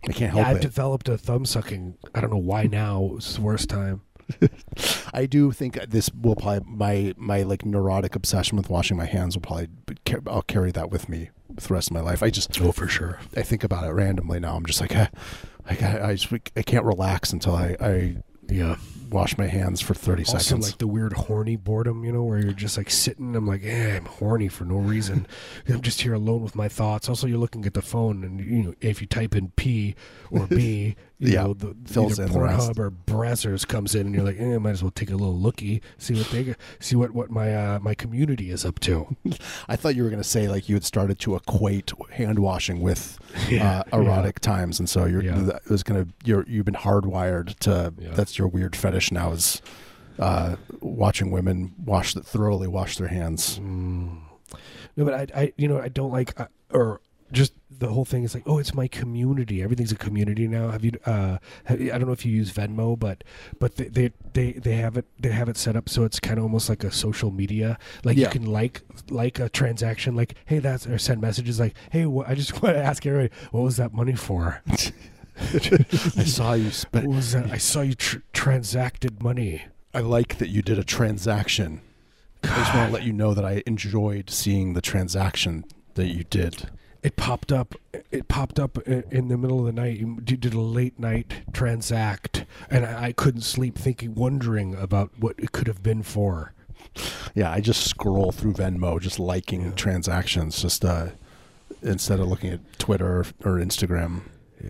I 0.07 0.13
can't 0.13 0.31
help 0.33 0.45
yeah. 0.45 0.49
I've 0.49 0.57
it. 0.57 0.61
developed 0.61 1.07
a 1.09 1.17
thumb 1.17 1.45
sucking. 1.45 1.97
I 2.15 2.21
don't 2.21 2.31
know 2.31 2.37
why 2.37 2.63
now. 2.63 3.11
It's 3.17 3.35
the 3.35 3.41
worst 3.41 3.69
time. 3.69 4.01
I 5.13 5.25
do 5.25 5.51
think 5.51 5.75
this 5.89 6.09
will 6.13 6.35
probably 6.35 6.61
my 6.65 7.13
my 7.17 7.43
like 7.43 7.65
neurotic 7.65 8.15
obsession 8.15 8.57
with 8.57 8.69
washing 8.69 8.95
my 8.97 9.05
hands 9.05 9.35
will 9.35 9.41
probably 9.41 9.67
I'll 10.27 10.41
carry 10.41 10.71
that 10.71 10.89
with 10.89 11.09
me 11.09 11.29
for 11.59 11.67
the 11.67 11.73
rest 11.73 11.89
of 11.89 11.93
my 11.93 12.01
life. 12.01 12.23
I 12.23 12.29
just 12.29 12.59
Oh, 12.61 12.71
for 12.71 12.87
sure. 12.87 13.19
I 13.35 13.41
think 13.41 13.63
about 13.63 13.83
it 13.83 13.91
randomly 13.91 14.39
now. 14.39 14.55
I'm 14.55 14.65
just 14.65 14.79
like 14.81 14.95
eh, 14.95 15.07
I 15.69 15.75
I, 15.85 16.09
I 16.11 16.15
just 16.15 16.33
I 16.55 16.61
can't 16.61 16.85
relax 16.85 17.33
until 17.33 17.55
I 17.55 17.75
I 17.79 18.15
Yeah. 18.49 18.77
Wash 19.11 19.37
my 19.37 19.47
hands 19.47 19.81
for 19.81 19.93
30 19.93 20.23
Also, 20.23 20.37
seconds. 20.39 20.67
like 20.69 20.77
the 20.79 20.87
weird 20.87 21.13
horny 21.13 21.55
boredom, 21.55 22.03
you 22.03 22.11
know, 22.11 22.23
where 22.23 22.39
you're 22.39 22.53
just 22.53 22.77
like 22.77 22.89
sitting. 22.89 23.35
I'm 23.35 23.45
like, 23.45 23.61
eh, 23.63 23.97
I'm 23.97 24.05
horny 24.05 24.47
for 24.47 24.65
no 24.65 24.77
reason. 24.77 25.27
I'm 25.67 25.81
just 25.81 26.01
here 26.01 26.13
alone 26.13 26.41
with 26.41 26.55
my 26.55 26.67
thoughts. 26.67 27.07
Also, 27.09 27.27
you're 27.27 27.37
looking 27.37 27.65
at 27.65 27.73
the 27.73 27.81
phone, 27.81 28.23
and 28.23 28.39
you 28.39 28.63
know, 28.63 28.73
if 28.81 29.01
you 29.01 29.07
type 29.07 29.35
in 29.35 29.49
P 29.51 29.95
or 30.31 30.47
B, 30.47 30.95
you 31.21 31.33
Yeah, 31.33 31.43
know, 31.43 31.53
the 31.53 31.75
fills 31.85 32.17
in. 32.19 32.27
Pornhub 32.29 32.77
or 32.79 32.89
Brazzers 32.91 33.67
comes 33.67 33.93
in, 33.95 34.07
and 34.07 34.15
you're 34.15 34.23
like, 34.23 34.37
eh, 34.39 34.55
I 34.55 34.57
might 34.57 34.71
as 34.71 34.81
well 34.83 34.91
take 34.91 35.09
a 35.09 35.15
little 35.15 35.37
looky, 35.37 35.81
see 35.97 36.15
what 36.15 36.27
they, 36.31 36.55
see 36.79 36.95
what 36.95 37.11
what 37.11 37.29
my 37.29 37.53
uh, 37.55 37.79
my 37.79 37.93
community 37.93 38.49
is 38.51 38.65
up 38.65 38.79
to. 38.81 39.15
I 39.69 39.75
thought 39.75 39.95
you 39.95 40.03
were 40.03 40.09
going 40.09 40.21
to 40.21 40.27
say 40.27 40.47
like 40.47 40.67
you 40.67 40.75
had 40.75 40.83
started 40.83 41.19
to 41.19 41.35
equate 41.35 41.93
hand 42.11 42.39
washing 42.39 42.81
with 42.81 43.19
Yeah, 43.49 43.83
uh, 43.93 43.97
erotic 43.99 44.39
times, 44.39 44.79
and 44.79 44.89
so 44.89 45.05
you're 45.05 45.23
Yeah. 45.23 45.39
that 45.41 45.69
was 45.69 45.83
going 45.83 46.03
to 46.05 46.11
you're 46.25 46.43
you've 46.47 46.65
been 46.65 46.73
hardwired 46.75 47.57
to 47.59 47.93
Yeah. 47.99 48.09
that's 48.13 48.37
your 48.39 48.47
weird 48.47 48.75
fetish 48.75 49.11
now 49.11 49.31
is 49.31 49.61
uh, 50.19 50.55
watching 50.81 51.31
women 51.31 51.73
wash 51.85 52.13
that 52.15 52.25
thoroughly 52.25 52.67
wash 52.67 52.97
their 52.97 53.07
hands. 53.07 53.59
Mm. 53.59 54.17
No, 54.97 55.05
but 55.05 55.13
I, 55.13 55.41
I, 55.41 55.53
you 55.55 55.67
know, 55.69 55.79
I 55.79 55.87
don't 55.87 56.11
like, 56.11 56.37
uh, 56.39 56.47
or 56.69 56.99
just 57.31 57.53
the 57.81 57.87
whole 57.89 58.05
thing 58.05 58.23
is 58.23 58.33
like, 58.33 58.43
oh, 58.45 58.57
it's 58.59 58.73
my 58.73 58.87
community. 58.87 59.61
Everything's 59.61 59.91
a 59.91 59.95
community 59.97 60.47
now. 60.47 60.69
Have 60.69 60.85
you? 60.85 60.91
Uh, 61.05 61.37
have, 61.65 61.81
I 61.81 61.97
don't 61.97 62.05
know 62.05 62.11
if 62.13 62.25
you 62.25 62.31
use 62.31 62.51
Venmo, 62.53 62.97
but 62.97 63.23
but 63.59 63.75
they 63.75 63.89
they 63.89 64.11
they, 64.33 64.51
they 64.53 64.75
have 64.75 64.95
it 64.97 65.05
they 65.19 65.29
have 65.31 65.49
it 65.49 65.57
set 65.57 65.75
up 65.75 65.89
so 65.89 66.03
it's 66.05 66.19
kind 66.19 66.37
of 66.37 66.43
almost 66.43 66.69
like 66.69 66.83
a 66.83 66.91
social 66.91 67.31
media. 67.31 67.77
Like 68.05 68.15
Yeah. 68.17 68.27
you 68.27 68.31
can 68.31 68.45
like 68.45 68.81
like 69.09 69.39
a 69.39 69.49
transaction, 69.49 70.15
like 70.15 70.35
hey, 70.45 70.59
that's 70.59 70.87
or 70.87 70.97
send 70.97 71.19
messages 71.21 71.59
like 71.59 71.75
hey, 71.91 72.03
wh- 72.03 72.27
I 72.29 72.35
just 72.35 72.53
want 72.63 72.75
to 72.75 72.83
ask 72.83 73.05
everybody, 73.05 73.33
what 73.51 73.61
was 73.61 73.77
that 73.77 73.93
money 73.93 74.15
for? 74.15 74.61
I 75.37 76.23
saw 76.25 76.53
you 76.53 76.69
What 76.91 77.05
was 77.05 77.31
that? 77.33 77.49
I 77.51 77.57
saw 77.57 77.81
you 77.81 77.95
tr- 77.95 78.19
transacted 78.33 79.23
money. 79.23 79.63
I 79.93 79.99
like 80.01 80.37
that 80.37 80.49
you 80.49 80.61
did 80.61 80.77
a 80.79 80.83
transaction. 80.83 81.81
I 82.43 82.47
just 82.55 82.73
want 82.73 82.87
to 82.89 82.93
let 82.93 83.03
you 83.03 83.13
know 83.13 83.33
that 83.33 83.45
I 83.45 83.63
enjoyed 83.65 84.29
seeing 84.29 84.73
the 84.73 84.81
transaction 84.81 85.65
that 85.95 86.07
you 86.07 86.23
did. 86.23 86.69
It 87.03 87.15
popped 87.15 87.51
up 87.51 87.75
it 88.11 88.27
popped 88.27 88.59
up 88.59 88.77
in 88.87 89.27
the 89.27 89.37
middle 89.37 89.59
of 89.59 89.65
the 89.65 89.71
night 89.81 89.97
you 89.99 90.15
did 90.21 90.53
a 90.53 90.59
late 90.59 90.99
night 90.99 91.33
transact 91.53 92.45
and 92.69 92.85
I, 92.85 93.11
couldn't 93.11 93.41
sleep 93.41 93.77
thinking 93.77 94.13
wondering 94.15 94.75
about 94.75 95.11
what 95.19 95.35
it 95.39 95.51
could 95.51 95.67
have 95.67 95.81
been 95.81 96.03
for 96.03 96.53
Yeah, 97.33 97.51
I 97.51 97.61
just 97.61 97.87
scroll 97.87 98.31
through 98.31 98.53
Venmo, 98.53 98.99
just 98.99 99.17
liking 99.19 99.61
Yeah. 99.61 99.71
transactions, 99.71 100.61
just 100.61 100.83
uh, 100.85 101.07
instead 101.81 102.19
of 102.19 102.27
looking 102.27 102.51
at 102.51 102.59
Twitter 102.79 103.19
or 103.43 103.53
Instagram. 103.57 104.21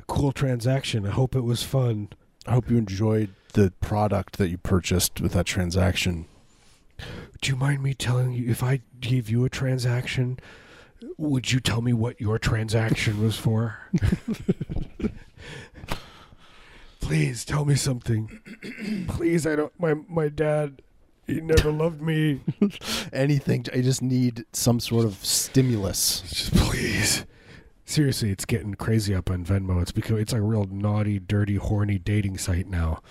cool 0.08 0.32
transaction 0.32 1.06
i 1.06 1.10
hope 1.12 1.36
it 1.36 1.42
was 1.44 1.64
fun 1.64 2.10
I 2.48 2.54
hope 2.54 2.70
you 2.72 2.78
enjoyed 2.78 3.30
the 3.54 3.72
product 3.82 4.38
that 4.38 4.48
you 4.50 4.58
purchased 4.58 5.20
with 5.22 5.34
that 5.34 5.46
transaction. 5.46 6.26
do 7.42 7.52
you 7.52 7.56
mind 7.58 7.84
me 7.84 7.94
telling 7.94 8.32
you 8.32 8.50
if 8.50 8.64
i 8.64 8.80
gave 9.02 9.30
you 9.30 9.44
a 9.44 9.50
transaction 9.50 10.40
would 11.18 11.52
you 11.52 11.60
tell 11.60 11.82
me 11.82 11.94
what 11.94 12.20
your 12.22 12.38
transaction 12.38 13.22
was 13.22 13.36
for 13.38 13.78
please 17.00 17.44
tell 17.44 17.66
me 17.66 17.76
something 17.76 18.40
please 19.08 19.46
i 19.48 19.56
don't 19.56 19.74
my 19.80 19.94
my 20.08 20.30
dad 20.30 20.82
he 21.28 21.40
never 21.40 21.72
loved 21.72 22.02
me 22.02 22.42
Anything. 23.14 23.66
I 23.74 23.82
just 23.82 24.02
need 24.02 24.46
some 24.54 24.80
sort 24.80 25.06
of 25.06 25.24
stimulus. 25.26 26.22
Just 26.22 26.54
please 26.54 27.26
Seriously, 27.92 28.32
it's 28.32 28.46
getting 28.46 28.74
crazy 28.76 29.14
up 29.14 29.30
on 29.30 29.44
Venmo. 29.44 29.82
It's 29.82 29.92
become 29.92 30.18
it's 30.18 30.32
like 30.32 30.40
a 30.40 30.46
real 30.46 30.64
naughty, 30.72 31.20
dirty, 31.20 31.56
horny 31.58 31.98
dating 32.00 32.38
site 32.38 32.68
now. 32.68 33.02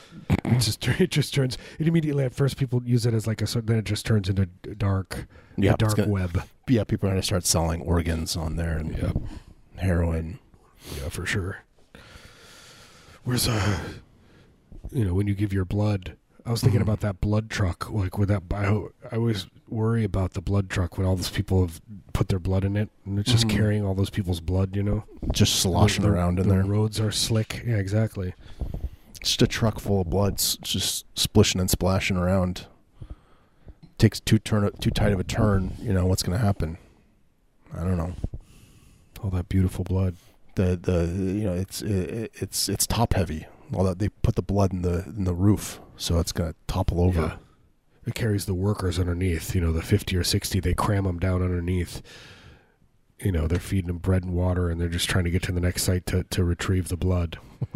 it 0.43 0.59
just 0.61 0.89
it 0.89 1.11
just 1.11 1.35
turns 1.35 1.59
it 1.79 1.87
immediately 1.87 2.25
at 2.25 2.35
first 2.35 2.57
people 2.57 2.83
use 2.83 3.05
it 3.05 3.13
as 3.13 3.27
like 3.27 3.43
a 3.43 3.61
then 3.61 3.77
it 3.77 3.85
just 3.85 4.07
turns 4.07 4.31
into 4.31 4.47
dark 4.47 5.27
Yeah, 5.59 5.75
dark 5.77 5.97
gonna- 5.97 6.09
web. 6.09 6.43
Yeah, 6.67 6.85
people 6.85 7.09
are 7.09 7.13
going 7.13 7.21
to 7.21 7.27
start 7.27 7.45
selling 7.45 7.83
organs 7.83 8.37
on 8.37 8.57
there 8.57 8.79
and 8.79 8.97
Yeah. 8.97 9.13
heroin. 9.83 10.39
Yeah, 10.97 11.11
for 11.11 11.27
sure. 11.27 11.59
Where's 13.25 13.47
uh, 13.49 13.79
you 14.93 15.05
know, 15.05 15.13
when 15.13 15.27
you 15.27 15.35
give 15.35 15.53
your 15.53 15.67
blood, 15.67 16.17
I 16.47 16.51
was 16.51 16.61
thinking 16.63 16.81
Mhm. 16.81 16.85
about 16.85 17.01
that 17.01 17.21
blood 17.21 17.51
truck. 17.51 17.91
Like 17.91 18.19
with 18.19 18.29
that, 18.29 18.43
I, 18.53 18.67
I 19.13 19.17
always 19.17 19.47
worry 19.69 20.05
about 20.05 20.33
the 20.33 20.41
blood 20.41 20.69
truck 20.71 20.97
when 20.99 21.07
all 21.07 21.17
those 21.17 21.31
people 21.31 21.61
have 21.67 21.81
put 22.13 22.29
their 22.29 22.39
blood 22.39 22.65
in 22.65 22.77
it, 22.77 22.89
and 23.05 23.19
it's 23.19 23.31
just 23.31 23.47
Mhm. 23.47 23.51
carrying 23.51 23.85
all 23.85 23.95
those 23.95 24.11
people's 24.11 24.41
blood. 24.41 24.75
You 24.77 24.83
know, 24.83 25.05
Just 25.33 25.57
sloshing 25.57 26.03
The- 26.03 26.09
the- 26.09 26.15
around 26.15 26.39
in 26.41 26.49
the 26.49 26.55
there. 26.55 26.65
roads 26.65 26.99
are 26.99 27.11
slick. 27.13 27.63
Yeah, 27.67 27.77
exactly. 27.77 28.35
Just 29.23 29.43
a 29.43 29.47
truck 29.47 29.79
full 29.81 30.01
of 30.01 30.09
blood, 30.11 30.39
just 30.39 31.05
splishing 31.17 31.61
and 31.61 31.71
splashing 31.71 32.17
around. 32.17 32.67
Takes 33.99 34.19
too 34.21 34.39
turn 34.39 34.71
too 34.81 34.91
tight 34.91 35.13
of 35.13 35.21
a 35.21 35.25
turn. 35.25 35.73
You 35.79 35.93
know 35.93 36.07
what's 36.07 36.23
going 36.23 36.39
to 36.39 36.45
happen? 36.45 36.79
I 37.75 37.85
don't 37.85 37.99
know. 37.99 38.15
All 39.23 39.29
that 39.31 39.49
beautiful 39.51 39.85
blood. 39.85 40.17
The 40.55 40.77
the 40.81 41.07
you 41.07 41.45
know 41.45 41.53
it's 41.53 41.83
it, 41.83 42.33
it's 42.41 42.69
it's 42.71 42.87
top 42.87 43.13
heavy. 43.13 43.47
All 43.75 43.85
that 43.85 43.99
they 43.99 44.09
put 44.09 44.35
the 44.35 44.43
blood 44.43 44.73
in 44.73 44.83
the 44.83 45.05
in 45.05 45.25
the 45.25 45.35
roof, 45.35 45.81
so 45.97 46.19
it's 46.19 46.33
going 46.33 46.53
to 46.53 46.57
topple 46.67 47.01
over. 47.01 47.21
Yeah. 47.21 47.37
It 48.07 48.15
carries 48.15 48.47
the 48.47 48.55
workers 48.55 48.99
underneath. 48.99 49.55
You 49.55 49.61
know, 49.61 49.73
the 49.73 49.83
fifty 49.83 50.17
or 50.17 50.25
sixty, 50.25 50.59
they 50.61 50.75
cram 50.75 51.05
them 51.05 51.19
down 51.19 51.43
underneath. 51.43 52.03
You 53.21 53.31
know, 53.33 53.47
they're 53.47 53.61
feeding 53.61 53.89
them 53.89 53.99
bread 53.99 54.25
and 54.25 54.33
water, 54.33 54.71
and 54.71 54.81
they're 54.81 54.89
just 54.89 55.09
trying 55.09 55.25
to 55.25 55.31
get 55.31 55.43
to 55.45 55.53
the 55.53 55.61
next 55.61 55.83
site 55.83 56.07
to, 56.07 56.25
to 56.25 56.43
retrieve 56.43 56.89
the 56.89 56.97
blood. 56.97 57.39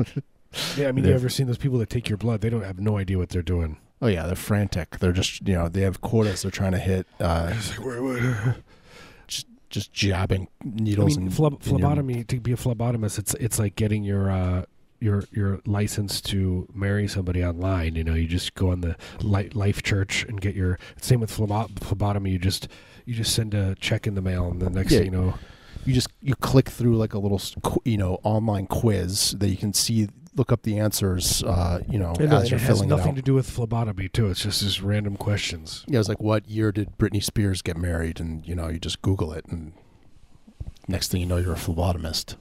yeah, 0.77 0.89
I 0.89 0.93
mean, 0.93 1.05
you 1.05 1.11
They're- 1.11 1.15
ever 1.15 1.29
seen 1.29 1.47
those 1.47 1.59
people 1.59 1.79
that 1.79 1.91
take 1.91 2.09
your 2.09 2.17
blood? 2.17 2.41
They 2.41 2.49
don't 2.49 2.63
have 2.65 2.81
no 2.81 2.97
idea 2.97 3.19
what 3.19 3.29
they're 3.29 3.43
doing. 3.43 3.77
Oh 4.01 4.07
yeah, 4.09 4.25
they're 4.27 4.35
frantic. 4.37 4.99
They're 4.99 5.13
just 5.13 5.47
you 5.47 5.55
know 5.55 5.69
they 5.69 5.83
have 5.83 6.01
quotas 6.01 6.43
they're 6.43 6.51
trying 6.51 6.73
to 6.73 6.79
hit. 6.79 7.07
Uh, 7.21 7.53
It's 7.57 7.71
like, 7.77 7.87
where- 7.87 8.03
where- 8.03 8.57
just 9.71 9.93
jabbing 9.93 10.49
needles. 10.65 10.75
I 10.75 10.83
needles 10.83 11.19
mean, 11.19 11.27
and 11.27 11.37
phleb- 11.37 11.47
in 11.67 11.71
your- 11.71 11.79
phlebotomy 11.79 12.25
to 12.25 12.41
be 12.41 12.53
a 12.53 12.57
phlebotomist, 12.57 13.19
it's 13.19 13.35
it's 13.35 13.59
like 13.59 13.77
getting 13.77 14.03
your 14.05 14.31
uh, 14.31 14.65
your 15.05 15.25
your 15.31 15.61
license 15.67 16.21
to 16.23 16.67
marry 16.75 17.07
somebody 17.07 17.45
online. 17.45 17.95
You 17.95 18.05
know, 18.05 18.15
you 18.15 18.27
just 18.27 18.55
go 18.55 18.71
on 18.71 18.81
the 18.81 18.97
Li- 19.21 19.51
Life 19.55 19.83
Church 19.83 20.25
and 20.29 20.41
get 20.41 20.55
your. 20.55 20.79
Same 21.01 21.21
with 21.21 21.31
phlebotomy. 21.31 22.31
You 22.33 22.39
just 22.39 22.69
you 23.05 23.15
just 23.15 23.35
send 23.35 23.55
a 23.55 23.75
check 23.77 24.07
in 24.07 24.15
the 24.15 24.23
mail, 24.23 24.49
and 24.51 24.61
the 24.61 24.71
next 24.71 24.91
Yeah. 24.93 24.99
thing 25.01 25.13
you 25.13 25.19
know, 25.19 25.35
you 25.85 25.93
just 25.95 26.09
you 26.23 26.35
click 26.37 26.69
through 26.71 26.97
like 26.97 27.13
a 27.15 27.19
little 27.19 27.41
you 27.85 27.99
know 27.99 28.19
online 28.23 28.67
quiz 28.67 29.33
that 29.39 29.49
you 29.49 29.57
can 29.59 29.73
see 29.75 30.09
look 30.37 30.51
up 30.51 30.63
the 30.65 30.79
answers 30.81 31.45
uh 31.45 31.79
you 31.89 31.97
know 31.97 32.13
And, 32.19 32.33
as 32.33 32.41
and 32.43 32.51
you're 32.51 32.59
it 32.59 32.63
has 32.63 32.79
filling 32.79 32.89
it 32.91 32.97
nothing 32.97 33.11
out 33.13 33.17
to 33.17 33.23
do 33.23 33.35
with 33.35 33.49
phlebotomy 33.49 34.09
too. 34.09 34.31
It's 34.31 34.43
just 34.43 34.63
just 34.63 34.81
random 34.83 35.17
questions. 35.17 35.85
yeah 35.87 36.01
it's 36.01 36.09
like 36.09 36.21
what 36.21 36.49
year 36.49 36.73
did 36.73 36.99
britney 36.99 37.23
spears 37.23 37.63
get 37.63 37.77
married 37.77 38.19
and 38.19 38.45
you 38.49 38.55
know 38.57 38.67
you 38.69 38.81
just 38.81 39.01
google 39.01 39.33
it 39.33 39.45
and 39.49 39.75
next 40.89 41.13
thing 41.13 41.21
you 41.21 41.27
know 41.27 41.37
you're 41.37 41.53
a 41.53 41.57
phlebotomist 41.57 42.35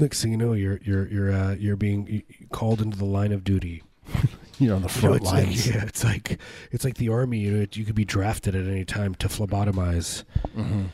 Next 0.00 0.22
thing 0.22 0.32
you 0.32 0.36
know, 0.38 0.52
you're 0.54 0.80
you're 0.82 1.06
you're 1.08 1.32
uh, 1.32 1.54
you're 1.54 1.76
being 1.76 2.22
called 2.50 2.80
into 2.80 2.96
the 2.96 3.04
line 3.04 3.32
of 3.32 3.44
duty. 3.44 3.82
you're 4.58 4.74
on 4.74 4.82
the 4.82 4.88
You 4.88 5.08
know, 5.08 5.08
front 5.08 5.16
it's 5.16 5.24
lines 5.26 5.66
Like, 5.66 5.74
yeah, 5.74 5.84
it's 5.84 6.04
like 6.04 6.38
it's 6.70 6.84
like 6.84 6.96
the 6.96 7.08
army. 7.10 7.38
You 7.40 7.50
know, 7.52 7.66
you 7.72 7.84
could 7.84 7.94
be 7.94 8.04
drafted 8.04 8.54
at 8.54 8.66
any 8.66 8.84
time 8.84 9.14
to 9.16 9.28
phlebotomize. 9.28 10.24
Mhm. 10.56 10.86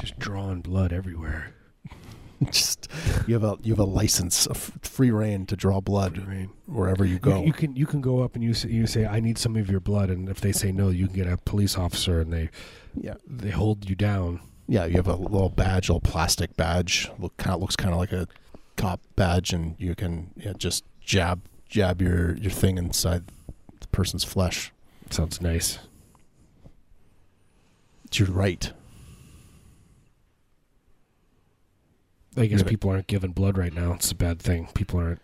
Just 0.00 0.18
drawing 0.18 0.60
blood 0.60 0.92
everywhere. 0.92 1.54
just 2.50 2.88
you 3.26 3.34
have 3.34 3.44
a 3.44 3.56
you 3.62 3.72
have 3.72 3.78
a 3.78 3.84
license 3.84 4.46
a 4.46 4.50
f- 4.50 4.72
free 4.82 5.10
reign 5.10 5.46
to 5.46 5.56
draw 5.56 5.80
blood 5.80 6.18
wherever 6.66 7.04
you 7.04 7.14
You, 7.14 7.18
go 7.20 7.44
you 7.44 7.52
can 7.52 7.76
you 7.76 7.86
can 7.86 8.00
go 8.00 8.20
up 8.22 8.34
and 8.34 8.42
you 8.42 8.52
say, 8.52 8.68
you 8.68 8.86
say 8.86 9.06
I 9.06 9.20
need 9.20 9.38
some 9.38 9.56
of 9.56 9.70
your 9.70 9.80
blood, 9.80 10.10
and 10.10 10.28
if 10.28 10.40
they 10.40 10.52
say 10.52 10.72
no, 10.72 10.88
you 10.88 11.06
can 11.06 11.14
get 11.14 11.26
a 11.28 11.36
police 11.36 11.76
officer 11.78 12.20
and 12.20 12.32
they 12.32 12.50
yeah 12.94 13.14
they 13.26 13.50
hold 13.50 13.88
you 13.88 13.94
down. 13.96 14.40
Yeah 14.72 14.86
you 14.86 14.94
have 14.94 15.06
a 15.06 15.14
little 15.14 15.50
badge 15.50 15.90
a 15.90 15.92
little 15.92 16.10
plastic 16.10 16.56
badge 16.56 17.10
look 17.18 17.36
kind 17.36 17.54
of 17.54 17.60
looks 17.60 17.76
kind 17.76 17.92
of 17.92 18.00
like 18.00 18.12
a 18.12 18.26
cop 18.76 19.00
badge 19.16 19.52
and 19.52 19.74
you 19.78 19.94
can 19.94 20.30
yeah, 20.36 20.54
just 20.56 20.82
jab 21.02 21.42
jab 21.68 22.00
your 22.00 22.34
your 22.36 22.50
thing 22.50 22.78
inside 22.78 23.24
the 23.80 23.86
person's 23.88 24.24
flesh 24.24 24.72
Sounds 25.10 25.42
nice. 25.42 25.78
it's 28.04 28.18
your 28.18 28.28
right 28.28 28.72
I 32.34 32.46
guess 32.46 32.62
people 32.62 32.88
aren't 32.88 33.08
giving 33.08 33.32
blood 33.32 33.58
right 33.58 33.74
now. 33.74 33.92
It's 33.92 34.10
a 34.10 34.14
bad 34.14 34.40
thing. 34.40 34.68
People 34.72 35.00
aren't. 35.00 35.20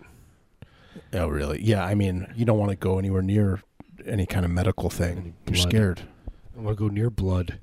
Oh, 1.14 1.28
really? 1.28 1.58
Yeah. 1.62 1.82
I 1.82 1.94
mean, 1.94 2.30
you 2.36 2.44
don't 2.44 2.58
want 2.58 2.68
to 2.68 2.76
go 2.76 2.98
anywhere 2.98 3.22
near 3.22 3.62
any 4.04 4.26
kind 4.26 4.44
of 4.44 4.50
medical 4.50 4.90
thing. 4.90 5.34
You're 5.46 5.56
scared. 5.56 6.02
I 6.54 6.60
want 6.60 6.76
to 6.76 6.84
go 6.84 6.88
near 6.88 7.08
blood. 7.08 7.60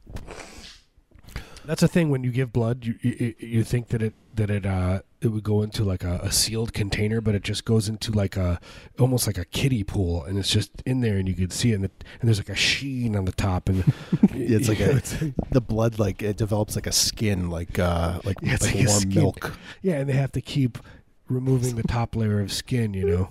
That's 1.66 1.84
a 1.84 1.88
thing 1.88 2.10
when 2.10 2.24
you 2.24 2.32
give 2.32 2.52
blood, 2.54 2.86
you 2.86 2.96
you, 3.02 3.36
you 3.40 3.64
think 3.64 3.90
that 3.90 4.02
it 4.02 4.14
that 4.36 4.50
it 4.50 4.66
uh 4.66 5.02
it 5.22 5.30
would 5.30 5.44
go 5.44 5.62
into 5.64 5.84
like 5.84 6.04
a, 6.04 6.20
a 6.22 6.32
sealed 6.32 6.74
container, 6.74 7.20
but 7.22 7.34
it 7.36 7.44
just 7.44 7.66
goes 7.66 7.90
into 7.90 8.12
like 8.12 8.38
a 8.38 8.60
almost 9.00 9.26
like 9.28 9.38
a 9.38 9.46
kiddie 9.46 9.84
pool, 9.84 10.24
and 10.24 10.38
it's 10.38 10.50
just 10.50 10.72
in 10.86 11.02
there, 11.02 11.18
and 11.18 11.28
you 11.28 11.34
can 11.34 11.50
see 11.50 11.72
it, 11.72 11.76
and, 11.76 11.86
it, 11.86 12.04
and 12.22 12.28
there's 12.28 12.38
like 12.40 12.50
a 12.50 12.56
sheen 12.56 13.16
on 13.16 13.26
the 13.26 13.32
top, 13.32 13.68
and 13.70 13.84
It's 14.34 14.68
like 14.70 14.80
a- 14.80 14.92
it's- 14.98 15.24
The 15.52 15.62
blood, 15.62 15.98
like 16.00 16.22
it 16.22 16.38
develops 16.38 16.76
like 16.76 16.88
a 16.88 16.92
skin, 16.92 17.50
like 17.50 17.80
uh, 17.80 18.20
like, 18.24 18.38
Yeah, 18.42 18.58
like, 18.62 18.76
like 18.76 18.88
warm 18.88 19.00
skin. 19.02 19.14
milk. 19.16 19.54
yeah, 19.82 19.96
and 20.00 20.08
they 20.10 20.14
have 20.14 20.32
to 20.34 20.42
keep 20.42 20.78
removing 21.28 21.76
the 21.76 21.84
top 21.84 22.16
layer 22.16 22.40
of 22.42 22.52
skin, 22.52 22.94
you 22.94 23.06
know. 23.08 23.30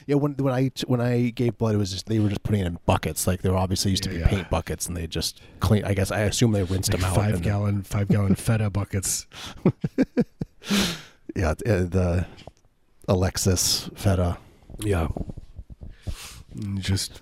Yeah. 0.08 0.15
When 0.15 0.34
when 0.34 0.53
I 0.53 0.71
when 0.88 1.01
I 1.01 1.29
gave 1.29 1.58
blood, 1.58 1.75
it 1.75 1.77
was 1.77 1.91
just 1.91 2.05
they 2.08 2.19
were 2.19 2.29
just 2.29 2.43
putting 2.43 2.62
it 2.62 2.67
in 2.67 2.79
buckets. 2.86 3.27
Like 3.27 3.41
they 3.41 3.49
were 3.49 3.58
obviously 3.58 3.91
used 3.91 4.03
to 4.03 4.10
be 4.10 4.17
yeah. 4.17 4.27
paint 4.27 4.49
buckets, 4.49 4.88
and 4.88 4.95
they 4.97 5.08
just 5.08 5.41
clean. 5.60 5.84
I 5.86 5.93
guess 5.93 6.12
I 6.12 6.21
assume 6.21 6.51
they 6.51 6.63
rinsed 6.63 6.91
Like 6.91 7.01
them 7.01 7.10
out. 7.10 7.15
five 7.15 7.41
gallon 7.41 7.84
five 7.84 8.08
gallon 8.08 8.36
feta 8.47 8.69
buckets. 8.69 9.27
Yeah. 11.36 11.49
uh, 11.51 11.53
The 11.86 12.25
Alexis 13.08 13.89
Feta. 13.95 14.38
Yeah. 14.79 15.08
Just 16.79 17.21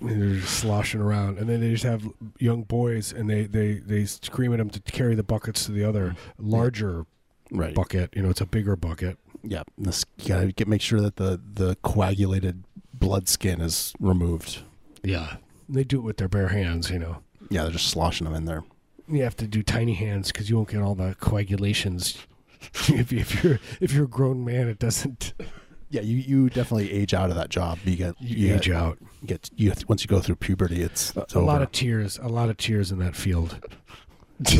they're 0.00 0.34
just 0.40 0.58
sloshing 0.58 1.00
around, 1.00 1.38
and 1.38 1.48
then 1.48 1.60
they 1.60 1.70
just 1.70 1.84
have 1.84 2.02
young 2.38 2.62
boys, 2.64 3.12
and 3.12 3.30
they 3.30 3.44
they 3.46 3.74
they 3.74 4.04
scream 4.04 4.52
at 4.52 4.58
them 4.58 4.70
to 4.70 4.80
carry 4.80 5.14
the 5.14 5.22
buckets 5.22 5.64
to 5.66 5.72
the 5.72 5.84
other 5.84 6.16
larger 6.38 7.06
Right. 7.52 7.74
bucket. 7.76 8.10
You 8.16 8.22
know, 8.22 8.30
it's 8.30 8.40
a 8.40 8.46
bigger 8.46 8.74
bucket. 8.74 9.18
Yeah. 9.48 9.62
This, 9.78 10.04
you 10.18 10.28
gotta 10.28 10.52
get 10.52 10.66
make 10.68 10.80
sure 10.82 11.00
that 11.00 11.16
the 11.16 11.40
the 11.54 11.76
coagulated 11.82 12.64
blood 12.92 13.28
skin 13.28 13.60
is 13.60 13.92
removed. 14.00 14.62
Yeah. 15.02 15.36
They 15.68 15.84
do 15.84 15.98
it 15.98 16.02
with 16.02 16.16
their 16.16 16.28
bare 16.28 16.48
hands. 16.48 16.90
You 16.90 16.98
know, 16.98 17.18
Yeah, 17.50 17.62
they're 17.62 17.72
just 17.72 17.88
sloshing 17.88 18.24
them 18.24 18.34
in 18.34 18.44
there. 18.44 18.64
you 19.08 19.22
have 19.22 19.36
to 19.36 19.46
do 19.46 19.62
tiny 19.62 19.94
hands 19.94 20.32
because 20.32 20.48
you 20.50 20.56
won't 20.56 20.68
get 20.70 20.80
all 20.82 20.94
the 20.94 21.14
coagulations. 21.20 22.18
if, 22.88 23.12
you- 23.12 23.20
if 23.20 23.44
you're 23.44 23.60
if 23.80 23.92
you're 23.92 24.04
a 24.06 24.08
grown 24.08 24.44
man, 24.44 24.68
it 24.68 24.78
doesn't 24.78 25.32
Yeah, 25.90 26.00
you, 26.00 26.16
you 26.16 26.48
definitely 26.50 26.90
age 26.92 27.14
out 27.14 27.30
of 27.30 27.36
that 27.36 27.48
job. 27.50 27.78
You 27.84 27.96
get 27.96 28.14
you 28.20 28.54
age 28.54 28.68
out. 28.70 28.98
get 29.24 29.50
you 29.54 29.72
once 29.88 30.02
you 30.02 30.08
go 30.08 30.20
through 30.20 30.36
puberty, 30.36 30.82
it's, 30.82 31.14
A, 31.16 31.20
it's 31.20 31.34
a 31.34 31.38
over. 31.38 31.46
lot 31.46 31.62
of 31.62 31.70
tears, 31.70 32.18
a 32.20 32.28
lot 32.28 32.48
of 32.50 32.56
tears 32.56 32.90
in 32.90 32.98
that 32.98 33.14
field. 33.14 33.60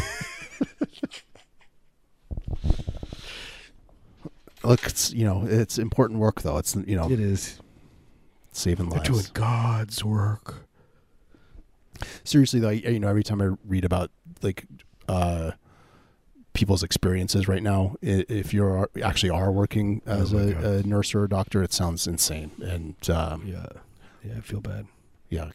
Look, 4.68 4.86
it's 4.86 5.12
you 5.12 5.24
know 5.24 5.44
it's 5.46 5.78
important 5.78 6.20
work 6.20 6.42
though. 6.42 6.58
It's 6.58 6.74
you 6.74 6.96
know 6.96 7.10
It 7.10 7.20
is. 7.20 7.58
saving 8.52 8.88
lives. 8.90 9.02
They're 9.04 9.12
doing 9.12 9.26
God's 9.32 10.04
work. 10.04 10.66
Seriously 12.24 12.60
though, 12.60 12.68
I- 12.70 12.72
you 12.72 13.00
know 13.00 13.08
every 13.08 13.22
time 13.24 13.40
I 13.40 13.50
read 13.66 13.84
about 13.84 14.10
like 14.42 14.66
uh, 15.08 15.52
people's 16.52 16.82
experiences 16.82 17.48
right 17.48 17.62
now, 17.62 17.96
if 18.02 18.52
you're 18.52 18.88
actually 19.02 19.30
are 19.30 19.50
working 19.52 20.02
as 20.06 20.34
Oh 20.34 20.38
a, 20.38 20.78
a 20.78 20.82
nurse 20.82 21.14
or 21.14 21.24
a 21.24 21.28
doctor, 21.28 21.62
it 21.62 21.72
sounds 21.72 22.06
insane. 22.06 22.50
And 22.62 22.96
um, 23.10 23.46
Yeah. 23.46 23.66
Yeah, 24.24 24.38
I 24.38 24.40
feel 24.40 24.60
bad. 24.60 24.86
yeah, 25.30 25.50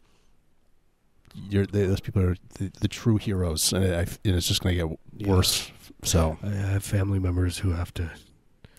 you're 1.34 1.66
they, 1.66 1.84
those 1.86 2.00
people 2.00 2.22
are 2.22 2.36
the, 2.58 2.70
the 2.80 2.88
true 2.88 3.18
heroes, 3.18 3.70
and, 3.72 3.84
it, 3.84 4.18
and 4.24 4.34
it's 4.36 4.48
just 4.48 4.62
going 4.62 4.78
to 4.78 4.88
get 4.88 4.98
Yeah. 5.18 5.28
worse. 5.34 5.70
So, 6.04 6.38
I 6.42 6.48
have 6.48 6.82
family 6.82 7.18
members 7.18 7.58
who 7.58 7.72
have 7.72 7.92
to 7.94 8.10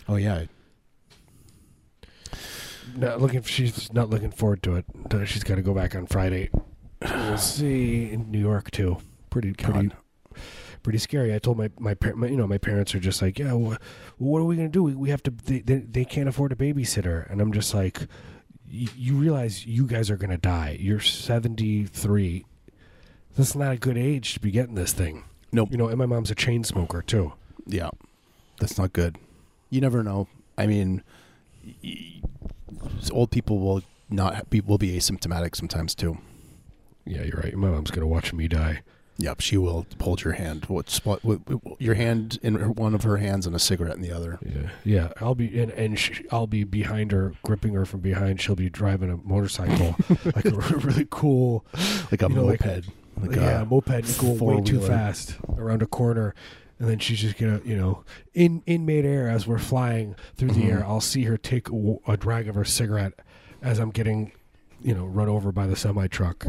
oh 0.07 0.15
yeah, 0.15 0.45
not 2.95 3.21
looking. 3.21 3.41
She's 3.43 3.91
not 3.93 4.09
looking 4.09 4.31
forward 4.31 4.63
to 4.63 4.75
it. 4.75 4.85
Uh, 5.11 5.25
She's 5.25 5.43
got 5.43 5.55
to 5.55 5.61
go 5.61 5.73
back 5.73 5.95
on 5.95 6.05
Friday. 6.05 6.49
We'll 7.01 7.37
see 7.37 8.11
in 8.11 8.31
New 8.31 8.39
York 8.39 8.71
too. 8.71 8.97
Pretty, 9.29 9.53
pretty, 9.53 9.87
God. 9.89 9.97
pretty 10.83 10.99
scary. 10.99 11.33
I 11.33 11.39
told 11.39 11.57
my 11.57 11.69
my, 11.79 11.93
par- 11.95 12.15
my 12.15 12.27
you 12.27 12.37
know 12.37 12.47
my 12.47 12.57
parents 12.57 12.93
are 12.93 12.99
just 12.99 13.21
like, 13.21 13.39
yeah, 13.39 13.53
wha 13.53 13.77
what 14.17 14.39
are 14.39 14.45
we 14.45 14.55
gonna 14.55 14.69
do? 14.69 14.83
We, 14.83 14.95
we 14.95 15.09
have 15.09 15.23
to. 15.23 15.31
They, 15.31 15.59
they 15.59 15.77
they 15.79 16.05
can't 16.05 16.29
afford 16.29 16.51
a 16.51 16.55
babysitter, 16.55 17.29
and 17.31 17.41
I'm 17.41 17.51
just 17.51 17.73
like, 17.73 17.99
y- 18.71 18.87
you 18.95 19.15
realize 19.15 19.65
you 19.65 19.87
guys 19.87 20.09
are 20.11 20.17
gonna 20.17 20.37
die. 20.37 20.77
You're 20.79 20.99
73. 20.99 22.45
That's 23.35 23.55
not 23.55 23.71
a 23.73 23.77
good 23.77 23.97
age 23.97 24.35
to 24.35 24.39
be 24.39 24.51
getting 24.51 24.75
this 24.75 24.93
thing. 24.93 25.23
Nope. 25.51 25.69
You 25.71 25.77
know, 25.77 25.87
and 25.87 25.97
my 25.97 26.05
mom's 26.05 26.29
a 26.29 26.35
chain 26.35 26.63
smoker 26.63 27.01
too. 27.01 27.33
Yeah, 27.65 27.89
that's 28.59 28.77
not 28.77 28.93
good. 28.93 29.17
You 29.73 29.81
never 29.81 30.03
know. 30.03 30.27
I 30.55 30.67
mean, 30.67 31.01
old 33.11 33.31
people 33.31 33.59
will 33.59 33.81
not 34.09 34.49
be 34.49 34.61
will 34.61 34.77
be 34.77 34.95
asymptomatic 34.97 35.55
sometimes 35.55 35.95
too. 35.95 36.17
Yeah, 37.05 37.23
you're 37.23 37.39
right. 37.41 37.55
My 37.55 37.69
mom's 37.69 37.91
gonna 37.91 38.07
watch 38.07 38.33
me 38.33 38.47
die. 38.47 38.81
Yep, 39.17 39.41
she 39.41 39.57
will 39.57 39.85
hold 40.01 40.23
your 40.23 40.33
hand. 40.33 40.65
What 40.65 40.99
what- 41.03 41.23
what- 41.23 41.39
Your 41.79 41.95
hand 41.95 42.39
in 42.43 42.55
her- 42.55 42.69
one 42.71 42.93
of 42.95 43.03
her 43.03 43.17
hands 43.17 43.45
and 43.47 43.55
a 43.55 43.59
cigarette 43.59 43.95
in 43.95 44.01
the 44.01 44.11
other. 44.11 44.39
Yeah, 44.45 44.69
yeah. 44.83 45.09
I'll 45.21 45.35
be 45.35 45.59
and 45.59 45.71
and 45.71 45.97
sh- 45.97 46.21
I'll 46.31 46.47
be 46.47 46.63
behind 46.63 47.11
her, 47.11 47.33
gripping 47.43 47.73
her 47.73 47.85
from 47.85 47.99
behind. 48.01 48.41
She'll 48.41 48.55
be 48.55 48.69
driving 48.69 49.09
a 49.11 49.17
motorcycle, 49.17 49.95
like 50.35 50.45
a 50.45 50.51
really 50.51 51.07
cool, 51.09 51.65
Like 52.11 52.21
a 52.21 52.29
You 52.29 52.35
know, 52.35 52.45
like- 52.45 52.63
moped. 52.63 52.85
Like 53.21 53.35
yeah, 53.35 53.61
a, 53.61 53.65
moped 53.65 54.19
going 54.19 54.39
way 54.39 54.61
too 54.61 54.79
fast 54.81 55.35
around 55.57 55.83
a 55.83 55.85
corner, 55.87 56.33
and 56.79 56.89
then 56.89 56.99
she's 56.99 57.19
just 57.19 57.37
gonna, 57.37 57.61
you 57.63 57.75
know, 57.75 58.03
in 58.33 58.61
in 58.65 58.85
midair 58.85 59.29
as 59.29 59.45
we're 59.47 59.57
flying 59.59 60.15
through 60.35 60.49
the 60.51 60.61
Mhm. 60.63 60.69
air, 60.71 60.85
I'll 60.85 61.01
see 61.01 61.23
her 61.23 61.37
take 61.37 61.67
a 62.07 62.17
drag 62.17 62.47
of 62.47 62.55
her 62.55 62.65
cigarette 62.65 63.13
as 63.61 63.79
I'm 63.79 63.91
getting, 63.91 64.31
you 64.81 64.93
know, 64.93 65.05
run 65.05 65.29
over 65.29 65.51
by 65.51 65.67
the 65.67 65.75
semi 65.75 66.07
truck. 66.07 66.47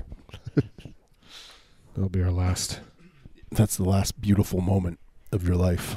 That'll 1.94 2.08
be 2.10 2.22
our 2.22 2.32
last. 2.32 2.80
that's 3.52 3.76
the 3.76 3.84
last 3.84 4.20
beautiful 4.20 4.60
moment 4.60 4.98
of 5.30 5.46
your 5.46 5.54
life. 5.56 5.96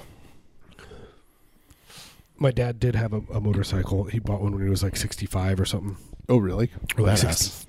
My 2.37 2.51
dad 2.51 2.79
did 2.79 2.93
have 2.95 3.13
a, 3.13 3.21
a 3.33 3.41
motorcycle. 3.41 4.03
He 4.03 4.19
bought 4.19 4.41
one 4.41 4.53
when 4.53 4.61
he 4.63 4.69
was 4.69 4.83
like 4.83 4.95
65 4.95 5.59
or 5.59 5.65
something. 5.65 5.97
Oh, 6.29 6.37
really? 6.37 6.71
Like 6.97 7.17
Badass. 7.17 7.35
60 7.35 7.67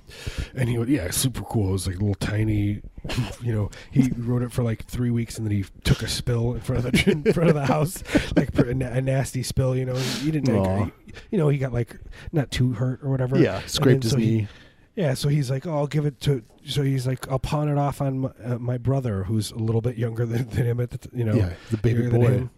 and 0.54 0.68
he 0.68 0.94
yeah, 0.94 1.10
super 1.10 1.42
cool. 1.42 1.68
It 1.70 1.72
was 1.72 1.86
like 1.86 1.96
a 1.96 2.00
little 2.00 2.14
tiny, 2.14 2.80
you 3.42 3.52
know. 3.52 3.70
He 3.90 4.10
rode 4.16 4.42
it 4.42 4.52
for 4.52 4.62
like 4.62 4.84
three 4.86 5.10
weeks, 5.10 5.36
and 5.38 5.46
then 5.46 5.54
he 5.56 5.64
took 5.84 6.02
a 6.02 6.08
spill 6.08 6.54
in 6.54 6.60
front 6.60 6.84
of 6.84 6.92
the 6.92 7.10
in 7.10 7.32
front 7.32 7.48
of 7.50 7.54
the 7.54 7.66
house, 7.66 8.02
like 8.36 8.56
a, 8.58 8.68
a 8.70 9.00
nasty 9.00 9.42
spill. 9.42 9.76
You 9.76 9.84
know, 9.84 9.94
he 9.94 10.30
didn't, 10.30 10.54
like, 10.54 10.92
you 11.30 11.38
know, 11.38 11.48
he 11.48 11.58
got 11.58 11.72
like 11.72 11.96
not 12.32 12.50
too 12.50 12.72
hurt 12.72 13.00
or 13.02 13.10
whatever. 13.10 13.38
Yeah, 13.38 13.60
scraped 13.66 14.04
his 14.04 14.12
so 14.12 14.18
he- 14.18 14.26
knee. 14.26 14.48
Yeah, 14.96 15.14
so 15.14 15.28
he's 15.28 15.48
like, 15.48 15.64
oh, 15.64 15.76
I'll 15.76 15.86
give 15.86 16.06
it 16.06 16.20
to. 16.22 16.42
So 16.66 16.82
he's 16.82 17.06
like, 17.06 17.30
I'll 17.30 17.38
pawn 17.38 17.68
it 17.68 17.78
off 17.78 18.00
on 18.00 18.18
my, 18.18 18.30
uh, 18.44 18.58
my 18.58 18.78
brother, 18.78 19.22
who's 19.22 19.52
a 19.52 19.56
little 19.58 19.80
bit 19.80 19.96
younger 19.96 20.26
than, 20.26 20.48
than 20.48 20.66
him 20.66 20.80
at 20.80 20.90
the, 20.90 21.08
you 21.12 21.22
know, 21.22 21.34
yeah, 21.34 21.52
the 21.70 21.76
baby 21.76 22.08
boy. 22.08 22.48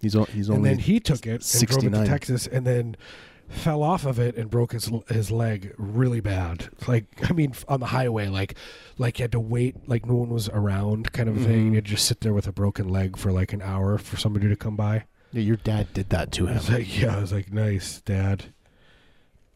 He's 0.00 0.16
o- 0.16 0.24
he's 0.24 0.48
And 0.48 0.64
then 0.64 0.78
he 0.78 0.98
took 0.98 1.26
it 1.28 1.54
and 1.54 1.68
drove 1.68 1.84
it 1.84 1.90
to 1.90 2.06
Texas, 2.06 2.48
and 2.48 2.66
then 2.66 2.96
fell 3.50 3.82
off 3.82 4.06
of 4.06 4.18
it 4.18 4.36
and 4.36 4.48
broke 4.48 4.72
his 4.72 4.90
his 5.08 5.30
leg 5.30 5.74
really 5.76 6.20
bad. 6.20 6.68
Like 6.86 7.06
I 7.28 7.32
mean, 7.32 7.52
on 7.68 7.80
the 7.80 7.86
highway, 7.86 8.28
like 8.28 8.54
like 8.96 9.16
he 9.16 9.22
had 9.22 9.32
to 9.32 9.40
wait, 9.40 9.88
like 9.88 10.06
no 10.06 10.14
one 10.14 10.30
was 10.30 10.48
around, 10.48 11.12
kind 11.12 11.28
of 11.28 11.36
a 11.36 11.44
thing. 11.44 11.66
Mm-hmm. 11.66 11.74
He'd 11.74 11.84
just 11.84 12.06
sit 12.06 12.20
there 12.20 12.32
with 12.32 12.46
a 12.46 12.52
broken 12.52 12.88
leg 12.88 13.16
for 13.16 13.32
like 13.32 13.52
an 13.52 13.60
hour 13.60 13.98
for 13.98 14.16
somebody 14.16 14.48
to 14.48 14.56
come 14.56 14.76
by. 14.76 15.04
yeah, 15.32 15.42
your 15.42 15.56
dad 15.56 15.92
did 15.92 16.10
that 16.10 16.32
to 16.32 16.46
him. 16.46 16.54
I 16.54 16.58
was 16.58 16.70
like, 16.70 17.00
yeah, 17.00 17.16
I 17.16 17.20
was 17.20 17.32
like, 17.32 17.52
nice, 17.52 18.00
dad. 18.00 18.46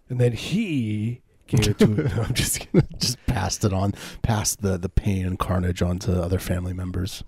And 0.08 0.20
then 0.20 0.32
he 0.32 1.22
gave 1.46 1.68
it 1.68 1.78
to. 1.78 1.86
no, 2.16 2.22
I'm 2.22 2.34
just 2.34 2.60
kidding. 2.60 2.88
Just 2.98 3.24
passed 3.26 3.64
it 3.64 3.72
on, 3.72 3.92
passed 4.22 4.60
the 4.60 4.76
the 4.76 4.88
pain 4.88 5.24
and 5.24 5.38
carnage 5.38 5.82
on 5.82 5.98
to 6.00 6.20
other 6.20 6.38
family 6.38 6.72
members. 6.72 7.24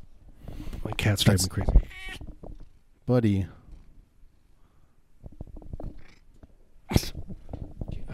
My 0.85 0.93
cat's 0.93 1.23
driving 1.23 1.45
me 1.45 1.49
crazy. 1.49 1.89
Buddy, 3.07 3.47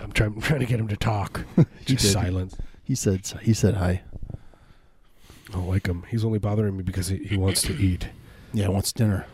I'm 0.01 0.13
trying, 0.13 0.41
trying 0.41 0.61
to 0.61 0.67
get 0.67 0.81
him 0.81 0.89
to 0.89 0.97
talk. 0.97 1.45
Just 1.85 2.05
did. 2.05 2.13
silence. 2.13 2.57
he 2.83 2.95
said 2.95 3.27
he 3.43 3.53
said 3.53 3.75
hi. 3.75 4.03
I 5.49 5.53
don't 5.53 5.69
like 5.69 5.87
him. 5.87 6.05
He's 6.09 6.25
only 6.25 6.39
bothering 6.39 6.77
me 6.77 6.83
because 6.83 7.09
he, 7.09 7.19
he 7.19 7.37
wants 7.37 7.63
to 7.63 7.75
eat. 7.75 8.09
Yeah, 8.53 8.67
he 8.67 8.73
wants 8.73 8.93
dinner. 8.93 9.27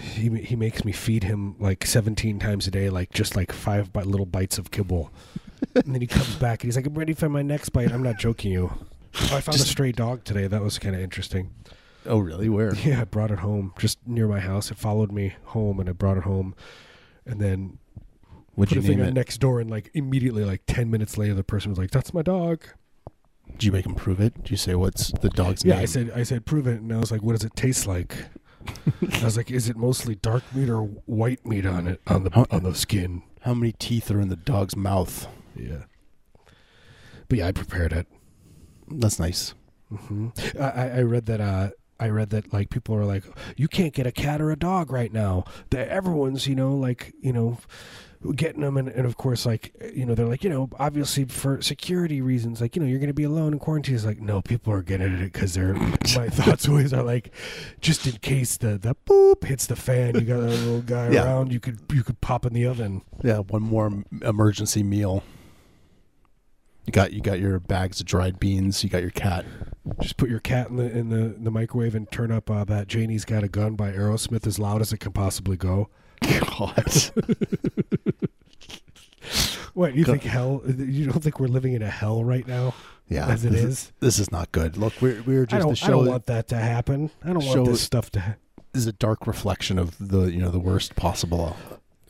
He 0.00 0.28
he 0.40 0.56
makes 0.56 0.84
me 0.84 0.92
feed 0.92 1.24
him 1.24 1.56
like 1.58 1.86
17 1.86 2.38
times 2.38 2.66
a 2.66 2.70
day, 2.70 2.90
like 2.90 3.10
just 3.12 3.36
like 3.36 3.52
five 3.52 3.92
bi- 3.92 4.02
little 4.02 4.26
bites 4.26 4.58
of 4.58 4.70
kibble. 4.70 5.10
and 5.74 5.94
then 5.94 6.00
he 6.00 6.06
comes 6.06 6.34
back 6.36 6.62
and 6.62 6.68
he's 6.68 6.76
like, 6.76 6.86
"I'm 6.86 6.94
ready 6.94 7.14
for 7.14 7.28
my 7.28 7.42
next 7.42 7.70
bite." 7.70 7.92
I'm 7.92 8.02
not 8.02 8.18
joking 8.18 8.52
you. 8.52 8.72
Oh, 9.20 9.36
I 9.36 9.40
found 9.40 9.56
a 9.56 9.60
stray 9.60 9.92
dog 9.92 10.24
today. 10.24 10.46
That 10.46 10.62
was 10.62 10.78
kind 10.78 10.94
of 10.94 11.00
interesting. 11.00 11.50
Oh, 12.06 12.18
really? 12.18 12.48
Where? 12.48 12.74
Yeah, 12.74 13.00
I 13.02 13.04
brought 13.04 13.30
it 13.30 13.40
home 13.40 13.72
just 13.78 13.98
near 14.06 14.28
my 14.28 14.40
house. 14.40 14.70
It 14.70 14.78
followed 14.78 15.12
me 15.12 15.34
home, 15.46 15.80
and 15.80 15.88
I 15.88 15.92
brought 15.92 16.16
it 16.16 16.22
home, 16.22 16.54
and 17.28 17.40
then 17.40 17.78
put 18.56 18.72
you 18.72 18.80
a 18.80 18.82
thing 18.82 18.96
name 18.98 19.00
on 19.02 19.08
it? 19.08 19.14
next 19.14 19.38
door. 19.38 19.60
And 19.60 19.70
like 19.70 19.90
immediately, 19.94 20.44
like 20.44 20.62
10 20.66 20.90
minutes 20.90 21.16
later, 21.16 21.34
the 21.34 21.44
person 21.44 21.70
was 21.70 21.78
like, 21.78 21.90
"That's 21.92 22.12
my 22.12 22.22
dog." 22.22 22.64
Did 23.52 23.64
you 23.64 23.72
make 23.72 23.86
him 23.86 23.94
prove 23.94 24.20
it? 24.20 24.34
Did 24.42 24.50
you 24.50 24.56
say 24.56 24.74
what's 24.74 25.10
the 25.20 25.30
dog's 25.30 25.64
Yeah, 25.64 25.74
name? 25.74 25.82
I 25.82 25.86
said, 25.86 26.10
I 26.14 26.22
said, 26.22 26.44
prove 26.44 26.66
it, 26.66 26.80
and 26.80 26.92
I 26.92 26.98
was 26.98 27.10
like, 27.12 27.22
"What 27.22 27.32
does 27.32 27.44
it 27.44 27.54
taste 27.56 27.86
like?" 27.86 28.14
I 29.20 29.24
was 29.24 29.36
like, 29.36 29.50
"Is 29.50 29.68
it 29.68 29.76
mostly 29.76 30.14
dark 30.16 30.42
meat 30.54 30.68
or 30.68 30.82
white 30.82 31.46
meat 31.46 31.64
on 31.66 31.86
it 31.86 32.00
on 32.06 32.24
the 32.24 32.30
Huh? 32.30 32.46
on 32.50 32.62
the 32.64 32.74
skin?" 32.74 33.22
How 33.42 33.54
many 33.54 33.72
teeth 33.72 34.10
are 34.10 34.20
in 34.20 34.28
the 34.28 34.36
dog's 34.36 34.74
mouth? 34.76 35.26
Yeah. 35.56 35.84
But 37.28 37.38
yeah, 37.38 37.46
I 37.46 37.52
prepared 37.52 37.92
it. 37.92 38.06
That's 38.90 39.18
nice. 39.18 39.54
hmm 39.88 40.28
I, 40.60 40.64
I- 40.64 40.88
I 40.98 41.02
read 41.02 41.26
that. 41.26 41.40
Uh, 41.40 41.70
I 42.00 42.08
read 42.08 42.30
that 42.30 42.52
like 42.52 42.70
people 42.70 42.94
are 42.94 43.04
like, 43.04 43.24
you 43.56 43.68
can't 43.68 43.92
get 43.92 44.06
a 44.06 44.12
cat 44.12 44.40
or 44.40 44.50
a 44.50 44.56
dog 44.56 44.90
right 44.92 45.12
now. 45.12 45.44
That 45.70 45.88
everyone's 45.88 46.46
you 46.46 46.54
know 46.54 46.74
like 46.76 47.12
you 47.20 47.32
know 47.32 47.58
getting 48.34 48.62
them, 48.62 48.76
and, 48.76 48.88
and 48.88 49.06
of 49.06 49.16
course 49.16 49.46
like 49.46 49.72
you 49.94 50.04
know 50.04 50.14
they're 50.14 50.26
like 50.26 50.42
you 50.42 50.50
know 50.50 50.68
obviously 50.78 51.24
for 51.24 51.62
security 51.62 52.20
reasons 52.20 52.60
like 52.60 52.74
you 52.74 52.82
know 52.82 52.88
you're 52.88 52.98
going 52.98 53.06
to 53.08 53.14
be 53.14 53.24
alone 53.24 53.52
in 53.52 53.58
quarantine. 53.58 53.94
It's 53.94 54.04
like 54.04 54.20
no, 54.20 54.42
people 54.42 54.72
are 54.72 54.82
getting 54.82 55.12
it 55.14 55.24
because 55.32 55.54
they're. 55.54 55.74
my 56.16 56.28
thoughts 56.28 56.68
always 56.68 56.92
are 56.92 57.02
like, 57.02 57.32
just 57.80 58.06
in 58.06 58.12
case 58.18 58.56
the 58.56 58.78
the 58.78 58.94
boop 59.06 59.44
hits 59.44 59.66
the 59.66 59.76
fan, 59.76 60.14
you 60.14 60.22
got 60.22 60.38
a 60.40 60.46
little 60.46 60.82
guy 60.82 61.10
Yeah. 61.10 61.24
around. 61.24 61.52
You 61.52 61.60
could 61.60 61.78
you 61.92 62.02
could 62.04 62.20
pop 62.20 62.44
in 62.46 62.52
the 62.54 62.66
oven. 62.66 63.02
Yeah, 63.22 63.38
one 63.38 63.62
more 63.62 64.04
emergency 64.22 64.82
meal. 64.82 65.22
You 66.86 66.92
got 66.92 67.12
you 67.12 67.20
got 67.20 67.38
your 67.38 67.58
bags 67.60 68.00
of 68.00 68.06
dried 68.06 68.38
beans. 68.38 68.82
You 68.82 68.88
got 68.90 69.02
your 69.02 69.10
cat. 69.10 69.44
Just 70.00 70.16
put 70.16 70.28
your 70.30 70.40
cat 70.40 70.68
in 70.68 70.76
the 70.76 70.90
in 70.90 71.08
the, 71.08 71.34
the 71.38 71.50
microwave 71.50 71.94
and 71.94 72.10
turn 72.10 72.30
up 72.30 72.50
uh, 72.50 72.64
that 72.64 72.88
Janie's 72.88 73.24
Got 73.24 73.44
a 73.44 73.48
Gun 73.48 73.74
by 73.74 73.92
Aerosmith 73.92 74.46
as 74.46 74.58
loud 74.58 74.80
as 74.80 74.92
it 74.92 74.98
can 74.98 75.12
possibly 75.12 75.56
go. 75.56 75.88
God. 76.20 76.84
What 79.74 79.94
you 79.94 80.04
Go- 80.04 80.12
think 80.12 80.24
hell? 80.24 80.62
You 80.66 81.06
don't 81.06 81.22
think 81.22 81.38
we're 81.38 81.46
living 81.46 81.72
in 81.74 81.82
a 81.82 81.90
hell 81.90 82.24
right 82.24 82.44
now 82.48 82.74
yeah, 83.08 83.28
as 83.28 83.44
it 83.44 83.52
this 83.52 83.62
is? 83.62 83.92
This 84.00 84.18
is 84.18 84.32
not 84.32 84.50
good. 84.50 84.76
Look, 84.76 84.94
we're 85.00 85.22
we're 85.22 85.42
I 85.42 85.46
just 85.46 85.62
don't. 85.62 85.78
the 85.78 85.86
I 85.86 85.90
don't 85.90 86.06
want 86.06 86.26
that 86.26 86.48
to 86.48 86.56
happen. 86.56 87.10
I 87.24 87.32
don't 87.32 87.42
show- 87.42 87.62
want 87.62 87.66
this 87.66 87.80
stuff 87.82 88.10
to. 88.12 88.20
Ha- 88.20 88.34
is 88.74 88.86
a 88.88 88.92
dark 88.92 89.26
reflection 89.26 89.78
of 89.78 89.96
the 90.00 90.22
you 90.32 90.40
know 90.40 90.50
the 90.50 90.58
worst 90.58 90.96
possible 90.96 91.56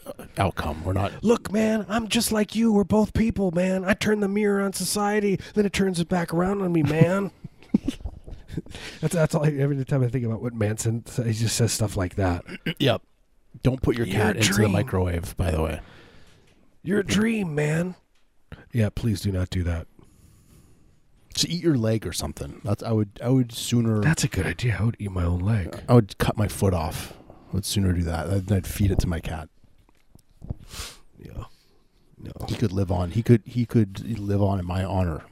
uh, 0.06 0.12
outcome. 0.38 0.82
We're 0.82 0.94
not. 0.94 1.22
Look, 1.22 1.52
man, 1.52 1.84
I'm 1.90 2.08
just 2.08 2.32
like 2.32 2.54
you. 2.56 2.72
We're 2.72 2.84
both 2.84 3.12
people, 3.12 3.50
man. 3.50 3.84
I 3.84 3.92
turn 3.92 4.20
the 4.20 4.28
mirror 4.28 4.62
on 4.62 4.72
society, 4.72 5.38
then 5.54 5.66
it 5.66 5.72
turns 5.74 6.00
it 6.00 6.08
back 6.08 6.32
around 6.32 6.62
on 6.62 6.72
me, 6.72 6.82
man. 6.82 7.30
that's 9.00 9.14
that's 9.14 9.34
all. 9.34 9.44
I, 9.44 9.50
every 9.50 9.84
time 9.84 10.02
I 10.02 10.08
think 10.08 10.24
about 10.24 10.42
what 10.42 10.54
Manson, 10.54 11.04
says, 11.06 11.26
he 11.26 11.32
just 11.32 11.56
says 11.56 11.72
stuff 11.72 11.96
like 11.96 12.14
that. 12.16 12.44
Yep. 12.78 13.02
Don't 13.62 13.82
put 13.82 13.96
your 13.96 14.06
Your 14.06 14.16
cat 14.20 14.36
into 14.36 14.48
the 14.50 14.54
dream. 14.54 14.72
microwave. 14.72 15.36
By 15.36 15.50
the 15.50 15.62
way, 15.62 15.80
Your 16.82 17.02
dream, 17.02 17.54
man. 17.54 17.94
Yeah, 18.72 18.88
please 18.90 19.20
do 19.20 19.32
not 19.32 19.50
do 19.50 19.62
that. 19.64 19.86
just 21.34 21.48
eat 21.48 21.62
your 21.62 21.76
leg 21.76 22.06
or 22.06 22.12
something. 22.12 22.60
That's 22.64 22.82
I 22.82 22.92
would 22.92 23.18
I 23.22 23.30
would 23.30 23.52
sooner. 23.52 24.00
That's 24.00 24.22
a 24.24 24.28
good 24.28 24.46
idea. 24.46 24.76
I 24.78 24.84
would 24.84 24.96
eat 24.98 25.10
my 25.10 25.24
own 25.24 25.40
leg. 25.40 25.82
I 25.88 25.94
would 25.94 26.18
cut 26.18 26.36
my 26.36 26.46
foot 26.48 26.74
off. 26.74 27.14
I 27.50 27.54
would 27.56 27.64
sooner 27.64 27.92
do 27.92 28.02
that. 28.02 28.28
I'd, 28.30 28.52
I'd 28.52 28.66
feed 28.66 28.90
it 28.90 28.98
to 29.00 29.06
my 29.08 29.20
cat. 29.20 29.48
Yeah. 31.18 31.44
No. 32.18 32.32
He 32.48 32.54
could 32.54 32.72
live 32.72 32.92
on. 32.92 33.10
He 33.12 33.22
could. 33.22 33.42
He 33.44 33.64
could 33.66 34.18
live 34.18 34.42
on 34.42 34.58
in 34.60 34.66
my 34.66 34.84
honor. 34.84 35.22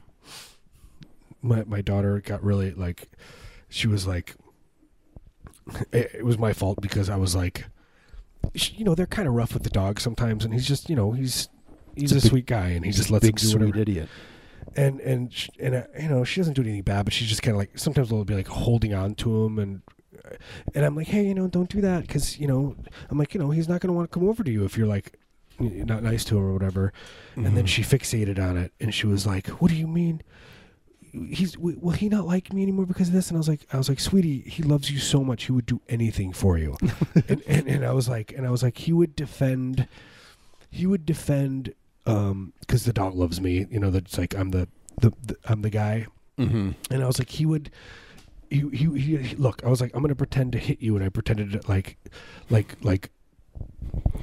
My 1.47 1.63
my 1.65 1.81
daughter 1.81 2.19
got 2.21 2.43
really 2.43 2.71
like 2.71 3.09
she 3.69 3.87
was 3.87 4.05
like 4.07 4.35
it, 5.91 6.11
it 6.15 6.25
was 6.25 6.37
my 6.37 6.53
fault 6.53 6.79
because 6.81 7.09
I 7.09 7.15
was 7.17 7.35
like 7.35 7.65
she, 8.55 8.73
you 8.75 8.85
know 8.85 8.95
they're 8.95 9.05
kind 9.05 9.27
of 9.27 9.33
rough 9.33 9.53
with 9.53 9.63
the 9.63 9.69
dog 9.69 9.99
sometimes 9.99 10.45
and 10.45 10.53
he's 10.53 10.67
just 10.67 10.89
you 10.89 10.95
know 10.95 11.11
he's 11.11 11.49
he's 11.95 12.11
a, 12.11 12.15
a 12.17 12.21
big- 12.21 12.29
sweet 12.29 12.45
guy 12.45 12.69
and 12.69 12.85
he 12.85 12.91
just 12.91 13.09
lets 13.11 13.25
him 13.25 13.29
big 13.29 13.35
do 13.37 13.47
sweet 13.47 13.59
whatever 13.61 13.79
idiot. 13.79 14.09
and 14.75 14.99
and 15.01 15.33
sh- 15.33 15.49
and 15.59 15.75
uh, 15.75 15.83
you 15.99 16.07
know 16.07 16.23
she 16.23 16.39
doesn't 16.39 16.53
do 16.53 16.61
anything 16.61 16.81
bad 16.81 17.03
but 17.05 17.13
she's 17.13 17.27
just 17.27 17.41
kind 17.41 17.55
of 17.55 17.59
like 17.59 17.77
sometimes 17.77 18.11
will 18.11 18.23
be 18.25 18.33
like 18.35 18.47
holding 18.47 18.93
on 18.93 19.15
to 19.15 19.45
him 19.45 19.59
and 19.59 19.81
and 20.73 20.85
I'm 20.85 20.95
like 20.95 21.07
hey 21.07 21.25
you 21.25 21.33
know 21.35 21.47
don't 21.47 21.69
do 21.69 21.81
that 21.81 22.01
because 22.01 22.39
you 22.39 22.47
know 22.47 22.75
I'm 23.09 23.17
like 23.17 23.33
you 23.33 23.39
know 23.39 23.49
he's 23.51 23.67
not 23.67 23.81
going 23.81 23.89
to 23.89 23.93
want 23.93 24.09
to 24.11 24.19
come 24.19 24.27
over 24.27 24.43
to 24.43 24.51
you 24.51 24.63
if 24.65 24.77
you're 24.77 24.87
like 24.87 25.17
not 25.59 26.03
nice 26.03 26.23
to 26.25 26.37
him 26.37 26.43
or 26.43 26.53
whatever 26.53 26.93
and 27.35 27.57
then 27.57 27.65
Mhm. 27.65 27.67
she 27.67 27.81
fixated 27.81 28.37
on 28.39 28.57
it 28.57 28.71
and 28.79 28.93
she 28.93 29.07
was 29.07 29.25
like 29.25 29.47
what 29.59 29.69
do 29.71 29.75
you 29.77 29.87
mean 29.87 30.21
he's 31.11 31.57
will 31.57 31.91
he 31.91 32.09
not 32.09 32.25
like 32.25 32.51
me 32.53 32.61
anymore 32.63 32.85
because 32.85 33.07
of 33.07 33.13
this 33.13 33.29
and 33.29 33.37
i 33.37 33.39
was 33.39 33.47
like 33.47 33.65
i 33.73 33.77
was 33.77 33.89
like 33.89 33.99
sweetie 33.99 34.41
he 34.41 34.61
loves 34.63 34.89
you 34.91 34.99
so 34.99 35.23
much 35.23 35.45
he 35.45 35.51
would 35.51 35.65
do 35.65 35.79
anything 35.89 36.31
for 36.33 36.57
you 36.57 36.75
and, 37.27 37.41
and 37.47 37.67
and 37.67 37.85
i 37.85 37.91
was 37.91 38.07
like 38.09 38.31
and 38.33 38.45
i 38.45 38.49
was 38.49 38.61
like 38.63 38.77
he 38.77 38.91
would 38.93 39.15
defend 39.15 39.87
he 40.69 40.85
would 40.85 41.05
defend 41.05 41.73
um 42.05 42.53
because 42.59 42.83
the 42.85 42.93
dog 42.93 43.13
loves 43.15 43.39
me 43.41 43.65
you 43.69 43.79
know 43.79 43.89
that's 43.91 44.17
like 44.17 44.35
i'm 44.35 44.51
the, 44.51 44.67
the, 45.01 45.11
the 45.25 45.35
i'm 45.45 45.61
the 45.61 45.69
guy 45.69 46.05
Mm-hmm. 46.39 46.71
and 46.91 47.03
I 47.03 47.07
was 47.07 47.17
like, 47.17 47.29
he 47.31 47.47
would. 47.47 47.71
He, 48.51 48.59
he, 48.71 48.85
he, 48.99 49.17
he- 49.17 49.35
look. 49.37 49.63
I 49.65 49.69
was 49.69 49.81
like, 49.81 49.89
I'm 49.95 50.03
gonna 50.03 50.13
pretend 50.13 50.51
to 50.51 50.59
hit 50.59 50.83
you, 50.83 50.95
and 50.95 51.03
I 51.03 51.09
pretended 51.09 51.51
to 51.53 51.67
like, 51.67 51.97
like, 52.51 52.75
like, 52.83 53.09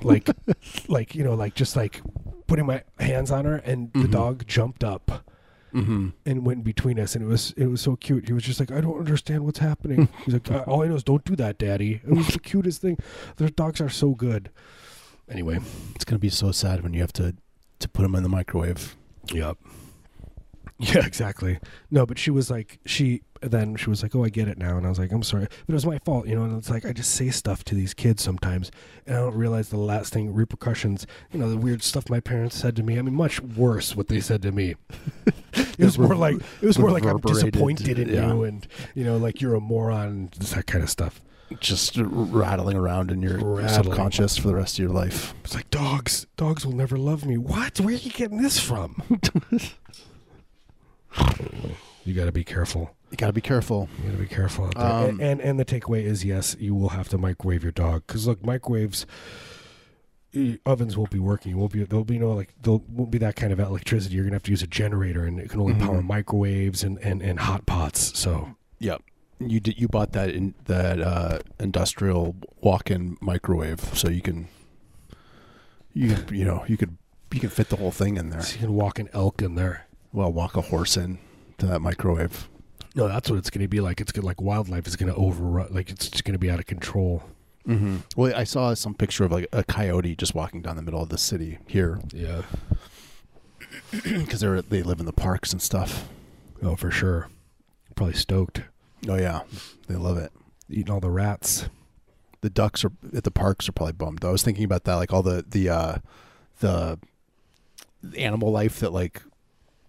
like, 0.04 0.30
like, 0.88 1.16
you 1.16 1.24
know, 1.24 1.34
like 1.34 1.56
just 1.56 1.74
like 1.74 2.00
putting 2.46 2.66
my 2.66 2.84
hands 3.00 3.32
on 3.32 3.44
her, 3.46 3.56
and 3.56 3.92
the 3.94 4.00
Mhm. 4.06 4.10
dog 4.12 4.46
jumped 4.46 4.84
up 4.84 5.28
Mm-hmm. 5.74 6.08
and 6.24 6.46
went 6.46 6.62
between 6.62 7.00
us, 7.00 7.14
and 7.16 7.24
it 7.24 7.26
was 7.26 7.52
it 7.56 7.66
was 7.66 7.80
so 7.80 7.96
cute. 7.96 8.26
He 8.28 8.32
was 8.32 8.44
just 8.44 8.60
like, 8.60 8.70
I 8.70 8.80
don't 8.80 8.98
understand 8.98 9.44
what's 9.44 9.58
happening. 9.58 10.08
He's 10.24 10.34
like, 10.34 10.48
"Uh, 10.50 10.64
all 10.68 10.82
I 10.84 10.86
know 10.86 10.94
is 10.94 11.02
don't 11.02 11.24
do 11.24 11.34
that, 11.36 11.58
Daddy. 11.58 12.00
It 12.06 12.10
was 12.14 12.28
the 12.28 12.38
cutest 12.38 12.80
thing. 12.80 12.96
Their 13.38 13.48
dogs 13.48 13.80
are 13.80 13.88
so 13.88 14.10
good. 14.14 14.50
Anyway, 15.28 15.58
It's 15.96 16.04
gonna 16.04 16.18
be 16.20 16.28
so 16.28 16.52
sad 16.52 16.82
when 16.82 16.94
you 16.94 17.00
have 17.00 17.12
to 17.14 17.34
to 17.80 17.88
put 17.88 18.02
them 18.02 18.14
in 18.14 18.22
the 18.22 18.28
microwave. 18.28 18.96
Yep. 19.32 19.58
Yeah, 20.78 21.06
exactly. 21.06 21.58
No, 21.90 22.04
but 22.06 22.18
she 22.18 22.30
was 22.30 22.50
like, 22.50 22.78
she 22.84 23.22
then 23.50 23.76
she 23.76 23.90
was 23.90 24.02
like, 24.02 24.14
"Oh, 24.14 24.24
I 24.24 24.28
get 24.28 24.48
it 24.48 24.58
now," 24.58 24.76
and 24.76 24.86
I 24.86 24.88
was 24.88 24.98
like, 24.98 25.12
"I'm 25.12 25.22
sorry," 25.22 25.46
but 25.66 25.72
it 25.72 25.74
was 25.74 25.86
my 25.86 25.98
fault, 25.98 26.26
you 26.26 26.34
know. 26.34 26.44
And 26.44 26.56
it's 26.56 26.70
like 26.70 26.84
I 26.84 26.92
just 26.92 27.10
say 27.10 27.30
stuff 27.30 27.64
to 27.64 27.74
these 27.74 27.94
kids 27.94 28.22
sometimes, 28.22 28.70
and 29.06 29.16
I 29.16 29.20
don't 29.20 29.34
realize 29.34 29.68
the 29.68 29.78
lasting 29.78 30.32
repercussions. 30.34 31.06
You 31.32 31.40
know, 31.40 31.50
the 31.50 31.56
weird 31.56 31.82
stuff 31.82 32.08
my 32.08 32.20
parents 32.20 32.56
said 32.56 32.76
to 32.76 32.82
me. 32.82 32.98
I 32.98 33.02
mean, 33.02 33.14
much 33.14 33.40
worse 33.40 33.96
what 33.96 34.08
they 34.08 34.20
said 34.20 34.42
to 34.42 34.52
me. 34.52 34.76
it 35.52 35.78
was 35.78 35.98
more 35.98 36.14
like 36.14 36.36
it 36.36 36.66
was 36.66 36.78
more 36.78 36.90
like 36.90 37.04
I'm 37.04 37.18
disappointed 37.18 37.98
in 37.98 38.08
yeah. 38.08 38.32
you, 38.32 38.44
and 38.44 38.66
you 38.94 39.04
know, 39.04 39.16
like 39.16 39.40
you're 39.40 39.54
a 39.54 39.60
moron, 39.60 40.30
that 40.38 40.66
kind 40.66 40.82
of 40.84 40.90
stuff. 40.90 41.20
Just 41.60 41.96
rattling 41.96 42.76
around 42.76 43.10
in 43.10 43.20
your 43.20 43.36
Rattling. 43.36 43.68
subconscious 43.68 44.36
for 44.36 44.48
the 44.48 44.54
rest 44.54 44.78
of 44.78 44.82
your 44.82 44.92
life. 44.92 45.34
It's 45.44 45.54
like 45.54 45.70
dogs, 45.70 46.26
dogs 46.36 46.64
will 46.64 46.74
never 46.74 46.96
love 46.96 47.26
me. 47.26 47.36
What? 47.36 47.78
Where 47.80 47.94
are 47.94 47.98
you 47.98 48.10
getting 48.10 48.42
this 48.42 48.58
from? 48.58 49.02
you 52.04 52.14
got 52.14 52.24
to 52.24 52.32
be 52.32 52.44
careful. 52.44 52.96
You 53.14 53.18
got 53.18 53.28
to 53.28 53.32
be 53.32 53.40
careful. 53.40 53.88
You 54.02 54.10
gotta 54.10 54.22
be 54.24 54.26
careful 54.26 54.64
out 54.64 54.74
there. 54.74 54.84
Um, 54.84 55.04
and, 55.10 55.20
and 55.20 55.40
and 55.40 55.60
the 55.60 55.64
takeaway 55.64 56.02
is 56.02 56.24
yes, 56.24 56.56
you 56.58 56.74
will 56.74 56.88
have 56.88 57.08
to 57.10 57.16
microwave 57.16 57.62
your 57.62 57.70
dog 57.70 58.02
because 58.08 58.26
look, 58.26 58.44
microwaves, 58.44 59.06
ovens 60.66 60.96
won't 60.96 61.10
be 61.10 61.20
working. 61.20 61.52
You 61.52 61.58
won't 61.58 61.70
be 61.72 61.84
there'll 61.84 62.04
be 62.04 62.18
no 62.18 62.32
like 62.32 62.52
there 62.60 62.80
won't 62.88 63.12
be 63.12 63.18
that 63.18 63.36
kind 63.36 63.52
of 63.52 63.60
electricity. 63.60 64.16
You're 64.16 64.24
gonna 64.24 64.34
have 64.34 64.42
to 64.42 64.50
use 64.50 64.64
a 64.64 64.66
generator, 64.66 65.24
and 65.26 65.38
it 65.38 65.48
can 65.48 65.60
only 65.60 65.74
power 65.74 66.02
Mhm. 66.02 66.06
microwaves 66.06 66.82
and, 66.82 66.98
and 66.98 67.22
and 67.22 67.38
hot 67.38 67.66
pots. 67.66 68.18
So 68.18 68.56
Yep. 68.80 69.00
You 69.38 69.60
did. 69.60 69.80
You 69.80 69.86
bought 69.86 70.10
that 70.14 70.30
in 70.30 70.54
that 70.64 71.00
uh, 71.00 71.38
industrial 71.60 72.34
walk-in 72.62 73.16
microwave, 73.20 73.96
so 73.96 74.08
you 74.10 74.22
can. 74.22 74.48
You 75.92 76.16
can- 76.16 76.34
you 76.34 76.44
know 76.44 76.64
you 76.66 76.76
could 76.76 76.96
you 77.32 77.38
can 77.38 77.50
fit 77.50 77.68
the 77.68 77.76
whole 77.76 77.92
thing 77.92 78.16
in 78.16 78.30
there. 78.30 78.40
you 78.40 78.58
can 78.58 78.72
walk 78.74 78.98
an 78.98 79.08
elk 79.12 79.40
in 79.40 79.54
there. 79.54 79.86
Well, 80.12 80.32
walk 80.32 80.56
a 80.56 80.62
horse 80.62 80.96
in 80.96 81.18
to 81.58 81.66
that 81.66 81.78
microwave. 81.78 82.48
No, 82.94 83.08
that's 83.08 83.28
what 83.28 83.38
it's 83.38 83.50
gonna 83.50 83.68
be 83.68 83.80
like. 83.80 84.00
It's 84.00 84.12
gonna 84.12 84.26
like 84.26 84.40
wildlife 84.40 84.86
is 84.86 84.96
gonna 84.96 85.14
overrun. 85.14 85.68
Like 85.70 85.90
it's 85.90 86.08
just 86.08 86.24
gonna 86.24 86.38
be 86.38 86.50
out 86.50 86.58
of 86.60 86.66
control. 86.66 87.22
Mm-hmm. 87.66 87.96
Well, 88.16 88.34
I 88.36 88.44
saw 88.44 88.74
some 88.74 88.94
picture 88.94 89.24
of 89.24 89.32
like 89.32 89.46
a 89.52 89.64
coyote 89.64 90.14
just 90.16 90.34
walking 90.34 90.60
down 90.62 90.76
the 90.76 90.82
middle 90.82 91.02
of 91.02 91.08
the 91.08 91.16
city 91.18 91.58
here 91.66 91.98
Yeah. 92.12 92.42
because 93.90 94.40
they're 94.40 94.60
they 94.62 94.82
live 94.82 95.00
in 95.00 95.06
the 95.06 95.12
parks 95.12 95.52
and 95.52 95.60
stuff. 95.62 96.06
Oh, 96.62 96.76
for 96.76 96.90
sure. 96.90 97.28
Probably 97.96 98.14
stoked 98.14 98.62
Oh 99.08 99.16
yeah, 99.16 99.42
they 99.88 99.96
love 99.96 100.16
it. 100.18 100.32
eating 100.70 100.90
all 100.92 101.00
the 101.00 101.10
rats. 101.10 101.68
The 102.42 102.50
ducks 102.50 102.84
are 102.84 102.92
at 103.14 103.24
the 103.24 103.30
parks 103.30 103.68
are 103.68 103.72
probably 103.72 103.92
bummed. 103.94 104.24
I 104.24 104.30
was 104.30 104.42
thinking 104.42 104.64
about 104.64 104.84
that, 104.84 104.94
like 104.96 105.12
all 105.12 105.22
the 105.22 105.44
the 105.48 105.68
uh, 105.70 105.98
the 106.60 106.98
animal 108.18 108.50
life 108.52 108.80
that 108.80 108.92
like 108.92 109.22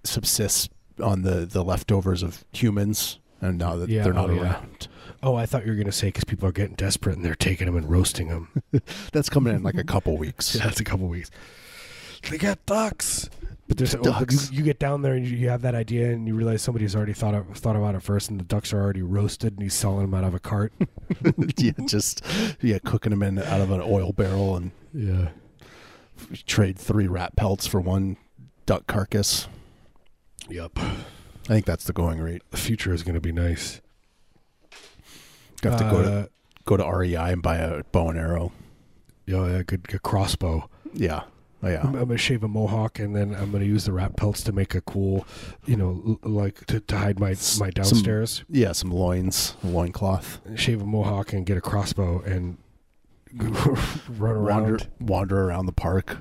subsists 0.03 0.69
on 1.01 1.21
the 1.23 1.45
the 1.45 1.63
leftovers 1.63 2.23
of 2.23 2.43
humans, 2.51 3.19
and 3.41 3.57
now 3.57 3.75
that 3.75 3.89
Yeah, 3.89 4.03
they're 4.03 4.13
not 4.13 4.29
oh, 4.29 4.33
yeah. 4.33 4.41
around, 4.41 4.87
Oh, 5.23 5.35
I 5.35 5.45
thought 5.45 5.65
you 5.65 5.71
were 5.71 5.77
gonna 5.77 5.91
say 5.91 6.07
because 6.07 6.23
people 6.23 6.47
are 6.47 6.51
getting 6.51 6.75
desperate 6.75 7.15
and 7.15 7.25
they're 7.25 7.35
taking 7.35 7.65
them 7.65 7.75
and 7.75 7.89
roasting 7.89 8.27
them. 8.27 8.61
that's 9.11 9.29
coming 9.29 9.55
in 9.55 9.63
like 9.63 9.75
a 9.75 9.83
couple 9.83 10.17
weeks. 10.17 10.55
Yeah, 10.59 10.67
it's 10.67 10.79
a 10.79 10.83
couple 10.83 11.07
weeks. 11.07 11.31
They 12.29 12.37
got 12.37 12.65
ducks. 12.65 13.29
But 13.67 13.77
there's 13.77 13.93
Ducks. 13.93 14.07
Oh, 14.07 14.19
but 14.19 14.31
you, 14.31 14.57
you 14.57 14.63
get 14.63 14.77
down 14.77 15.01
there 15.01 15.13
and 15.13 15.25
you, 15.25 15.35
you 15.35 15.49
have 15.49 15.63
that 15.63 15.73
idea 15.73 16.11
and 16.11 16.27
you 16.27 16.35
realize 16.35 16.61
somebody's 16.61 16.95
already 16.95 17.13
thought 17.13 17.33
of, 17.33 17.47
thought 17.57 17.75
about 17.75 17.95
it 17.95 18.03
first 18.03 18.29
and 18.29 18.39
the 18.39 18.43
ducks 18.43 18.71
are 18.73 18.79
already 18.79 19.01
roasted 19.01 19.53
and 19.53 19.63
he's 19.63 19.73
selling 19.73 20.01
them 20.01 20.13
out 20.13 20.23
of 20.23 20.35
a 20.35 20.39
cart. 20.39 20.71
yeah, 21.57 21.71
just 21.87 22.23
yeah, 22.61 22.77
cooking 22.85 23.09
them 23.09 23.23
in 23.23 23.39
out 23.39 23.61
of 23.61 23.71
an 23.71 23.81
oil 23.81 24.13
barrel 24.13 24.55
and 24.55 24.71
yeah. 24.93 25.29
trade 26.45 26.77
three 26.77 27.07
rat 27.07 27.35
pelts 27.35 27.65
for 27.65 27.81
one 27.81 28.17
duck 28.67 28.85
carcass. 28.85 29.47
Yep. 30.49 30.71
I 30.79 30.95
think 31.47 31.65
that's 31.65 31.85
the 31.85 31.93
going 31.93 32.19
rate. 32.19 32.41
The 32.51 32.57
future 32.57 32.93
is 32.93 33.03
going 33.03 33.15
to 33.15 33.21
be 33.21 33.31
nice. 33.31 33.81
You 35.63 35.69
have 35.71 35.79
to 35.79 35.89
go 35.89 36.01
to 36.03 36.11
Uh, 36.11 36.25
go 36.65 36.77
to 36.77 36.83
REI 36.97 37.15
and 37.33 37.41
buy 37.41 37.57
a 37.57 37.83
bow 37.85 38.09
and 38.09 38.19
arrow. 38.19 38.51
Yeah, 39.25 39.47
yeah, 39.47 39.63
good, 39.63 39.87
good 39.87 40.03
crossbow. 40.03 40.69
Yeah, 40.93 41.23
oh 41.63 41.67
yeah. 41.69 41.81
I'm, 41.81 41.95
I'm 41.95 42.05
gonna 42.07 42.17
shave 42.17 42.43
a 42.43 42.47
mohawk 42.47 42.99
and 42.99 43.15
then 43.15 43.33
I'm 43.33 43.51
gonna 43.51 43.65
use 43.65 43.85
the 43.85 43.91
rat 43.91 44.15
pelts 44.15 44.43
to 44.43 44.51
make 44.51 44.75
a 44.75 44.81
cool, 44.81 45.25
you 45.65 45.75
know, 45.75 46.19
l- 46.23 46.31
like 46.31 46.65
to, 46.67 46.79
to 46.79 46.97
hide 46.97 47.19
my 47.19 47.29
my 47.29 47.33
some- 47.33 47.69
downstairs. 47.71 48.43
Yeah, 48.49 48.71
some 48.73 48.91
loins, 48.91 49.55
a 49.63 49.67
loincloth. 49.67 50.39
Shave 50.55 50.81
a 50.81 50.85
mohawk 50.85 51.33
and 51.33 51.45
get 51.45 51.57
a 51.57 51.61
crossbow 51.61 52.21
and 52.21 52.57
run 53.33 54.35
around 54.35 54.61
Wander 54.63 54.79
wander 54.99 55.43
around 55.45 55.65
the 55.65 55.71
park. 55.73 56.17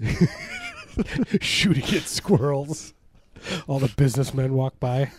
shooting 1.40 1.84
at 1.96 2.02
squirrels. 2.04 2.94
All 3.66 3.78
the 3.78 3.92
businessmen 3.96 4.54
walk 4.54 4.78
by. 4.80 5.10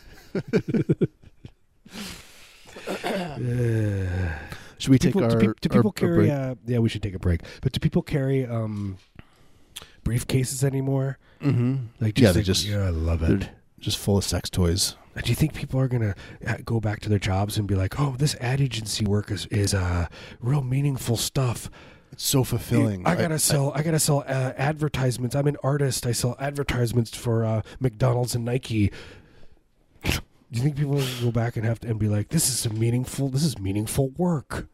Yeah. 3.39 4.39
Should 4.77 4.91
we 4.91 4.97
take 4.99 5.13
people, 5.13 5.23
our, 5.31 5.39
do, 5.39 5.53
do 5.61 5.69
people 5.69 5.89
our 5.89 5.91
carry? 5.93 6.15
break? 6.27 6.31
Uh, 6.31 6.55
yeah, 6.65 6.79
we 6.79 6.87
should 6.89 7.03
take 7.03 7.13
a 7.13 7.19
break. 7.19 7.41
But 7.61 7.73
do 7.73 7.79
people 7.79 8.01
carry 8.01 8.45
um, 8.45 8.97
briefcases 10.03 10.63
anymore? 10.63 11.17
mm-hmm. 11.41 11.75
Like, 11.99 12.17
Yeah, 12.17 12.31
they 12.31 12.39
like- 12.39 12.45
just- 12.45 12.65
yeah, 12.65 12.85
I 12.85 12.89
love 12.89 13.23
it. 13.23 13.49
Just 13.79 13.97
full 13.97 14.17
of 14.17 14.23
sex 14.25 14.49
toys. 14.49 14.95
Do 15.23 15.29
you 15.29 15.35
think 15.35 15.53
people 15.53 15.79
are 15.79 15.87
gonna 15.87 16.13
uh, 16.45 16.57
go 16.65 16.79
back 16.81 16.99
to 17.01 17.09
their 17.09 17.19
jobs 17.19 17.57
and 17.57 17.65
be 17.65 17.75
like, 17.75 17.97
"Oh, 17.99 18.15
this 18.17 18.35
ad 18.41 18.59
agency 18.59 19.05
work 19.05 19.31
is 19.31 19.45
is 19.47 19.73
uh, 19.73 20.07
real 20.41 20.61
meaningful 20.61 21.15
stuff. 21.15 21.69
It's 22.11 22.25
so 22.25 22.43
fulfilling. 22.43 23.05
I 23.05 23.15
gotta 23.15 23.39
sell. 23.39 23.71
I, 23.73 23.83
gotta 23.83 23.99
sell 23.99 24.19
uh, 24.27 24.53
advertisements. 24.57 25.35
I'm 25.35 25.47
an 25.47 25.57
artist. 25.63 26.05
I 26.05 26.11
sell 26.11 26.35
advertisements 26.39 27.15
for 27.15 27.45
uh, 27.45 27.61
McDonald's 27.79 28.35
and 28.35 28.43
Nike. 28.45 28.91
Do 30.03 30.11
you 30.51 30.61
think 30.63 30.75
people 30.77 30.93
will 30.95 31.05
go 31.21 31.31
back 31.31 31.55
and 31.57 31.65
have 31.65 31.79
to 31.81 31.87
and 31.87 31.99
be 31.99 32.07
like, 32.07 32.29
"This 32.29 32.49
is 32.49 32.57
some 32.59 32.79
meaningful. 32.79 33.29
This 33.29 33.43
is 33.43 33.59
meaningful 33.59 34.09
work." 34.17 34.67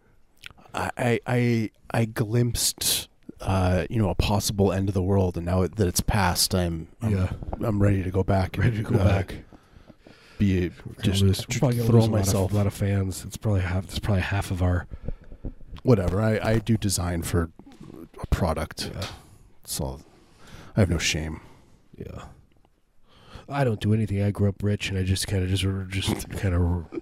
I, 0.74 0.92
I 0.98 1.20
I 1.28 1.72
I 1.92 2.06
glimpsed 2.06 3.10
uh, 3.42 3.86
you 3.90 4.02
know 4.02 4.10
a 4.10 4.16
possible 4.16 4.72
end 4.72 4.88
of 4.88 4.94
the 4.94 5.04
world, 5.04 5.36
and 5.36 5.46
now 5.46 5.68
that 5.68 5.88
it's 5.88 6.00
past, 6.02 6.56
I'm 6.56 6.88
I'm, 7.02 7.12
Yeah. 7.12 7.32
I'm 7.62 7.82
ready 7.82 8.04
to 8.04 8.10
go 8.12 8.24
back. 8.24 8.56
Ready 8.58 8.78
to 8.78 8.84
go 8.84 8.96
uh, 8.98 9.04
back. 9.04 9.36
Be 10.38 10.70
We're 10.86 11.04
just 11.04 11.22
lose, 11.22 11.46
tr- 11.46 11.60
throw 11.60 11.70
lose 11.70 11.88
a 11.90 11.92
lot, 11.94 12.10
myself. 12.12 12.52
of, 12.52 12.56
a 12.56 12.58
lot 12.58 12.68
of 12.68 12.74
fans. 12.74 13.24
It's 13.26 13.38
probably 13.38 13.62
half. 13.62 13.86
It's 13.86 14.00
probably 14.00 14.22
half 14.24 14.52
of 14.52 14.62
our. 14.62 14.88
Whatever. 15.86 16.20
I 16.22 16.40
I 16.42 16.58
do 16.60 16.78
design 16.78 17.22
for 17.22 17.52
a 18.22 18.28
product, 18.28 18.90
Yeah. 18.94 19.06
so 19.64 20.00
I 20.76 20.80
have 20.80 20.90
no 20.90 20.98
shame. 20.98 21.42
Yeah. 21.96 22.24
I 23.48 23.64
don't 23.64 23.80
do 23.80 23.94
anything. 23.94 24.22
I 24.24 24.32
grew 24.32 24.50
up 24.50 24.64
rich, 24.64 24.90
and 24.90 24.98
I 24.98 25.04
just 25.04 25.28
kind 25.28 25.44
of 25.44 25.50
just 25.50 25.64
just 25.90 26.30
kind 26.42 26.56
of 26.56 27.02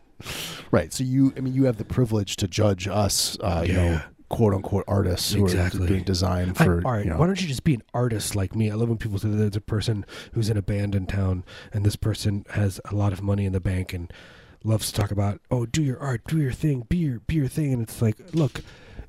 Right. 0.72 0.92
So 0.94 1.04
you, 1.04 1.34
I 1.38 1.40
mean, 1.40 1.54
you 1.54 1.64
have 1.66 1.78
the 1.78 1.86
privilege 1.86 2.36
to 2.38 2.48
judge 2.48 2.88
us, 2.88 3.38
uh, 3.42 3.64
you 3.66 3.74
know, 3.74 4.02
quote 4.30 4.54
unquote 4.54 4.84
artists 4.88 5.32
who 5.34 5.44
Exactly. 5.46 5.86
are 5.86 5.88
doing 5.88 6.04
design 6.04 6.50
I- 6.58 6.64
for, 6.66 6.82
all 6.86 6.92
right, 6.94 7.06
you 7.06 7.10
know, 7.12 7.18
why 7.18 7.28
don't 7.28 7.42
you 7.42 7.48
just 7.48 7.64
be 7.64 7.76
an 7.76 7.84
artist 7.94 8.36
like 8.36 8.54
me? 8.56 8.70
I 8.72 8.76
love 8.76 8.90
when 8.90 8.98
people 8.98 9.18
say 9.20 9.30
there's 9.30 9.56
a 9.56 9.62
person 9.62 10.06
who's 10.34 10.50
in 10.50 10.58
a 10.58 10.62
band 10.62 10.94
in 10.96 11.06
town, 11.08 11.44
and 11.72 11.86
this 11.86 11.96
person 11.96 12.46
has 12.52 12.82
a 12.92 12.96
lot 12.96 13.14
of 13.14 13.22
money 13.22 13.46
in 13.46 13.54
the 13.54 13.60
bank 13.62 13.94
and 13.94 14.12
loves 14.64 14.92
to 14.92 15.00
talk 15.02 15.12
about, 15.12 15.42
oh, 15.52 15.66
do 15.66 15.82
your 15.84 16.00
art, 16.00 16.22
do 16.28 16.38
your 16.40 16.52
thing, 16.52 16.86
be 16.90 16.98
your 16.98 17.20
be 17.20 17.36
your 17.36 17.48
thing. 17.48 17.74
And 17.74 17.82
it's 17.82 18.02
like, 18.02 18.18
look, 18.34 18.62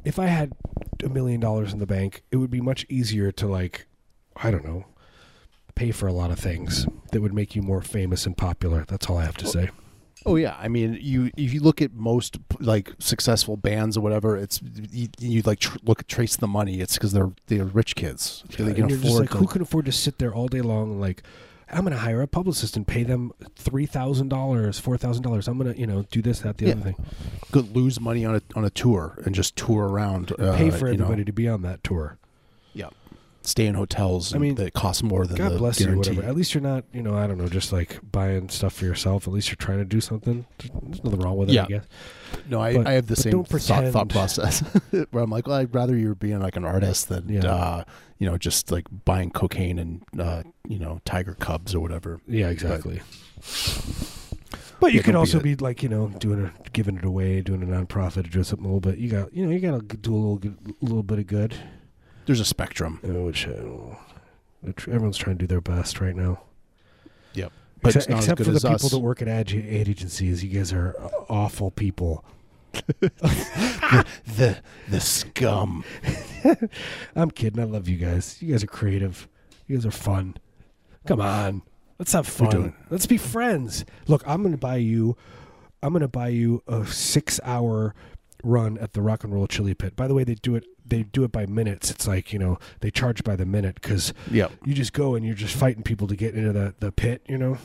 if 0.04 0.18
I 0.18 0.26
had 0.26 0.52
a 1.02 1.08
million 1.08 1.40
dollars 1.40 1.72
in 1.72 1.78
the 1.78 1.86
bank, 1.86 2.22
it 2.30 2.36
would 2.36 2.50
be 2.50 2.60
much 2.60 2.84
easier 2.88 3.30
to 3.32 3.46
like, 3.46 3.86
I 4.36 4.50
don't 4.50 4.64
know, 4.64 4.84
pay 5.74 5.90
for 5.90 6.06
a 6.06 6.12
lot 6.12 6.30
of 6.30 6.38
things 6.38 6.86
that 7.12 7.20
would 7.20 7.34
make 7.34 7.54
you 7.56 7.62
more 7.62 7.82
famous 7.82 8.26
and 8.26 8.36
popular. 8.36 8.84
That's 8.88 9.08
all 9.08 9.18
I 9.18 9.24
have 9.24 9.36
to 9.38 9.46
say. 9.46 9.70
Oh 10.26 10.36
yeah, 10.36 10.56
I 10.58 10.68
mean, 10.68 10.96
you 11.02 11.30
if 11.36 11.52
you 11.52 11.60
look 11.60 11.82
at 11.82 11.92
most 11.92 12.38
like 12.58 12.92
successful 12.98 13.58
bands 13.58 13.98
or 13.98 14.00
whatever, 14.00 14.38
it's 14.38 14.60
you, 14.90 15.08
you 15.18 15.42
like 15.42 15.58
tr- 15.58 15.76
look 15.84 16.06
trace 16.06 16.36
the 16.36 16.46
money. 16.46 16.80
It's 16.80 16.94
because 16.94 17.12
they're 17.12 17.32
they're 17.48 17.64
rich 17.66 17.94
kids. 17.94 18.42
they 18.56 18.64
And 18.64 18.74
can 18.76 18.90
afford. 18.92 19.20
like, 19.20 19.30
who 19.30 19.46
can 19.46 19.60
afford 19.60 19.84
to 19.84 19.92
sit 19.92 20.18
there 20.18 20.34
all 20.34 20.48
day 20.48 20.62
long? 20.62 20.92
and, 20.92 21.00
Like, 21.00 21.24
I'm 21.70 21.81
going 21.81 21.92
to 21.92 21.98
hire 21.98 22.20
a 22.22 22.27
publicist 22.29 22.77
and 22.77 22.87
pay 22.87 23.03
them 23.05 23.33
three 23.57 23.87
thousand 23.87 24.29
dollars, 24.29 24.79
four 24.79 24.96
thousand 24.96 25.22
dollars. 25.22 25.48
I'm 25.48 25.59
going 25.59 25.72
to, 25.72 25.79
you 25.81 25.87
know, 25.87 26.05
do 26.11 26.20
this, 26.22 26.40
that, 26.40 26.59
the 26.59 26.66
Yeah. 26.66 26.72
other 26.72 26.81
thing. 26.83 26.96
could 27.53 27.74
lose 27.74 28.00
money 28.00 28.24
on 28.24 28.37
a 28.37 28.42
on 28.55 28.64
a 28.64 28.70
tour 28.70 29.18
and 29.24 29.35
just 29.35 29.57
tour 29.57 29.88
around. 29.88 30.33
Uh, 30.38 30.57
pay 30.57 30.70
for 30.70 30.90
you 30.90 30.96
know. 30.98 31.05
everybody 31.05 31.24
to 31.24 31.33
be 31.33 31.48
on 31.48 31.62
that 31.62 31.83
tour. 31.85 32.18
Stay 33.46 33.66
in 33.66 33.74
hotels. 33.74 34.35
I 34.35 34.38
mean, 34.38 34.54
that 34.54 34.72
cost 34.72 35.02
more 35.02 35.26
than 35.26 35.37
God 35.37 35.52
the 35.52 35.59
bless 35.59 35.78
guarantee. 35.78 36.11
you, 36.12 36.16
whatever. 36.16 36.28
At 36.30 36.35
least 36.35 36.54
you're 36.54 36.62
not, 36.62 36.85
you 36.94 37.02
know, 37.02 37.14
I 37.14 37.26
don't 37.26 37.37
know, 37.37 37.46
just 37.46 37.72
like 37.74 37.98
buying 38.11 38.48
stuff 38.48 38.72
for 38.72 38.87
yourself. 38.87 39.28
At 39.28 39.35
least 39.35 39.48
you're 39.48 39.57
trying 39.57 39.78
to 39.78 39.85
do 39.85 40.00
something. 40.00 40.46
There's 40.59 41.04
nothing 41.04 41.20
wrong 41.20 41.37
with 41.37 41.50
it, 41.50 41.52
Yeah. 41.52 41.64
I 41.64 41.66
guess. 41.66 41.85
No, 42.48 42.61
I, 42.61 42.74
But- 42.74 42.87
I 42.87 42.92
have 42.92 43.07
the 43.07 43.16
same 43.16 43.44
thought, 43.44 43.61
thought 43.92 44.09
process 44.09 44.61
where 45.11 45.22
I'm 45.22 45.28
like, 45.30 45.46
well, 45.46 45.57
I'd 45.59 45.74
rather 45.74 45.94
you're 45.94 46.14
being 46.14 46.40
like 46.40 46.57
an 46.57 46.64
artist 46.64 47.11
than, 47.11 47.28
Yeah. 47.28 47.44
uh, 47.46 47.85
you 48.18 48.26
know, 48.30 48.38
just 48.38 48.70
like 48.72 48.87
buying 49.04 49.30
cocaine 49.30 49.78
and, 49.78 50.02
uh, 50.18 50.42
you 50.66 50.78
know, 50.78 51.00
tiger 51.04 51.35
cubs 51.35 51.74
or 51.74 51.80
whatever. 51.80 52.20
Yeah, 52.26 52.48
exactly. 52.48 53.02
But 54.80 54.92
you 54.92 55.02
could 55.02 55.12
be 55.12 55.16
also 55.18 55.38
a- 55.38 55.42
be 55.42 55.54
like, 55.57 55.83
you 55.83 55.88
know, 55.88 56.09
doing 56.18 56.44
a, 56.46 56.52
giving 56.72 56.96
it 56.96 57.04
away, 57.04 57.40
doing 57.40 57.62
a 57.62 57.66
nonprofit, 57.66 58.26
or 58.26 58.30
doing 58.30 58.44
something 58.44 58.64
a 58.64 58.68
little 58.68 58.80
bit. 58.80 58.98
You 58.98 59.11
got, 59.11 59.33
you 59.35 59.44
know, 59.46 59.52
you 59.52 59.61
got 59.61 59.88
to 59.88 59.96
do 59.96 60.14
a 60.14 60.16
little, 60.16 60.37
good, 60.37 60.57
little 60.80 61.02
bit 61.02 61.18
of 61.18 61.26
good. 61.26 61.54
There's 62.26 62.40
a 62.40 62.44
spectrum. 62.44 63.00
Which 63.02 63.46
uh, 63.46 63.96
everyone's 64.66 65.16
trying 65.16 65.37
to 65.38 65.42
do 65.42 65.46
their 65.46 65.60
best 65.60 66.00
right 66.00 66.16
now. 66.16 66.42
Yep. 67.34 67.52
But 67.82 67.96
except 67.96 68.04
it's 68.04 68.08
not 68.08 68.18
as 68.18 68.24
except 68.24 68.38
for 68.44 68.52
the 68.52 68.60
people 68.60 68.87
us. 68.87 68.90
that 68.90 68.98
work 68.98 69.22
at 69.22 69.28
ad, 69.28 69.50
ad 69.50 69.88
agencies. 69.88 70.42
You 70.42 70.58
guys 70.58 70.72
are 70.72 70.94
awful 71.28 71.70
people. 71.70 72.24
the 74.32 74.58
the 74.88 75.00
scum. 75.00 75.84
I'm 77.16 77.30
kidding. 77.30 77.60
I 77.60 77.64
love 77.64 77.88
you 77.88 77.96
guys. 77.96 78.40
You 78.40 78.52
guys 78.52 78.64
are 78.64 78.68
creative. 78.68 79.28
You 79.66 79.76
guys 79.76 79.87
are 79.87 79.90
fun. 79.90 80.37
Come 81.06 81.20
on. 81.20 81.62
Let's 81.98 82.12
have 82.12 82.26
fun. 82.26 82.74
Let's 82.90 83.06
be 83.06 83.18
friends. 83.18 83.84
Look, 84.08 84.26
I'm 84.26 84.42
going 84.42 84.52
to 84.52 84.58
buy 84.58 84.76
you 84.76 85.16
I'm 85.84 85.92
going 85.92 86.00
to 86.00 86.08
buy 86.08 86.28
you 86.28 86.62
a 86.66 86.78
6-hour 86.78 87.94
run 88.44 88.78
at 88.78 88.92
the 88.92 89.02
Rock 89.02 89.24
and 89.24 89.33
Roll 89.33 89.46
Chili 89.46 89.74
Pit. 89.74 89.96
By 89.96 90.07
the 90.07 90.14
way, 90.14 90.24
they 90.24 90.35
do 90.35 90.54
it 90.54 90.64
they 90.87 91.02
do 91.02 91.24
it 91.24 91.33
by 91.33 91.46
minutes. 91.46 91.90
It's 91.90 92.07
like, 92.07 92.30
you 92.33 92.38
know, 92.38 92.59
they 92.80 92.90
charge 92.90 93.24
by 93.24 93.37
the 93.37 93.46
minute 93.46 93.80
cuz 93.80 94.12
Yep. 94.30 94.52
you 94.66 94.74
just 94.74 94.92
go 94.92 95.14
and 95.14 95.24
you're 95.24 95.35
just 95.35 95.54
fighting 95.54 95.83
people 95.83 96.07
to 96.09 96.16
get 96.16 96.35
into 96.35 96.52
the 96.52 96.74
the 96.78 96.92
pit, 96.92 97.22
you 97.26 97.38
know? 97.38 97.57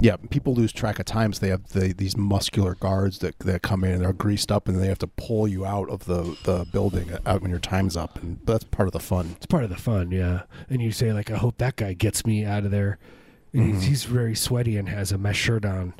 Yeah, 0.00 0.16
people 0.30 0.54
lose 0.54 0.72
track 0.72 0.98
of 0.98 1.04
times. 1.04 1.40
They 1.40 1.48
have 1.48 1.68
the, 1.70 1.92
these 1.92 2.16
muscular 2.16 2.74
guards 2.74 3.18
that, 3.18 3.38
that 3.40 3.62
come 3.62 3.84
in 3.84 3.92
and 3.92 4.02
they're 4.02 4.12
greased 4.12 4.50
up, 4.50 4.68
and 4.68 4.80
they 4.80 4.88
have 4.88 4.98
to 4.98 5.06
pull 5.06 5.46
you 5.46 5.64
out 5.64 5.88
of 5.90 6.06
the, 6.06 6.36
the 6.44 6.66
building 6.72 7.12
uh, 7.12 7.18
out 7.24 7.42
when 7.42 7.50
your 7.50 7.60
time's 7.60 7.96
up, 7.96 8.20
and 8.20 8.40
that's 8.44 8.64
part 8.64 8.88
of 8.88 8.92
the 8.92 9.00
fun. 9.00 9.34
It's 9.36 9.46
part 9.46 9.64
of 9.64 9.70
the 9.70 9.76
fun, 9.76 10.10
yeah. 10.10 10.42
And 10.68 10.82
you 10.82 10.90
say 10.90 11.12
like, 11.12 11.30
I 11.30 11.36
hope 11.36 11.58
that 11.58 11.76
guy 11.76 11.92
gets 11.92 12.26
me 12.26 12.44
out 12.44 12.64
of 12.64 12.70
there. 12.70 12.98
And 13.52 13.66
he's, 13.66 13.74
mm-hmm. 13.76 13.88
he's 13.88 14.04
very 14.04 14.34
sweaty 14.34 14.76
and 14.76 14.88
has 14.88 15.12
a 15.12 15.18
mesh 15.18 15.38
shirt 15.38 15.64
on. 15.64 15.94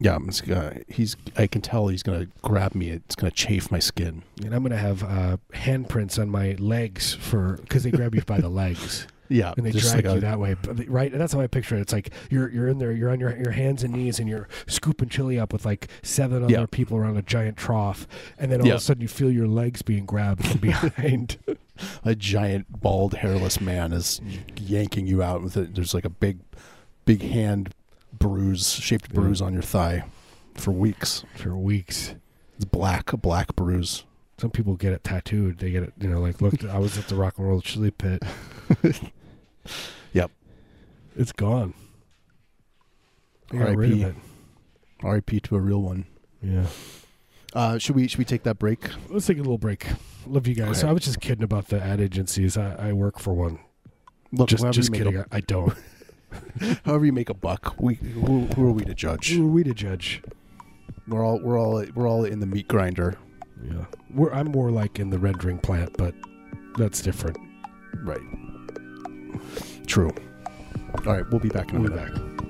Yeah, 0.00 0.18
it's, 0.26 0.42
uh, 0.42 0.78
he's. 0.86 1.16
I 1.36 1.46
can 1.48 1.60
tell 1.60 1.88
he's 1.88 2.02
gonna 2.04 2.26
grab 2.42 2.74
me. 2.74 2.90
It's 2.90 3.16
gonna 3.16 3.32
chafe 3.32 3.70
my 3.70 3.80
skin. 3.80 4.22
And 4.44 4.54
I'm 4.54 4.62
gonna 4.62 4.76
have 4.76 5.02
uh, 5.02 5.38
handprints 5.54 6.20
on 6.20 6.28
my 6.30 6.52
legs 6.60 7.14
for 7.14 7.56
because 7.62 7.82
they 7.82 7.90
grab 7.90 8.14
you 8.14 8.22
by 8.22 8.40
the 8.40 8.48
legs 8.48 9.06
Yeah, 9.30 9.52
and 9.56 9.66
they 9.66 9.72
drag 9.72 9.94
like 9.96 10.04
you 10.04 10.10
a- 10.12 10.20
that 10.20 10.38
way, 10.38 10.54
But 10.54 10.88
right? 10.88 11.10
And 11.12 11.20
that's 11.20 11.32
how 11.34 11.40
I 11.40 11.48
picture 11.48 11.76
it. 11.76 11.80
It's 11.80 11.92
like 11.92 12.10
you're 12.30 12.48
you're 12.50 12.68
in 12.68 12.78
there, 12.78 12.92
you're 12.92 13.10
on 13.10 13.18
your 13.20 13.36
your 13.36 13.50
hands 13.50 13.82
and 13.82 13.92
knees, 13.92 14.20
and 14.20 14.28
you're 14.28 14.48
scooping 14.68 15.08
chili 15.08 15.38
up 15.38 15.52
with 15.52 15.64
like 15.66 15.88
seven 16.02 16.44
other 16.44 16.52
Yeah. 16.52 16.66
people 16.70 16.96
around 16.96 17.16
a 17.16 17.22
giant 17.22 17.56
trough, 17.56 18.06
and 18.38 18.52
then 18.52 18.60
all 18.60 18.66
Yeah. 18.68 18.74
of 18.74 18.78
a 18.78 18.82
sudden 18.84 19.02
you 19.02 19.08
feel 19.08 19.30
your 19.32 19.48
legs 19.48 19.82
being 19.82 20.06
grabbed 20.06 20.46
from 20.46 20.60
behind. 20.60 21.38
a 22.04 22.14
giant 22.14 22.80
bald 22.80 23.14
hairless 23.14 23.60
man 23.60 23.92
is 23.92 24.20
yanking 24.56 25.06
you 25.08 25.22
out 25.22 25.42
with 25.42 25.56
it. 25.56 25.74
There's 25.74 25.92
like 25.94 26.04
a 26.04 26.10
big, 26.10 26.38
big 27.04 27.22
hand 27.22 27.72
bruise, 28.18 28.72
shaped 28.72 29.12
bruise 29.12 29.40
on 29.40 29.52
your 29.52 29.62
thigh 29.62 30.04
for 30.54 30.72
weeks. 30.72 31.24
for 31.34 31.56
weeks. 31.56 32.14
It's 32.56 32.64
black, 32.64 33.12
a 33.12 33.16
black 33.16 33.54
bruise. 33.54 34.04
Some 34.38 34.50
people 34.50 34.74
get 34.74 34.92
it 34.92 35.04
tattooed. 35.04 35.58
They 35.58 35.70
get 35.70 35.82
it, 35.82 35.92
you 36.00 36.08
know, 36.08 36.20
like 36.20 36.40
look, 36.40 36.64
I 36.68 36.78
was 36.78 36.98
at 36.98 37.08
the 37.08 37.14
Rock 37.16 37.38
and 37.38 37.48
Roll 37.48 37.60
Chili 37.60 37.90
Pit. 37.90 38.22
Yep. 40.12 40.30
It's 41.16 41.32
gone. 41.32 41.74
They 43.50 43.58
got 43.58 43.76
rid 43.76 43.92
of 43.92 43.98
R.I.P.. 43.98 44.02
it. 44.04 44.14
R.I.P. 45.02 45.40
to 45.40 45.56
a 45.56 45.60
real 45.60 45.82
one. 45.82 46.06
Yeah. 46.42 46.66
Uh, 47.54 47.78
should 47.78 47.96
we 47.96 48.08
should 48.08 48.18
we 48.18 48.24
take 48.24 48.42
that 48.44 48.58
break? 48.58 48.88
Let's 49.08 49.26
take 49.26 49.38
a 49.38 49.40
little 49.40 49.58
break. 49.58 49.86
Love 50.26 50.46
you 50.46 50.54
guys. 50.54 50.80
Okay. 50.80 50.88
I 50.88 50.92
was 50.92 51.04
just 51.04 51.20
kidding 51.20 51.44
about 51.44 51.68
the 51.68 51.82
ad 51.82 52.00
agencies. 52.00 52.56
I, 52.56 52.88
I 52.88 52.92
work 52.92 53.18
for 53.18 53.32
one. 53.32 53.58
Look, 54.32 54.48
Just 54.50 54.64
just 54.72 54.88
you 54.88 54.92
make 54.92 55.02
kidding. 55.04 55.24
I 55.32 55.40
don't. 55.40 55.74
however 56.84 57.04
you 57.06 57.12
make 57.12 57.28
a 57.30 57.34
buck, 57.34 57.74
we 57.80 57.94
who, 57.94 58.46
who 58.46 58.66
are 58.66 58.72
we 58.72 58.84
to 58.84 58.94
judge? 58.94 59.30
Who 59.32 59.46
are 59.46 59.50
we 59.50 59.64
to 59.64 59.74
judge? 59.74 60.22
We're 61.06 61.24
all 61.24 61.38
we're 61.40 61.58
all 61.58 61.84
we're 61.94 62.08
all 62.08 62.24
in 62.24 62.40
the 62.40 62.46
meat 62.46 62.68
grinder, 62.68 63.16
Yeah. 63.64 63.84
We're, 64.12 64.32
I'm 64.32 64.50
more 64.52 64.70
like 64.70 64.98
in 64.98 65.10
the 65.10 65.18
rendering 65.18 65.58
plant, 65.58 65.96
but 65.96 66.14
that's 66.76 67.00
different. 67.00 67.36
right? 68.02 68.20
True. 69.86 70.10
All 71.06 71.12
right, 71.14 71.24
we'll 71.30 71.40
be 71.40 71.48
back 71.48 71.70
in 71.70 71.76
a 71.76 71.80
We'll 71.80 71.90
be 71.90 71.96
minute. 71.96 72.47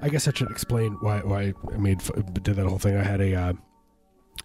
I 0.00 0.08
guess 0.08 0.28
I 0.28 0.32
should 0.32 0.50
explain 0.50 0.92
why 1.00 1.20
why 1.20 1.54
I 1.72 1.76
made 1.76 2.00
did 2.42 2.56
that 2.56 2.66
whole 2.66 2.78
thing. 2.78 2.96
I 2.96 3.02
had 3.02 3.20
a 3.20 3.34
uh, 3.34 3.52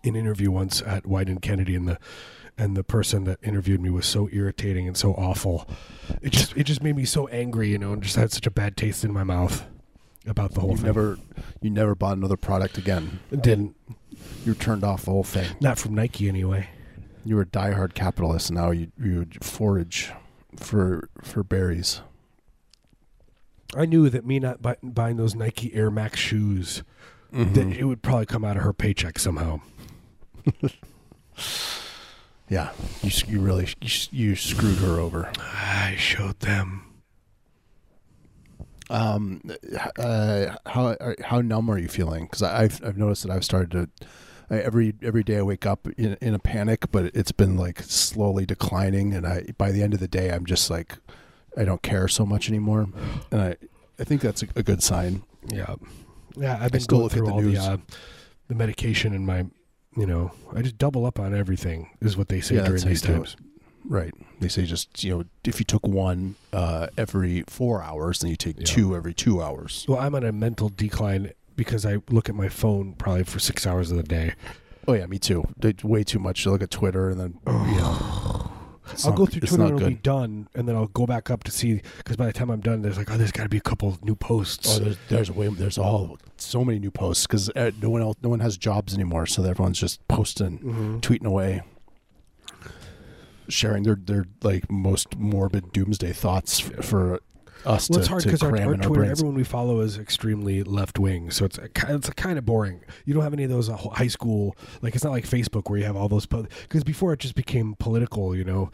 an 0.03 0.15
interview 0.15 0.51
once 0.51 0.81
at 0.81 1.03
Wieden 1.03 1.29
and 1.29 1.41
Kennedy, 1.41 1.75
and 1.75 1.87
the 1.87 1.99
and 2.57 2.75
the 2.77 2.83
person 2.83 3.23
that 3.25 3.39
interviewed 3.43 3.81
me 3.81 3.89
was 3.89 4.05
so 4.05 4.29
irritating 4.31 4.87
and 4.87 4.95
so 4.97 5.13
awful. 5.13 5.67
It 6.21 6.31
just 6.31 6.55
it 6.57 6.63
just 6.63 6.81
made 6.83 6.95
me 6.95 7.05
so 7.05 7.27
angry, 7.27 7.69
you 7.69 7.77
know, 7.77 7.93
and 7.93 8.01
just 8.03 8.15
had 8.15 8.31
such 8.31 8.47
a 8.47 8.51
bad 8.51 8.75
taste 8.77 9.03
in 9.03 9.11
my 9.13 9.23
mouth 9.23 9.65
about 10.25 10.53
the 10.53 10.61
whole 10.61 10.71
You 10.71 10.77
thing. 10.77 10.85
never 10.85 11.17
you 11.61 11.69
never 11.69 11.95
bought 11.95 12.17
another 12.17 12.37
product 12.37 12.77
again. 12.77 13.19
didn't 13.31 13.75
You 14.45 14.53
turned 14.53 14.83
off 14.83 15.05
the 15.05 15.11
whole 15.11 15.23
thing. 15.23 15.55
not 15.61 15.77
from 15.77 15.93
Nike 15.95 16.27
anyway. 16.29 16.69
You 17.25 17.35
were 17.37 17.43
a 17.43 17.45
diehard 17.45 17.93
capitalist. 17.93 18.51
Now 18.51 18.71
you 18.71 18.91
you 19.01 19.19
would 19.19 19.43
forage 19.43 20.11
for 20.57 21.09
for 21.21 21.43
berries. 21.43 22.01
I 23.75 23.85
knew 23.85 24.09
that 24.09 24.25
me 24.25 24.39
not 24.39 24.61
buy, 24.61 24.77
buying 24.83 25.17
those 25.17 25.35
Nike 25.35 25.73
Air 25.73 25.89
Max 25.91 26.19
shoes, 26.19 26.83
that 27.31 27.53
Mhm. 27.53 27.75
it 27.77 27.83
would 27.85 28.01
probably 28.03 28.25
come 28.27 28.45
out 28.45 28.57
of 28.57 28.63
her 28.63 28.73
paycheck 28.73 29.17
somehow. 29.19 29.61
Yeah, 32.49 32.71
you 33.01 33.09
you 33.27 33.39
really 33.39 33.69
you, 33.81 33.89
you 34.11 34.35
screwed 34.35 34.77
her 34.79 34.99
over. 34.99 35.31
I 35.39 35.95
showed 35.97 36.39
them. 36.41 36.83
Um, 38.89 39.41
uh, 39.97 40.55
how 40.67 40.95
how 41.23 41.41
numb 41.41 41.69
are 41.71 41.79
you 41.79 41.87
feeling? 41.87 42.25
Because 42.25 42.43
I've 42.43 42.79
I've 42.85 42.97
noticed 42.97 43.23
that 43.23 43.31
I've 43.31 43.45
started 43.45 43.71
to 43.71 43.89
I, 44.55 44.59
every 44.59 44.93
every 45.01 45.23
day 45.23 45.37
I 45.37 45.41
wake 45.41 45.65
up 45.65 45.87
in 45.97 46.15
in 46.21 46.35
a 46.35 46.39
panic, 46.39 46.91
but 46.91 47.05
it's 47.15 47.31
been 47.31 47.57
like 47.57 47.79
slowly 47.81 48.45
declining, 48.45 49.13
and 49.13 49.25
I 49.25 49.45
by 49.57 49.71
the 49.71 49.81
end 49.81 49.93
of 49.95 49.99
the 49.99 50.07
day 50.07 50.29
I'm 50.31 50.45
just 50.45 50.69
like 50.69 50.97
I 51.57 51.65
don't 51.65 51.81
care 51.81 52.07
so 52.07 52.25
much 52.25 52.49
anymore, 52.49 52.87
and 53.31 53.41
I 53.41 53.55
I 53.99 54.03
think 54.03 54.21
that's 54.21 54.43
a, 54.43 54.47
a 54.55 54.63
good 54.63 54.81
sign. 54.81 55.23
Yeah, 55.49 55.75
yeah. 56.35 56.57
I've 56.61 56.71
been 56.71 56.81
still 56.81 56.97
going 56.99 57.03
look 57.03 57.11
at 57.13 57.17
through 57.17 57.27
the 57.27 57.33
all 57.33 57.41
news. 57.41 57.59
the 57.65 57.71
uh, 57.73 57.77
the 58.47 58.55
medication 58.55 59.13
and 59.13 59.25
my, 59.25 59.45
you 59.95 60.05
know, 60.07 60.31
I 60.55 60.61
just 60.61 60.77
double 60.77 61.05
up 61.05 61.19
on 61.19 61.33
everything. 61.35 61.89
Is 62.01 62.17
what 62.17 62.27
they 62.29 62.41
say 62.41 62.55
Yeah, 62.55 62.65
during 62.65 62.83
these 62.83 63.01
you 63.03 63.07
do 63.07 63.13
it. 63.13 63.15
times. 63.17 63.35
Right. 63.85 64.13
They 64.39 64.47
say 64.47 64.63
just 64.65 65.03
you 65.03 65.17
know 65.17 65.23
if 65.43 65.59
you 65.59 65.65
took 65.65 65.85
one 65.85 66.35
uh, 66.53 66.87
every 66.97 67.43
four 67.47 67.81
hours, 67.83 68.19
then 68.19 68.29
you 68.31 68.35
take 68.37 68.57
Yeah. 68.59 68.65
two 68.65 68.95
every 68.95 69.13
two 69.13 69.41
hours. 69.41 69.85
Well, 69.87 69.99
I'm 69.99 70.15
on 70.15 70.23
a 70.23 70.31
mental 70.31 70.69
decline 70.69 71.31
because 71.55 71.85
I 71.85 71.97
look 72.09 72.29
at 72.29 72.35
my 72.35 72.49
phone 72.49 72.93
probably 72.93 73.25
for 73.25 73.39
six 73.39 73.67
hours 73.67 73.91
of 73.91 73.97
the 73.97 74.03
day. 74.03 74.33
Oh 74.87 74.93
yeah, 74.93 75.05
me 75.05 75.19
too. 75.19 75.43
They- 75.57 75.75
Way 75.83 76.03
too 76.03 76.19
much. 76.19 76.43
to 76.43 76.51
look 76.51 76.61
at 76.63 76.71
Twitter 76.71 77.09
and 77.09 77.19
then 77.19 77.39
you 77.47 77.77
know. 77.77 78.29
it's 78.91 79.05
I'll 79.05 79.11
not- 79.11 79.17
go 79.17 79.25
through 79.25 79.41
Twitter 79.41 79.63
and 79.63 79.75
it'll 79.77 79.87
be 79.89 79.95
done, 79.95 80.47
and 80.55 80.67
then 80.67 80.75
I'll 80.75 80.87
go 80.87 81.05
back 81.05 81.29
up 81.29 81.43
to 81.45 81.51
see 81.51 81.81
because 81.97 82.15
by 82.17 82.25
the 82.25 82.33
time 82.33 82.49
I'm 82.49 82.59
done, 82.61 82.81
there's 82.81 82.97
like, 82.97 83.09
oh, 83.11 83.17
there's 83.17 83.31
got 83.31 83.43
to 83.43 83.49
be 83.49 83.57
a 83.57 83.61
couple 83.61 83.97
new 84.03 84.15
posts. 84.15 84.75
Oh, 84.75 84.79
there's 84.83 84.97
there's 85.09 85.31
way 85.31 85.47
there's 85.47 85.77
all 85.77 86.17
so 86.37 86.63
many 86.65 86.79
new 86.79 86.91
posts 86.91 87.25
because 87.25 87.49
uh, 87.55 87.71
no 87.81 87.89
one 87.89 88.01
else 88.01 88.17
no 88.21 88.29
one 88.29 88.39
has 88.41 88.57
jobs 88.57 88.93
anymore, 88.93 89.25
so 89.25 89.43
everyone's 89.43 89.79
just 89.79 90.05
posting, 90.07 90.59
Mhm. 90.59 90.99
tweeting 91.01 91.25
away, 91.25 91.61
sharing 93.49 93.83
their 93.83 93.95
their 93.95 94.25
like 94.41 94.69
most 94.71 95.17
morbid 95.17 95.71
doomsday 95.71 96.13
thoughts 96.13 96.61
f- 96.69 96.83
for 96.85 97.21
us 97.65 97.89
Well, 97.89 97.95
to, 97.95 97.99
it's 97.99 98.07
hard 98.07 98.23
because 98.23 98.43
our, 98.43 98.49
our 98.57 98.75
Twitter, 98.77 99.03
everyone 99.05 99.35
we 99.35 99.43
follow 99.43 99.81
is 99.81 99.97
extremely 99.97 100.63
left 100.63 100.99
wing, 100.99 101.31
so 101.31 101.45
it's 101.45 101.57
a, 101.57 101.69
it's 101.89 102.09
a 102.09 102.13
kind 102.13 102.37
of 102.37 102.45
boring. 102.45 102.81
You 103.05 103.13
don't 103.13 103.23
have 103.23 103.33
any 103.33 103.43
of 103.43 103.49
those 103.49 103.69
uh, 103.69 103.77
high 103.77 104.07
school 104.07 104.55
like 104.81 104.95
it's 104.95 105.03
not 105.03 105.11
like 105.11 105.25
Facebook 105.27 105.69
where 105.69 105.79
you 105.79 105.85
have 105.85 105.95
all 105.95 106.09
those 106.09 106.25
because 106.25 106.83
before 106.83 107.13
it 107.13 107.19
just 107.19 107.35
became 107.35 107.75
political. 107.79 108.35
You 108.35 108.43
know, 108.43 108.71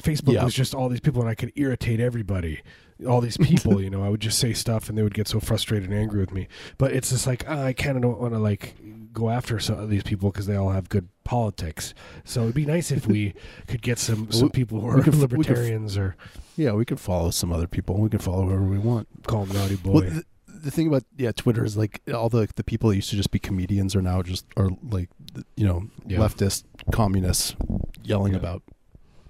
Facebook 0.00 0.34
Yeah. 0.34 0.44
was 0.44 0.54
just 0.54 0.74
all 0.74 0.88
these 0.88 1.00
people, 1.00 1.20
and 1.20 1.30
I 1.30 1.34
could 1.34 1.52
irritate 1.56 2.00
everybody. 2.00 2.60
All 3.08 3.20
these 3.20 3.36
people, 3.36 3.80
you 3.82 3.90
know, 3.90 4.04
I 4.04 4.08
would 4.08 4.20
just 4.20 4.38
say 4.38 4.52
stuff, 4.52 4.88
and 4.88 4.96
they 4.96 5.02
would 5.02 5.14
get 5.14 5.28
so 5.28 5.40
frustrated 5.40 5.90
and 5.90 5.98
angry 5.98 6.20
with 6.20 6.32
me. 6.32 6.48
But 6.78 6.92
it's 6.92 7.10
just 7.10 7.26
like 7.26 7.48
uh, 7.48 7.60
I 7.60 7.72
kind 7.72 7.96
of 7.96 8.02
don't 8.02 8.20
want 8.20 8.32
to 8.34 8.38
like 8.38 8.74
go 9.14 9.30
after 9.30 9.58
some 9.58 9.78
of 9.78 9.88
these 9.88 10.02
people 10.02 10.30
because 10.30 10.46
they 10.46 10.56
all 10.56 10.70
have 10.70 10.88
good 10.90 11.08
politics. 11.24 11.94
So 12.24 12.42
it'd 12.42 12.54
be 12.54 12.66
nice 12.66 12.90
if 12.90 13.06
we 13.06 13.34
could 13.66 13.80
get 13.80 13.98
some 13.98 14.30
some 14.30 14.50
people 14.50 14.80
who 14.80 14.88
are 14.88 14.94
could 15.00 15.14
we 15.14 15.20
could 15.20 15.30
libertarians 15.32 15.96
or 15.96 16.16
yeah, 16.56 16.72
we 16.72 16.84
could 16.84 17.00
follow 17.00 17.30
some 17.30 17.52
other 17.52 17.66
people. 17.66 17.98
We 18.00 18.10
can 18.10 18.18
follow 18.18 18.44
whoever 18.46 18.64
we 18.64 18.78
want. 18.78 19.08
call 19.26 19.44
them 19.46 19.56
naughty 19.56 19.76
boy. 19.76 19.92
Well, 19.92 20.02
the, 20.10 20.24
the 20.46 20.70
thing 20.70 20.86
about 20.88 21.04
yeah, 21.16 21.32
Twitter 21.32 21.64
is 21.64 21.76
like 21.76 22.00
all 22.12 22.28
the 22.28 22.48
the 22.56 22.64
people 22.64 22.90
that 22.90 22.96
used 22.96 23.10
to 23.10 23.16
just 23.16 23.30
be 23.30 23.38
comedians 23.38 23.94
are 23.96 24.02
now 24.02 24.22
just 24.22 24.44
are 24.56 24.70
like 24.90 25.08
you 25.56 25.66
know 25.66 25.88
Yeah. 26.06 26.18
leftist 26.18 26.64
communists 26.92 27.54
yelling 28.02 28.32
Yeah. 28.32 28.38
about 28.40 28.62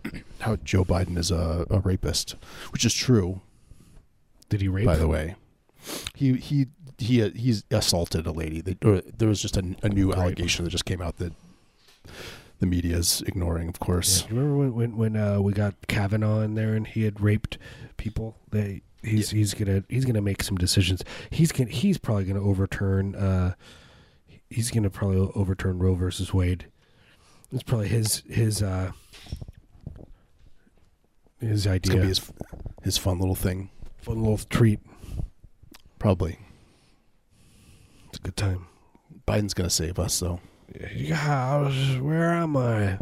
how 0.40 0.56
Joe 0.56 0.84
Biden 0.84 1.16
is 1.18 1.30
a, 1.30 1.66
a 1.70 1.80
rapist, 1.80 2.36
which 2.72 2.84
is 2.84 2.92
true. 2.94 3.40
Did 4.48 4.60
he 4.60 4.68
rape? 4.68 4.86
by 4.86 4.96
the 4.96 5.08
way. 5.08 5.34
He 6.14 6.34
he 6.34 6.66
he 6.98 7.28
he's 7.30 7.64
assaulted 7.70 8.26
a 8.26 8.32
lady. 8.32 8.60
They, 8.60 8.76
there 9.16 9.28
was 9.28 9.40
just 9.40 9.56
a, 9.56 9.76
a 9.82 9.88
new 9.88 10.06
Great. 10.06 10.18
allegation 10.18 10.64
that 10.64 10.70
just 10.70 10.84
came 10.84 11.02
out 11.02 11.16
that 11.18 11.32
the 12.60 12.66
media 12.66 12.96
is 12.96 13.22
ignoring, 13.26 13.68
of 13.68 13.78
course. 13.80 14.22
You 14.30 14.36
remember 14.36 14.56
when 14.56 14.74
when, 14.74 14.96
when 14.96 15.16
uh, 15.16 15.40
we 15.40 15.52
got 15.52 15.74
Kavanaugh 15.88 16.40
in 16.40 16.54
there 16.54 16.74
and 16.74 16.86
he 16.86 17.04
had 17.04 17.20
raped 17.20 17.58
people? 17.96 18.36
They 18.50 18.82
he's 19.02 19.30
he's 19.30 19.54
gonna 19.54 19.84
he's 19.88 20.04
gonna 20.04 20.22
make 20.22 20.42
some 20.42 20.56
decisions. 20.56 21.04
He's 21.30 21.52
gonna 21.52 21.70
he's 21.70 21.98
probably 21.98 22.24
gonna 22.24 22.42
overturn. 22.42 23.14
Uh, 23.14 23.54
he's 24.48 24.70
gonna 24.70 24.90
probably 24.90 25.30
overturn 25.34 25.78
Roe 25.78 25.94
versus 25.94 26.32
Wade. 26.32 26.66
It's 27.52 27.62
probably 27.62 27.88
his 27.88 28.22
his 28.28 28.62
uh, 28.62 28.92
his 31.40 31.66
It's 31.66 31.88
gonna 31.88 32.00
idea. 32.00 32.02
be 32.02 32.08
his 32.08 32.32
his 32.82 32.98
fun 32.98 33.18
little 33.18 33.34
thing, 33.34 33.70
Fun 34.02 34.20
little 34.20 34.38
treat. 34.38 34.80
probably. 35.98 36.38
It's 38.14 38.20
a 38.20 38.22
good 38.22 38.36
time. 38.36 38.66
Biden's 39.26 39.54
gonna 39.54 39.68
save 39.68 39.98
us, 39.98 40.20
though. 40.20 40.38
Yeah, 40.94 41.68
where 41.98 42.32
am 42.32 42.56
I? 42.56 42.96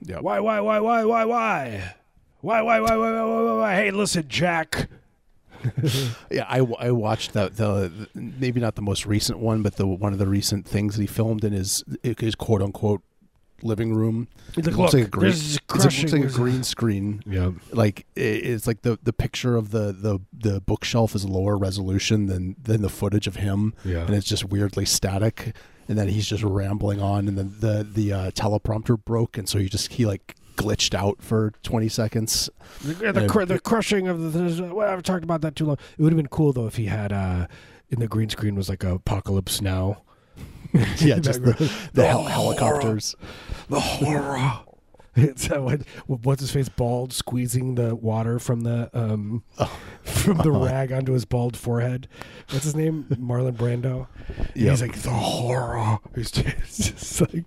Yeah. 0.00 0.18
Why, 0.18 0.40
why, 0.40 0.58
why, 0.58 0.80
why, 0.80 1.04
why, 1.04 1.24
why? 1.24 1.94
Why, 2.40 2.60
why, 2.60 2.80
why, 2.80 2.96
why, 2.96 3.12
why, 3.12 3.24
why, 3.24 3.42
why, 3.42 3.52
why? 3.52 3.74
Hey, 3.76 3.92
listen, 3.92 4.26
Jack. 4.26 4.88
Yeah, 6.30 6.46
I, 6.48 6.58
I 6.58 6.90
watched 6.90 7.34
that 7.34 7.56
the, 7.56 8.08
the 8.14 8.20
maybe 8.20 8.60
not 8.60 8.74
the 8.74 8.82
most 8.82 9.06
recent 9.06 9.38
one, 9.38 9.62
but 9.62 9.76
the 9.76 9.86
one 9.86 10.12
of 10.12 10.18
the 10.18 10.26
recent 10.26 10.66
things 10.66 10.96
that 10.96 11.02
he 11.02 11.06
filmed 11.06 11.44
in 11.44 11.52
his 11.52 11.84
his 12.02 12.34
quote 12.34 12.62
unquote 12.62 13.02
living 13.62 13.94
room. 13.94 14.28
He's 14.54 14.66
It 14.66 14.74
looks 14.76 14.94
like 14.94 15.04
a 15.04 15.08
green, 15.08 15.30
this 15.30 15.40
is 15.40 15.56
it's 15.56 15.70
like- 15.84 15.84
looks 16.02 16.12
like 16.12 16.24
a 16.24 16.26
green 16.28 16.62
screen. 16.62 17.22
Yeah. 17.26 17.50
like 17.72 18.06
i- 18.16 18.20
it's 18.20 18.66
like 18.66 18.82
the 18.82 18.98
the 19.02 19.12
picture 19.12 19.56
of 19.56 19.70
the 19.70 19.92
the 19.92 20.18
the 20.32 20.60
bookshelf 20.60 21.14
is 21.14 21.24
lower 21.24 21.56
resolution 21.56 22.26
than 22.26 22.56
than 22.62 22.82
the 22.82 22.88
footage 22.88 23.26
of 23.26 23.36
him 23.36 23.74
Yeah. 23.84 24.04
and 24.06 24.10
it's 24.14 24.26
just 24.26 24.44
weirdly 24.46 24.84
static 24.84 25.54
and 25.88 25.98
then 25.98 26.08
he's 26.08 26.26
just 26.26 26.42
rambling 26.42 27.00
on 27.00 27.28
and 27.28 27.36
then 27.38 27.54
the 27.60 27.86
the 27.90 28.12
uh, 28.12 28.30
teleprompter 28.32 29.02
broke 29.04 29.36
and 29.38 29.48
so 29.48 29.58
he 29.58 29.68
just 29.68 29.92
he 29.94 30.06
like 30.06 30.34
glitched 30.56 30.94
out 30.94 31.22
for 31.22 31.52
20 31.62 31.88
seconds 31.88 32.50
The, 32.82 33.12
the, 33.12 33.26
cr- 33.28 33.44
the 33.44 33.58
crushing 33.58 34.08
of 34.08 34.32
the. 34.32 34.38
the 34.40 34.74
well, 34.74 34.90
I've 34.92 35.02
talked 35.02 35.24
about 35.24 35.40
that 35.40 35.56
too 35.56 35.64
long. 35.64 35.78
It 35.98 36.02
would 36.02 36.12
have 36.12 36.18
been 36.18 36.28
cool 36.28 36.52
though 36.52 36.66
if 36.66 36.76
he 36.76 36.86
had 36.86 37.12
uh, 37.12 37.46
in 37.88 37.98
the 37.98 38.06
green 38.08 38.28
screen 38.28 38.54
was 38.56 38.68
like 38.68 38.84
apocalypse 38.84 39.60
now. 39.62 40.02
yeah 40.98 41.18
just 41.18 41.42
the, 41.42 41.52
the, 41.52 41.72
The 41.94 42.06
hel- 42.06 42.24
helicopters 42.24 43.14
The 43.68 43.80
horror. 43.80 44.60
It's 45.16 45.48
what, 45.50 45.80
what's 46.06 46.40
his 46.40 46.52
face 46.52 46.68
bald 46.68 47.12
squeezing 47.12 47.74
the 47.74 47.94
water 47.96 48.38
from 48.38 48.60
the 48.60 48.90
um 48.94 49.42
Oh. 49.58 49.76
from 50.04 50.38
the 50.38 50.52
rag 50.52 50.92
onto 50.92 51.12
his 51.12 51.24
bald 51.24 51.56
forehead. 51.56 52.06
What's 52.50 52.64
his 52.64 52.76
name? 52.76 53.06
Marlon 53.10 53.56
Brando. 53.56 54.06
And 54.36 54.48
Yeah. 54.54 54.70
He's 54.70 54.82
like 54.82 55.00
the 55.02 55.10
horror. 55.10 55.98
He's 56.14 56.30
just, 56.30 56.82
just 56.94 57.20
like 57.20 57.44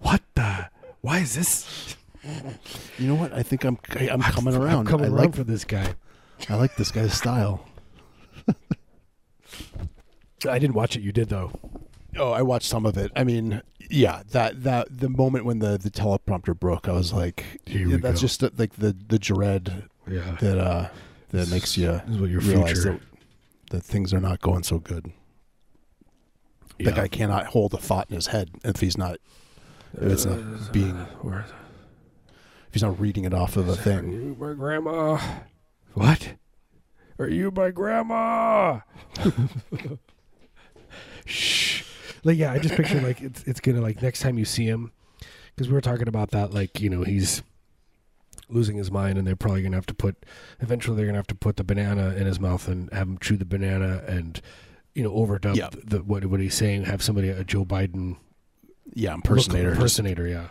what 0.00 0.20
the 0.34 0.68
why 1.00 1.18
is 1.20 1.34
this? 1.36 1.96
you 2.98 3.06
know 3.06 3.14
what 3.14 3.32
i 3.32 3.40
think 3.44 3.62
i'm 3.62 3.78
i'm 4.10 4.20
coming 4.20 4.56
around 4.56 4.80
I'm 4.80 4.86
coming 4.86 5.06
i 5.06 5.08
around 5.10 5.26
like 5.26 5.34
for 5.36 5.44
this 5.44 5.62
guy. 5.64 5.94
i 6.48 6.56
like 6.56 6.74
this 6.74 6.90
guy's 6.90 7.12
style 7.12 7.64
I 10.48 10.58
didn't 10.58 10.74
watch 10.74 10.96
it. 10.96 11.02
You 11.02 11.12
did 11.12 11.28
though. 11.28 11.50
Oh, 12.18 12.32
I 12.32 12.42
watched 12.42 12.66
some 12.68 12.86
of 12.86 12.96
it. 12.96 13.12
I 13.16 13.24
mean, 13.24 13.62
yeah, 13.90 14.22
that 14.30 14.62
that 14.64 14.88
the 15.00 15.08
moment 15.08 15.44
when 15.44 15.58
the 15.58 15.76
the 15.78 15.90
teleprompter 15.90 16.58
broke, 16.58 16.88
I 16.88 16.92
was 16.92 17.12
like, 17.12 17.44
Here 17.66 17.80
yeah, 17.86 17.96
we 17.96 18.00
that's 18.00 18.20
go. 18.20 18.26
just 18.26 18.40
the, 18.40 18.52
like 18.56 18.74
the 18.76 18.96
the 19.08 19.18
dread 19.18 19.84
Yeah. 20.08 20.36
that 20.40 20.58
uh 20.58 20.88
that 21.30 21.50
makes 21.50 21.76
you 21.76 21.88
This 22.06 22.14
is 22.14 22.18
what 22.20 22.30
your 22.30 22.40
realize 22.40 22.72
future. 22.82 22.92
that 22.92 23.00
that 23.70 23.82
things 23.82 24.14
are 24.14 24.20
not 24.20 24.40
going 24.40 24.62
so 24.62 24.78
good. 24.78 25.12
yeah. 26.78 26.90
The 26.90 26.96
guy 26.96 27.08
cannot 27.08 27.46
hold 27.48 27.74
a 27.74 27.78
thought 27.78 28.08
in 28.10 28.14
his 28.16 28.28
head 28.28 28.50
if 28.64 28.80
he's 28.80 28.96
not 28.96 29.18
if 29.94 30.02
it's 30.12 30.24
not 30.24 30.38
Uh, 30.38 30.72
being 30.72 31.06
if 31.24 32.72
he's 32.72 32.82
not 32.82 32.98
reading 33.00 33.24
it 33.24 33.32
off 33.34 33.56
of 33.56 33.68
a 33.68 33.72
Are 33.72 33.76
thing. 33.76 34.12
you 34.12 34.36
my 34.38 34.52
grandma? 34.54 35.18
What? 35.94 36.34
Are 37.18 37.28
you 37.28 37.50
my 37.50 37.70
grandma? 37.70 38.80
Shh. 41.24 41.65
Like 42.26 42.38
yeah, 42.38 42.52
I 42.52 42.58
just 42.58 42.74
picture 42.74 43.00
like 43.00 43.20
it's 43.22 43.42
it's 43.44 43.60
gonna 43.60 43.80
like 43.80 44.02
next 44.02 44.20
time 44.20 44.36
you 44.38 44.44
see 44.44 44.66
him, 44.66 44.90
because 45.54 45.68
we 45.68 45.74
were 45.74 45.80
talking 45.80 46.08
about 46.08 46.32
that 46.32 46.52
like 46.52 46.80
you 46.80 46.90
know 46.90 47.02
he's 47.04 47.42
losing 48.48 48.76
his 48.76 48.90
mind 48.90 49.16
and 49.18 49.26
they're 49.26 49.36
probably 49.36 49.62
gonna 49.62 49.76
have 49.76 49.86
to 49.86 49.94
put 49.94 50.26
eventually 50.60 50.96
they're 50.96 51.06
gonna 51.06 51.18
have 51.18 51.26
to 51.28 51.34
put 51.34 51.56
the 51.56 51.64
banana 51.64 52.14
in 52.14 52.26
his 52.26 52.38
mouth 52.40 52.68
and 52.68 52.92
have 52.92 53.08
him 53.08 53.18
chew 53.18 53.36
the 53.36 53.44
banana 53.44 54.02
and 54.06 54.40
you 54.94 55.02
know 55.02 55.10
overdub 55.10 55.56
Yeah. 55.56 55.68
the, 55.72 55.98
what 55.98 56.24
what 56.26 56.38
he's 56.40 56.54
saying 56.54 56.84
have 56.84 57.02
somebody 57.02 57.28
a 57.28 57.42
Joe 57.44 57.64
Biden 57.64 58.16
Yeah, 58.92 59.14
impersonator. 59.14 59.70
Impersonator 59.72 60.26
yeah 60.28 60.48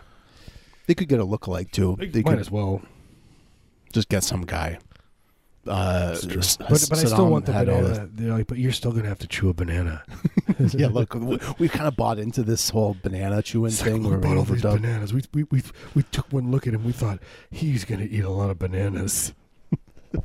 they 0.86 0.94
could 0.94 1.08
get 1.08 1.20
a 1.20 1.26
lookalike 1.26 1.72
too. 1.72 1.96
They 1.98 2.22
might 2.22 2.32
could 2.32 2.38
as 2.38 2.50
well 2.50 2.80
just 3.92 4.08
get 4.08 4.22
some 4.22 4.42
guy. 4.42 4.78
Uh, 5.66 6.10
That's 6.10 6.26
true. 6.26 6.38
S- 6.38 6.56
but 6.58 6.68
but 6.88 6.92
I 6.98 7.04
still 7.04 7.28
want 7.28 7.44
the 7.46 7.52
banana. 7.52 8.08
They're 8.12 8.32
like, 8.32 8.46
but 8.46 8.58
you're 8.58 8.70
still 8.70 8.92
gonna 8.92 9.08
have 9.08 9.18
to 9.18 9.26
chew 9.26 9.48
a 9.48 9.52
banana. 9.54 10.04
yeah, 10.74 10.88
look, 10.88 11.14
we, 11.14 11.38
we 11.58 11.68
kind 11.68 11.86
of 11.86 11.96
bought 11.96 12.18
into 12.18 12.42
this 12.42 12.70
whole 12.70 12.96
banana 13.02 13.42
chewing 13.42 13.72
It's 13.72 13.82
thing 13.82 14.02
we 14.02 14.08
where 14.10 14.18
we 14.18 14.22
bought 14.26 14.36
all 14.38 14.44
these 14.44 14.62
bananas. 14.62 15.12
We, 15.12 15.22
we 15.34 15.44
we 15.50 15.62
we 15.94 16.02
took 16.04 16.32
one 16.32 16.50
look 16.50 16.66
at 16.66 16.74
him. 16.74 16.84
We 16.84 16.92
thought 16.92 17.18
he's 17.50 17.84
gonna 17.84 18.04
eat 18.10 18.24
a 18.24 18.30
lot 18.30 18.50
of 18.50 18.58
bananas. 18.58 19.34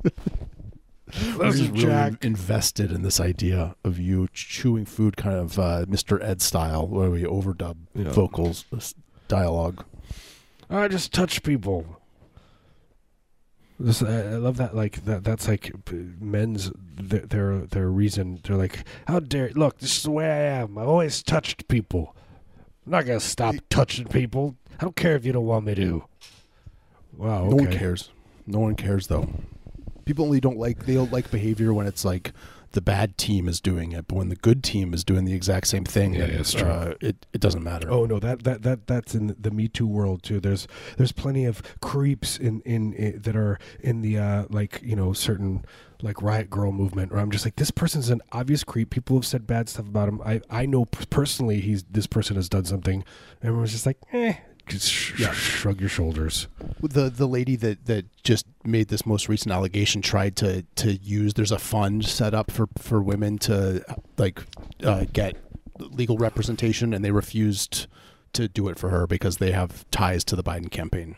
We're 1.38 1.52
just 1.52 1.72
really 1.72 2.16
invested 2.22 2.92
in 2.92 3.02
this 3.02 3.20
idea 3.20 3.76
of 3.84 4.00
you 4.00 4.30
chewing 4.34 4.86
food, 4.86 5.18
kind 5.18 5.36
of 5.36 5.60
uh, 5.60 5.86
Mr. 5.90 6.24
Ed 6.24 6.42
style, 6.42 6.88
where 6.88 7.10
we 7.10 7.24
overdub 7.24 7.76
Yeah. 7.94 8.12
vocals, 8.12 8.64
dialogue. 9.28 9.84
I 10.70 10.88
just 10.88 11.12
touch 11.14 11.44
people. 11.44 12.01
This, 13.84 14.04
I 14.04 14.36
love 14.36 14.58
that. 14.58 14.76
Like 14.76 15.06
that. 15.06 15.24
That's 15.24 15.48
like 15.48 15.72
men's 15.92 16.72
their, 16.76 17.22
their 17.22 17.58
their 17.62 17.90
reason. 17.90 18.40
They're 18.44 18.58
like, 18.58 18.86
how 19.08 19.20
dare 19.20 19.50
look? 19.56 19.80
This 19.80 19.98
is 19.98 20.04
the 20.04 20.12
way 20.12 20.26
I 20.26 20.60
am. 20.62 20.78
I've 20.78 20.88
always 20.88 21.24
touched 21.24 21.68
people. 21.68 22.16
I'm 22.86 22.92
not 22.92 23.06
gonna 23.06 23.20
stop 23.20 23.56
touching 23.70 24.08
people. 24.08 24.56
I 24.80 24.84
don't 24.84 24.96
care 24.96 25.16
if 25.16 25.26
you 25.26 25.32
don't 25.32 25.46
want 25.46 25.66
me 25.66 25.76
to. 25.76 26.04
Wow. 27.18 27.50
No 27.50 27.56
one 27.56 27.72
cares. 27.72 28.10
No 28.48 28.60
one 28.60 28.76
cares 28.76 29.08
though. 29.08 29.30
People 30.06 30.26
only 30.26 30.40
don't 30.40 30.58
like 30.58 30.86
they 30.86 30.96
don't 30.96 31.12
like 31.12 31.32
behavior 31.32 31.74
when 31.74 31.88
it's 31.88 32.04
like 32.06 32.34
the 32.74 32.82
bad 32.82 33.18
team 33.18 33.48
is 33.48 33.60
doing 33.60 33.92
it, 33.92 34.08
but 34.08 34.16
when 34.16 34.30
the 34.30 34.36
good 34.36 34.64
team 34.64 34.94
is 34.94 35.04
doing 35.04 35.26
the 35.26 35.34
exact 35.34 35.68
same 35.68 35.84
thing, 35.84 36.14
Yeah, 36.14 36.28
then, 36.28 36.40
it's 36.40 36.54
true. 36.54 36.68
uh, 36.68 36.94
it 37.02 37.26
it 37.34 37.42
doesn't 37.42 37.64
matter. 37.64 37.90
Oh 37.90 38.06
no, 38.06 38.20
that 38.20 38.44
that 38.44 38.64
that 38.64 38.88
that's 38.88 39.14
in 39.16 39.36
the 39.40 39.52
Me 39.52 39.68
Too 39.68 39.88
world 39.88 40.24
too. 40.24 40.40
There's 40.40 40.68
there's 40.98 41.12
plenty 41.12 41.46
of 41.46 41.62
creeps 41.82 42.38
in 42.38 42.62
in, 42.62 42.94
i 42.98 43.18
that 43.18 43.36
are 43.36 43.60
in 43.82 44.02
the 44.02 44.18
uh 44.18 44.46
like 44.50 44.82
you 44.84 44.96
know 44.96 45.14
certain 45.14 45.66
like 46.04 46.22
riot 46.22 46.50
girl 46.50 46.72
movement. 46.72 47.12
Where 47.12 47.22
I'm 47.22 47.30
just 47.32 47.46
like 47.46 47.58
this 47.58 47.72
person's 47.72 48.10
an 48.10 48.22
obvious 48.32 48.64
creep. 48.64 48.90
People 48.90 49.18
have 49.18 49.26
said 49.26 49.46
bad 49.46 49.70
stuff 49.70 49.88
about 49.88 50.10
him. 50.10 50.22
I 50.26 50.42
I 50.50 50.66
know 50.66 50.86
personally 50.86 51.60
he's 51.62 51.84
this 51.84 52.08
person 52.08 52.36
has 52.38 52.50
done 52.50 52.66
something. 52.66 53.04
Everyone's 53.44 53.72
just 53.72 53.86
like 53.86 53.98
eh. 54.14 54.34
Just 54.68 54.90
sh- 54.90 55.20
Yeah. 55.20 55.32
shrug 55.34 55.80
your 55.82 55.90
shoulders. 55.90 56.48
the 56.82 57.10
the 57.10 57.28
lady 57.28 57.56
that 57.58 57.86
that 57.86 58.06
just 58.24 58.46
made 58.64 58.88
this 58.88 59.06
most 59.06 59.28
recent 59.28 59.52
allegation 59.52 60.02
tried 60.02 60.36
to 60.38 60.64
to 60.76 60.94
use 60.98 61.34
there's 61.34 61.52
a 61.52 61.60
fund 61.60 62.06
set 62.06 62.34
up 62.34 62.50
for 62.52 62.68
for 62.78 63.02
women 63.02 63.38
to 63.40 63.84
like 64.18 64.42
uh, 64.84 65.06
get 65.12 65.36
legal 65.80 66.18
representation 66.18 66.94
and 66.94 67.04
they 67.04 67.12
refused 67.12 67.88
to 68.34 68.48
do 68.48 68.68
it 68.70 68.78
for 68.80 68.90
her 68.90 69.08
because 69.08 69.38
they 69.38 69.52
have 69.52 69.90
ties 69.92 70.24
to 70.24 70.36
the 70.36 70.44
Biden 70.44 70.70
campaign. 70.72 71.16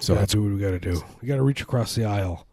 So 0.00 0.12
So 0.12 0.14
that's 0.14 0.34
what 0.34 0.44
we 0.44 0.58
got 0.60 0.70
to 0.70 0.78
do. 0.78 1.02
We 1.20 1.26
got 1.28 1.36
to 1.36 1.42
reach 1.42 1.60
across 1.60 1.94
the 1.94 2.04
aisle. 2.04 2.46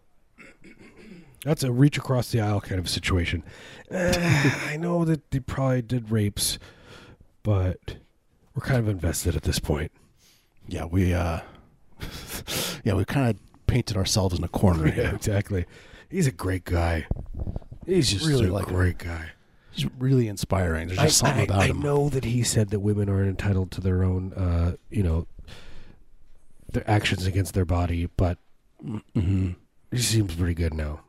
That's 1.45 1.63
a 1.63 1.71
reach 1.71 1.97
across 1.97 2.31
the 2.31 2.41
aisle 2.41 2.59
kind 2.59 2.79
of 2.79 2.89
situation. 2.89 3.43
I 3.91 4.77
know 4.79 5.05
that 5.05 5.29
they 5.31 5.39
probably 5.39 5.83
did 5.83 6.09
rapes, 6.11 6.57
but 7.43 7.97
we're 8.55 8.65
kind 8.65 8.79
of 8.79 8.89
invested 8.89 9.35
at 9.35 9.43
this 9.43 9.59
point. 9.59 9.91
yeah, 10.67 10.85
we 10.85 11.13
uh 11.13 11.41
yeah, 12.83 12.93
we 12.95 13.05
kind 13.05 13.29
of 13.29 13.37
painted 13.67 13.95
ourselves 13.95 14.37
in 14.37 14.43
a 14.43 14.47
corner 14.47 14.87
Yeah, 14.87 14.93
here. 14.93 15.11
exactly. 15.15 15.65
He's 16.09 16.27
a 16.27 16.31
great 16.31 16.65
guy. 16.65 17.05
He's 17.85 18.11
just 18.11 18.25
Really 18.25 18.47
a 18.47 18.51
like 18.53 18.67
him. 18.67 18.73
great 18.73 18.97
guy. 18.97 19.29
He's 19.71 19.87
really 19.99 20.27
inspiring. 20.27 20.87
There's 20.87 20.99
just 20.99 21.23
I, 21.23 21.27
something 21.27 21.41
I- 21.41 21.43
about 21.53 21.61
I 21.61 21.67
him. 21.67 21.79
I 21.79 21.83
know 21.83 22.09
that 22.09 22.23
he 22.25 22.41
said 22.43 22.71
that 22.71 22.79
women 22.79 23.07
are 23.09 23.23
entitled 23.23 23.69
to 23.71 23.81
their 23.81 24.03
own, 24.03 24.33
uh, 24.33 24.75
you 24.89 25.03
know, 25.03 25.27
their 26.71 26.89
actions 26.89 27.25
against 27.27 27.53
their 27.53 27.65
body, 27.65 28.07
but 28.17 28.37
mm-hmm. 28.83 29.51
he 29.91 29.97
seems 29.97 30.33
pretty 30.35 30.55
good 30.55 30.73
now. 30.73 31.01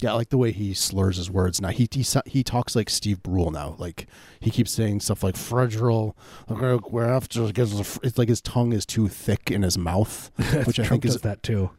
Yeah, 0.00 0.10
I 0.12 0.14
like 0.14 0.28
the 0.28 0.36
way 0.38 0.52
he 0.52 0.74
slurs 0.74 1.16
his 1.16 1.30
words 1.30 1.60
now. 1.60 1.68
He 1.68 1.88
he 1.90 2.04
he 2.26 2.42
talks 2.44 2.76
like 2.76 2.90
Steve 2.90 3.22
Brule 3.22 3.50
now. 3.50 3.76
Like 3.78 4.06
he 4.40 4.50
keeps 4.50 4.70
saying 4.70 5.00
stuff 5.00 5.22
like 5.22 5.36
fragile. 5.36 6.16
like, 6.48 6.90
We're 6.92 7.06
after 7.08 7.44
it's 7.46 8.18
like 8.18 8.28
his 8.28 8.40
tongue 8.42 8.72
is 8.72 8.84
too 8.84 9.08
thick 9.08 9.50
in 9.50 9.62
his 9.62 9.78
mouth, 9.78 10.30
which 10.66 10.78
I 10.78 10.84
Trump 10.84 11.02
think 11.02 11.04
is 11.06 11.20
that 11.22 11.42
too. 11.42 11.70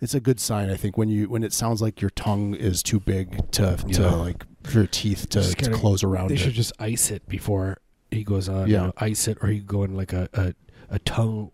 it's 0.00 0.14
a 0.14 0.20
good 0.20 0.40
sign. 0.40 0.68
I 0.68 0.76
think 0.76 0.98
when 0.98 1.08
you 1.08 1.28
when 1.30 1.42
it 1.42 1.52
sounds 1.54 1.80
like 1.80 2.00
your 2.02 2.10
tongue 2.10 2.54
is 2.54 2.82
too 2.82 3.00
big 3.00 3.50
to 3.52 3.76
to 3.76 4.10
like 4.16 4.44
for 4.64 4.78
your 4.78 4.86
teeth 4.86 5.28
to, 5.30 5.40
kinda- 5.56 5.76
close 5.78 6.02
around 6.04 6.28
They 6.28 6.34
it. 6.34 6.38
should 6.40 6.52
just 6.54 6.72
ice 6.78 7.10
it 7.10 7.26
before 7.28 7.78
he 8.10 8.24
goes 8.24 8.48
on. 8.48 8.68
Yeah. 8.68 8.80
you 8.80 8.86
know, 8.88 8.92
ice 8.98 9.26
it, 9.26 9.38
or 9.42 9.48
he 9.48 9.58
could 9.58 9.66
go 9.66 9.82
on 9.84 9.94
like 9.94 10.12
a, 10.12 10.28
a, 10.34 10.54
a 10.90 10.98
tongue 11.00 11.50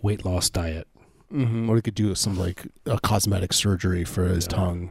weight 0.00 0.24
loss 0.24 0.48
diet. 0.50 0.88
hmm 1.30 1.68
Or 1.70 1.76
he 1.76 1.82
could 1.82 1.94
do 1.94 2.14
some 2.14 2.38
like 2.38 2.66
a 2.86 2.98
cosmetic 2.98 3.52
surgery 3.52 4.04
for 4.04 4.26
his 4.26 4.46
Yeah. 4.50 4.56
tongue. 4.56 4.90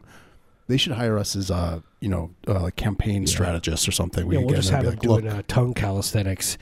They 0.70 0.76
should 0.78 0.92
hire 0.92 1.18
us 1.18 1.36
as 1.36 1.50
uh 1.50 1.80
you 2.00 2.08
know 2.08 2.30
uh, 2.46 2.70
campaign 2.76 3.22
Yeah. 3.22 3.28
strategists 3.28 3.86
or 3.88 3.92
something. 3.92 4.30
yeah, 4.30 4.38
could 4.38 4.46
we'll 4.46 4.54
just 4.56 4.70
have 4.70 4.82
there 4.84 4.92
him 4.92 4.98
and 4.98 5.02
be 5.02 5.08
like, 5.08 5.22
doing 5.22 5.32
uh, 5.34 5.42
tongue 5.48 5.74
calisthenics. 5.74 6.56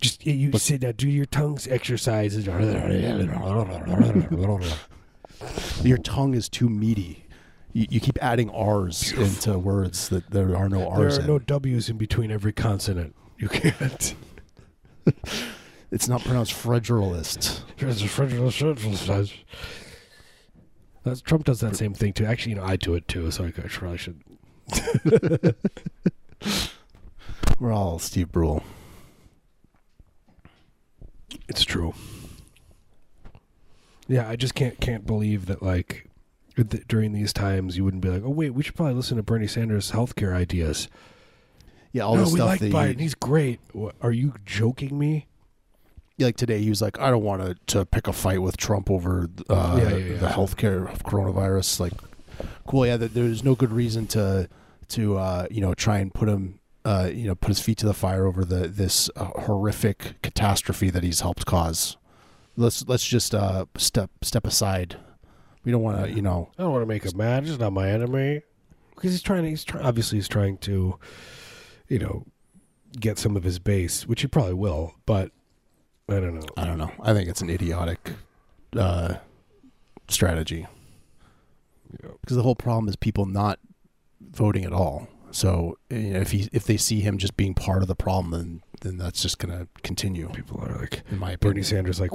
Just 0.00 0.24
you- 0.26 0.50
Look- 0.50 0.62
sit 0.62 0.80
down, 0.80 0.92
do 0.92 1.08
your 1.08 1.26
tongues 1.26 1.66
exercises. 1.68 2.46
your 5.82 5.98
tongue 5.98 6.34
is 6.34 6.48
too 6.48 6.68
meaty. 6.68 7.26
You, 7.72 7.86
you 7.90 8.00
keep 8.00 8.18
adding 8.22 8.50
R's 8.50 9.12
into 9.12 9.58
words 9.58 10.08
that 10.08 10.30
there 10.30 10.56
are 10.56 10.68
no 10.68 10.88
R's. 10.88 10.98
there 10.98 11.18
are 11.18 11.20
in. 11.20 11.26
no 11.26 11.38
W's 11.38 11.88
in 11.88 11.98
between 11.98 12.30
every 12.30 12.52
consonant. 12.52 13.14
You 13.38 13.48
can't. 13.48 14.14
It's 15.92 16.06
not 16.06 16.22
pronounced 16.22 16.52
fredulist. 16.52 17.62
That's, 21.02 21.20
Trump 21.20 21.44
does 21.44 21.60
that 21.60 21.76
same 21.76 21.94
thing 21.94 22.12
too. 22.12 22.26
Actually, 22.26 22.50
you 22.50 22.56
know, 22.56 22.64
I 22.64 22.76
do 22.76 22.94
it 22.94 23.08
too, 23.08 23.30
so 23.30 23.44
I 23.44 23.50
probably 23.50 23.96
should. 23.98 24.20
We're 27.58 27.72
all 27.72 27.98
Steve 27.98 28.30
Brule. 28.32 28.62
It's 31.48 31.64
true. 31.64 31.94
Yeah, 34.08 34.28
I 34.28 34.36
just 34.36 34.54
can't 34.54 34.78
can't 34.80 35.06
believe 35.06 35.46
that 35.46 35.62
like 35.62 36.08
th- 36.56 36.84
during 36.88 37.12
these 37.12 37.32
times 37.32 37.76
you 37.76 37.84
wouldn't 37.84 38.02
be 38.02 38.08
like, 38.08 38.22
oh 38.24 38.30
wait, 38.30 38.50
we 38.50 38.62
should 38.62 38.74
probably 38.74 38.94
listen 38.94 39.16
to 39.16 39.22
Bernie 39.22 39.46
Sanders' 39.46 39.92
healthcare 39.92 40.34
ideas. 40.34 40.88
Yeah, 41.92 42.02
all 42.02 42.16
no, 42.16 42.24
the 42.24 42.30
we 42.30 42.36
stuff 42.36 42.48
like 42.48 42.60
that 42.60 42.72
Biden. 42.72 43.00
He's 43.00 43.14
great. 43.14 43.60
What, 43.72 43.94
are 44.00 44.12
you 44.12 44.34
joking 44.44 44.98
me? 44.98 45.26
Like 46.24 46.36
today 46.36 46.60
he 46.60 46.68
was 46.68 46.80
like, 46.82 46.98
I 46.98 47.10
don't 47.10 47.22
want 47.22 47.42
to 47.42 47.54
to 47.78 47.84
pick 47.86 48.06
a 48.06 48.12
fight 48.12 48.42
with 48.42 48.56
Trump 48.56 48.90
over 48.90 49.28
uh, 49.48 49.78
Yeah, 49.82 49.88
yeah, 49.90 49.96
yeah. 49.96 50.16
the 50.18 50.26
healthcare 50.28 50.90
of 50.92 51.02
coronavirus. 51.04 51.80
Like, 51.80 51.92
cool. 52.66 52.86
Yeah, 52.86 52.96
there's 52.96 53.44
no 53.44 53.54
good 53.54 53.72
reason 53.72 54.06
to 54.08 54.48
to 54.88 55.16
uh, 55.18 55.46
you 55.50 55.60
know 55.60 55.74
try 55.74 55.98
and 55.98 56.12
put 56.12 56.28
him 56.28 56.58
uh, 56.84 57.10
you 57.12 57.26
know 57.26 57.34
put 57.34 57.48
his 57.48 57.60
feet 57.60 57.78
to 57.78 57.86
the 57.86 57.94
fire 57.94 58.26
over 58.26 58.44
the 58.44 58.68
this 58.68 59.10
uh, 59.16 59.26
horrific 59.42 60.20
catastrophe 60.22 60.90
that 60.90 61.02
he's 61.02 61.20
helped 61.20 61.46
cause. 61.46 61.96
Let's 62.56 62.86
let's 62.88 63.06
just 63.06 63.34
uh, 63.34 63.66
step 63.76 64.10
step 64.22 64.46
aside. 64.46 64.96
We 65.64 65.72
don't 65.72 65.82
want 65.82 66.04
to 66.04 66.10
you 66.10 66.22
know 66.22 66.50
I 66.58 66.62
don't 66.62 66.72
want 66.72 66.82
to 66.82 66.86
make 66.86 67.04
him 67.04 67.16
mad. 67.16 67.44
He's 67.46 67.58
not 67.58 67.72
my 67.72 67.88
enemy. 67.90 68.42
Because 68.94 69.12
he's 69.12 69.22
trying. 69.22 69.44
to 69.44 69.48
He's 69.48 69.64
trying. 69.64 69.84
Obviously, 69.86 70.18
he's 70.18 70.28
trying 70.28 70.58
to, 70.58 70.98
you 71.88 71.98
know, 71.98 72.26
get 72.98 73.18
some 73.18 73.34
of 73.34 73.44
his 73.44 73.58
base, 73.58 74.06
which 74.06 74.20
he 74.20 74.26
probably 74.26 74.52
will. 74.52 74.94
But 75.06 75.32
I 76.10 76.20
don't 76.20 76.34
know. 76.34 76.46
I 76.56 76.64
don't 76.66 76.78
know. 76.78 76.90
I 77.02 77.12
think 77.14 77.28
it's 77.28 77.40
an 77.40 77.50
idiotic 77.50 78.12
uh, 78.76 79.14
strategy 80.08 80.66
Yeah. 82.02 82.10
because 82.20 82.36
the 82.36 82.42
whole 82.42 82.56
problem 82.56 82.88
is 82.88 82.96
people 82.96 83.26
not 83.26 83.58
voting 84.20 84.64
at 84.64 84.72
all. 84.72 85.08
So 85.32 85.78
you 85.90 85.98
know, 86.14 86.20
if 86.20 86.32
he 86.32 86.48
if 86.52 86.64
they 86.64 86.76
see 86.76 87.00
him 87.00 87.16
just 87.16 87.36
being 87.36 87.54
part 87.54 87.82
of 87.82 87.88
the 87.88 87.94
problem, 87.94 88.32
then 88.32 88.62
then 88.80 88.96
that's 88.96 89.22
just 89.22 89.38
going 89.38 89.56
to 89.56 89.68
continue. 89.84 90.28
People 90.30 90.60
are 90.60 90.76
like, 90.80 91.02
In 91.10 91.18
my 91.20 91.32
opinion. 91.32 91.38
Bernie 91.54 91.62
Sanders, 91.62 92.00
like 92.00 92.10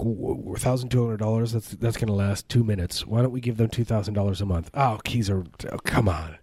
thousand 0.60 0.90
two 0.90 1.04
hundred 1.06 1.18
dollars. 1.18 1.54
That's 1.54 1.70
that's 1.70 1.96
going 1.96 2.08
to 2.08 2.14
last 2.14 2.50
two 2.50 2.64
minutes. 2.66 3.06
Why 3.08 3.22
don't 3.22 3.32
we 3.32 3.40
give 3.40 3.56
them 3.56 3.70
two 3.70 3.86
thousand 3.86 4.16
dollars 4.16 4.42
a 4.42 4.46
month? 4.46 4.70
Oh, 4.74 5.00
keys 5.06 5.30
are. 5.30 5.46
Oh, 5.72 5.78
come 5.86 6.10
on. 6.10 6.38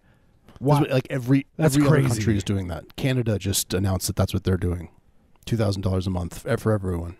Why? 0.60 0.80
what- 0.80 0.90
like 0.90 1.06
every 1.10 1.46
That's 1.58 1.76
every 1.76 1.88
crazy. 1.88 2.08
country 2.08 2.36
is 2.38 2.44
doing 2.44 2.68
that. 2.68 2.96
Canada 2.96 3.38
just 3.38 3.74
announced 3.74 4.06
that 4.06 4.16
that's 4.16 4.32
what 4.32 4.44
they're 4.44 4.56
doing. 4.56 4.88
Two 5.44 5.58
thousand 5.58 5.82
dollars 5.82 6.06
a 6.06 6.10
month 6.10 6.46
for 6.58 6.72
everyone. 6.72 7.16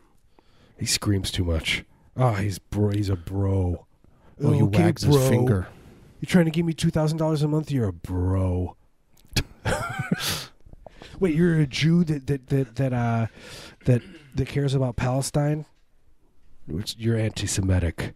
He 0.83 0.87
screams 0.87 1.31
too 1.31 1.45
much. 1.45 1.85
Oh, 2.17 2.33
he's 2.33 2.59
bro. 2.59 2.91
He's 2.91 3.09
a 3.09 3.15
bro. 3.15 3.87
Oh, 4.43 4.51
he 4.53 4.61
Okay, 4.63 4.83
wags 4.83 5.03
his 5.05 5.29
finger. 5.29 5.69
You're 6.21 6.27
trying 6.27 6.47
to 6.47 6.51
give 6.51 6.67
me 6.67 6.73
two 6.73 6.91
thousand 6.91 7.19
dollars 7.19 7.41
a 7.45 7.47
month? 7.47 7.71
You're 7.71 7.87
a 7.87 7.93
bro. 7.93 8.77
Wait, 11.21 11.37
you're 11.37 11.61
a 11.61 11.69
Jew 11.69 12.03
that 12.03 12.27
that 12.27 12.49
that 12.49 12.75
that 12.75 12.93
uh 12.93 13.27
that 13.85 14.03
that 14.35 14.49
cares 14.49 14.75
about 14.75 14.97
Palestine? 14.97 15.67
Which 16.67 16.97
you're 16.99 17.17
anti-Semitic. 17.17 18.15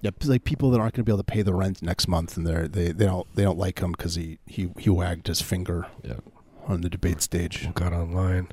Yeah, 0.00 0.10
like 0.24 0.44
people 0.44 0.70
that 0.70 0.80
aren't 0.80 0.94
going 0.94 1.04
to 1.04 1.10
be 1.10 1.12
able 1.12 1.18
to 1.22 1.24
pay 1.24 1.42
the 1.42 1.52
rent 1.52 1.82
next 1.82 2.08
month, 2.08 2.38
and 2.38 2.46
they're 2.46 2.66
they 2.66 2.92
they 2.92 3.04
don't 3.04 3.26
they 3.36 3.42
don't 3.42 3.58
like 3.58 3.80
him 3.80 3.92
because 3.92 4.14
he 4.14 4.38
he 4.46 4.70
he 4.78 4.88
wagged 4.88 5.26
his 5.26 5.42
finger 5.42 5.86
Yeah. 6.02 6.20
on 6.66 6.80
the 6.80 6.88
debate 6.88 7.20
stage. 7.20 7.68
got 7.74 7.92
online. 7.92 8.48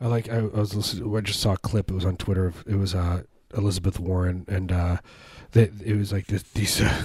I 0.00 0.06
like. 0.06 0.28
I, 0.30 0.36
I 0.36 0.40
was 0.40 0.74
listening. 0.74 1.14
I 1.14 1.20
just 1.20 1.40
saw 1.40 1.52
a 1.52 1.58
clip. 1.58 1.90
It 1.90 1.94
was 1.94 2.04
on 2.04 2.16
Twitter. 2.16 2.52
It 2.66 2.76
was 2.76 2.94
uh, 2.94 3.22
Elizabeth 3.56 4.00
Warren, 4.00 4.44
and 4.48 4.72
uh, 4.72 4.96
they, 5.52 5.70
it 5.84 5.96
was 5.96 6.12
like 6.12 6.26
this, 6.26 6.42
these 6.54 6.80
uh, 6.80 7.02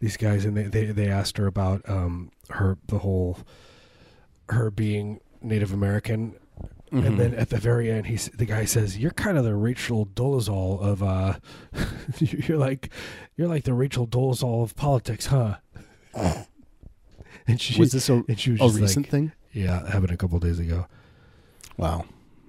these 0.00 0.16
guys, 0.16 0.44
and 0.44 0.56
they, 0.56 0.64
they 0.64 0.84
they 0.86 1.08
asked 1.08 1.38
her 1.38 1.46
about 1.46 1.88
um 1.88 2.30
her 2.50 2.76
the 2.88 2.98
whole 2.98 3.38
her 4.50 4.70
being 4.70 5.20
Native 5.40 5.72
American, 5.72 6.34
Mm-hmm. 6.94 7.06
and 7.06 7.18
then 7.18 7.34
at 7.34 7.50
the 7.50 7.56
very 7.56 7.90
end, 7.90 8.06
he's 8.06 8.28
the 8.28 8.44
guy 8.44 8.64
says, 8.66 8.96
"You're 8.96 9.10
kind 9.10 9.36
of 9.36 9.42
the 9.42 9.56
Rachel 9.56 10.06
Dolezal 10.06 10.80
of 10.80 11.02
uh, 11.02 11.34
you're 12.18 12.58
like 12.58 12.88
you're 13.36 13.48
like 13.48 13.64
the 13.64 13.72
Rachel 13.72 14.06
Dolezal 14.06 14.62
of 14.62 14.76
politics, 14.76 15.26
huh?" 15.26 15.56
and 16.14 17.60
she 17.60 17.80
was 17.80 17.90
this 17.90 18.08
a, 18.08 18.22
and 18.28 18.38
she 18.38 18.52
was 18.52 18.60
a 18.60 18.80
recent 18.80 19.06
like, 19.06 19.10
thing? 19.10 19.32
Yeah, 19.52 19.90
happened 19.90 20.12
a 20.12 20.16
couple 20.16 20.38
days 20.38 20.60
ago. 20.60 20.86
Wow, 21.76 22.04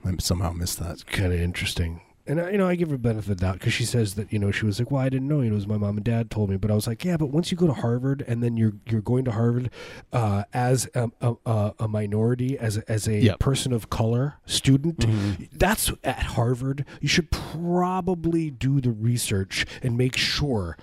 I 0.05 0.13
somehow 0.19 0.51
missed 0.51 0.79
that. 0.79 1.05
Kind 1.07 1.33
of 1.33 1.39
interesting. 1.39 2.01
And 2.27 2.41
I, 2.41 2.49
you 2.49 2.57
know, 2.57 2.67
I 2.67 2.73
give 2.73 2.89
her 2.89 2.97
benefit 2.97 3.29
of 3.31 3.37
the 3.37 3.45
doubt 3.45 3.59
because 3.59 3.73
she 3.73 3.85
says 3.85 4.15
that 4.15 4.33
you 4.33 4.39
know 4.39 4.49
she 4.49 4.65
was 4.65 4.79
like, 4.79 4.89
"Well, 4.89 4.99
I 5.01 5.09
didn't 5.09 5.27
know. 5.27 5.41
You 5.41 5.49
know, 5.49 5.53
it 5.53 5.57
was 5.57 5.67
my 5.67 5.77
mom 5.77 5.97
and 5.97 6.03
dad 6.03 6.31
told 6.31 6.49
me." 6.49 6.57
But 6.57 6.71
I 6.71 6.73
was 6.73 6.87
like, 6.87 7.05
"Yeah, 7.05 7.17
but 7.17 7.27
once 7.27 7.51
you 7.51 7.57
go 7.57 7.67
to 7.67 7.73
Harvard 7.73 8.23
and 8.27 8.41
then 8.41 8.57
you're 8.57 8.73
you're 8.87 9.01
going 9.01 9.25
to 9.25 9.31
Harvard 9.31 9.69
uh, 10.11 10.43
as 10.51 10.89
a, 10.95 11.11
a, 11.21 11.73
a 11.77 11.87
minority, 11.87 12.57
as 12.57 12.77
a, 12.77 12.91
as 12.91 13.07
a 13.07 13.19
Yep. 13.19 13.37
person 13.39 13.73
of 13.73 13.91
color 13.91 14.37
student, 14.47 14.97
Mm-hmm. 14.99 15.43
that's 15.53 15.91
at 16.03 16.23
Harvard. 16.23 16.83
You 16.99 17.07
should 17.07 17.29
probably 17.29 18.49
do 18.49 18.81
the 18.81 18.91
research 18.91 19.65
and 19.83 19.95
make 19.95 20.17
sure 20.17 20.77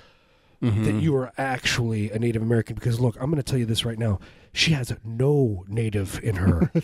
Mm-hmm. 0.62 0.84
that 0.84 0.94
you 1.02 1.16
are 1.16 1.32
actually 1.36 2.10
a 2.12 2.18
Native 2.20 2.40
American. 2.40 2.76
Because 2.76 3.00
look, 3.00 3.16
I'm 3.16 3.26
going 3.30 3.36
to 3.36 3.42
tell 3.42 3.58
you 3.58 3.66
this 3.66 3.84
right 3.84 3.98
now. 3.98 4.20
She 4.52 4.72
has 4.72 4.94
no 5.04 5.64
Native 5.66 6.20
in 6.22 6.36
her. 6.36 6.70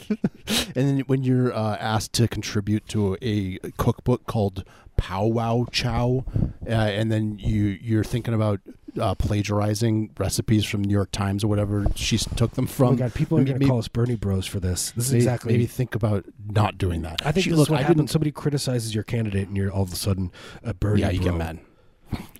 And 0.74 0.86
then 0.88 1.00
when 1.00 1.22
you're 1.22 1.52
uh, 1.52 1.76
asked 1.76 2.12
to 2.14 2.26
contribute 2.28 2.88
to 2.88 3.16
a 3.20 3.58
cookbook 3.76 4.26
called 4.26 4.64
Pow 4.96 5.26
Wow 5.26 5.66
Chow, 5.72 6.24
uh, 6.66 6.70
and 6.70 7.10
then 7.12 7.38
you 7.38 7.78
you're 7.80 8.04
thinking 8.04 8.32
about 8.34 8.60
uh, 9.00 9.14
plagiarizing 9.14 10.10
recipes 10.18 10.64
from 10.64 10.82
New 10.82 10.92
York 10.92 11.10
Times 11.10 11.44
or 11.44 11.48
whatever 11.48 11.86
she 11.94 12.18
took 12.18 12.52
them 12.52 12.64
oh 12.64 12.72
from. 12.72 12.90
my 12.94 12.98
God, 13.00 13.14
people 13.14 13.38
are 13.38 13.44
going 13.44 13.60
to 13.60 13.66
call 13.66 13.78
us 13.78 13.88
Bernie 13.88 14.16
Bros 14.16 14.46
for 14.46 14.60
this. 14.60 14.92
This 14.92 15.06
is 15.06 15.12
maybe, 15.12 15.18
exactly. 15.24 15.52
maybe 15.52 15.66
think 15.66 15.94
about 15.94 16.24
not 16.46 16.78
doing 16.78 17.02
that. 17.02 17.24
I 17.24 17.32
think 17.32 17.44
She- 17.44 17.50
this 17.50 17.58
look, 17.58 17.68
is 17.68 17.70
what 17.70 17.80
I 17.80 17.82
happens. 17.84 18.10
Somebody 18.10 18.32
criticizes 18.32 18.94
your 18.94 19.04
candidate, 19.04 19.48
and 19.48 19.56
you're 19.56 19.70
all 19.70 19.82
of 19.82 19.92
a 19.92 19.96
sudden 19.96 20.32
a 20.62 20.74
Bernie. 20.74 21.00
Yeah, 21.02 21.10
you 21.10 21.20
bro. 21.20 21.30
get 21.32 21.38
mad. 21.38 21.58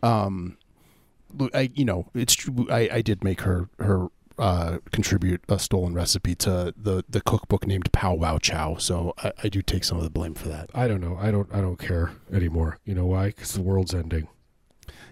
Um, 0.03 0.58
I 1.55 1.71
you 1.75 1.85
know 1.85 2.07
it's 2.15 2.35
true. 2.35 2.67
I, 2.71 2.89
I 2.93 3.03
did 3.03 3.23
make 3.25 3.43
her 3.43 3.69
her 3.79 4.09
uh, 4.39 4.79
contribute 4.93 5.43
a 5.49 5.59
stolen 5.59 5.95
recipe 5.95 6.35
to 6.37 6.73
the 6.77 7.05
the 7.09 7.21
cookbook 7.21 7.67
named 7.67 7.91
Pow 7.93 8.15
Wow 8.15 8.39
Chow, 8.39 8.77
so 8.77 9.13
I, 9.19 9.33
I 9.45 9.49
do 9.49 9.63
take 9.63 9.85
some 9.85 9.99
of 9.99 10.05
the 10.05 10.11
blame 10.11 10.35
for 10.35 10.49
that. 10.49 10.71
I 10.75 10.87
don't 10.89 11.01
know. 11.01 11.17
I 11.21 11.31
don't. 11.31 11.53
I 11.53 11.61
don't 11.61 11.79
care 11.79 12.13
anymore. 12.33 12.79
You 12.85 12.95
know 12.95 13.07
why? 13.07 13.27
Because 13.29 13.53
the 13.53 13.63
world's 13.63 13.95
ending. 13.95 14.29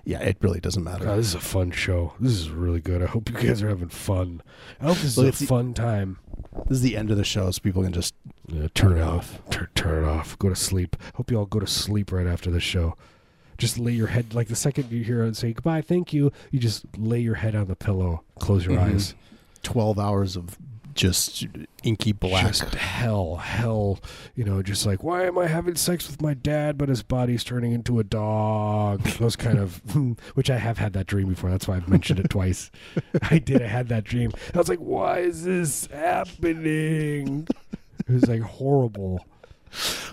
Yeah, 0.04 0.20
it 0.20 0.36
really 0.40 0.60
doesn't 0.60 0.84
matter. 0.84 1.04
God, 1.04 1.18
this 1.18 1.26
is 1.26 1.34
a 1.34 1.40
fun 1.40 1.72
show. 1.72 2.12
This 2.20 2.32
is 2.34 2.48
really 2.50 2.80
good. 2.80 3.02
I 3.02 3.06
hope 3.06 3.28
you 3.28 3.34
guys 3.34 3.60
are 3.64 3.68
having 3.68 3.88
fun. 3.88 4.40
I 4.80 4.84
hope 4.84 4.98
this 4.98 5.16
is 5.16 5.18
it's 5.18 5.40
a 5.40 5.42
the- 5.42 5.48
fun 5.48 5.74
time. 5.74 6.18
This 6.68 6.76
is 6.76 6.82
the 6.82 6.96
end 6.96 7.10
of 7.10 7.16
the 7.16 7.24
show, 7.24 7.50
so 7.50 7.60
people 7.60 7.82
can 7.82 7.92
just 7.92 8.14
Yeah, 8.46 8.68
turn 8.74 8.90
turn 8.90 8.92
it 8.92 9.00
it 9.00 9.02
off. 9.02 9.42
Turn, 9.50 9.68
turn 9.74 10.04
it 10.04 10.06
off. 10.06 10.38
Go 10.38 10.48
to 10.48 10.54
sleep. 10.54 10.96
Hope 11.16 11.30
you 11.32 11.36
all 11.38 11.46
go 11.46 11.58
to 11.58 11.66
sleep 11.66 12.12
right 12.12 12.26
after 12.28 12.50
the 12.52 12.60
show. 12.60 12.96
Just 13.58 13.78
lay 13.78 13.92
your 13.92 14.08
head 14.08 14.34
like 14.34 14.48
the 14.48 14.56
second 14.56 14.90
you 14.90 15.02
hear 15.04 15.22
it 15.24 15.36
say 15.36 15.52
goodbye, 15.52 15.80
thank 15.82 16.12
you. 16.12 16.30
You 16.50 16.58
just 16.58 16.84
lay 16.98 17.20
your 17.20 17.36
head 17.36 17.54
on 17.54 17.66
the 17.68 17.76
pillow, 17.76 18.22
close 18.38 18.66
your 18.66 18.76
Mhm. 18.78 18.94
eyes. 18.94 19.14
twelve 19.62 19.98
hours 19.98 20.36
of 20.36 20.56
just 20.94 21.46
inky 21.82 22.12
black. 22.12 22.46
Just 22.46 22.74
hell, 22.76 23.36
hell. 23.36 23.98
You 24.34 24.44
know, 24.44 24.62
just 24.62 24.86
like 24.86 25.02
why 25.02 25.26
am 25.26 25.36
I 25.38 25.46
having 25.46 25.74
sex 25.74 26.06
with 26.08 26.22
my 26.22 26.32
dad, 26.34 26.78
but 26.78 26.88
his 26.88 27.02
body's 27.02 27.44
turning 27.44 27.72
into 27.72 27.98
a 27.98 28.04
dog? 28.04 29.02
Those 29.18 29.36
kind 29.36 29.58
of, 29.58 29.82
which 30.34 30.48
I 30.50 30.56
have 30.58 30.78
had 30.78 30.92
that 30.94 31.06
dream 31.06 31.28
before. 31.28 31.50
That's 31.50 31.66
why 31.68 31.76
I've 31.76 31.88
mentioned 31.88 32.20
it 32.20 32.30
twice. 32.30 32.70
I 33.30 33.38
did. 33.38 33.60
I 33.62 33.66
had 33.66 33.88
that 33.88 34.04
dream. 34.04 34.32
I 34.54 34.58
was 34.58 34.68
like, 34.68 34.78
why 34.78 35.18
is 35.18 35.44
this 35.44 35.86
happening? 35.92 37.46
It 38.08 38.12
was 38.12 38.26
like 38.28 38.40
horrible. 38.42 39.26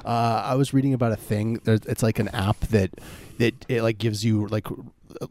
Uh, 0.06 0.44
I 0.46 0.56
was 0.56 0.74
reading 0.74 0.94
about 0.94 1.12
a 1.12 1.16
thing. 1.16 1.62
It's 1.66 2.04
like 2.04 2.20
an 2.20 2.30
app 2.30 2.60
that 2.68 2.92
that 3.38 3.66
it 3.68 3.82
like 3.82 3.98
gives 3.98 4.24
you 4.24 4.48
like 4.48 4.68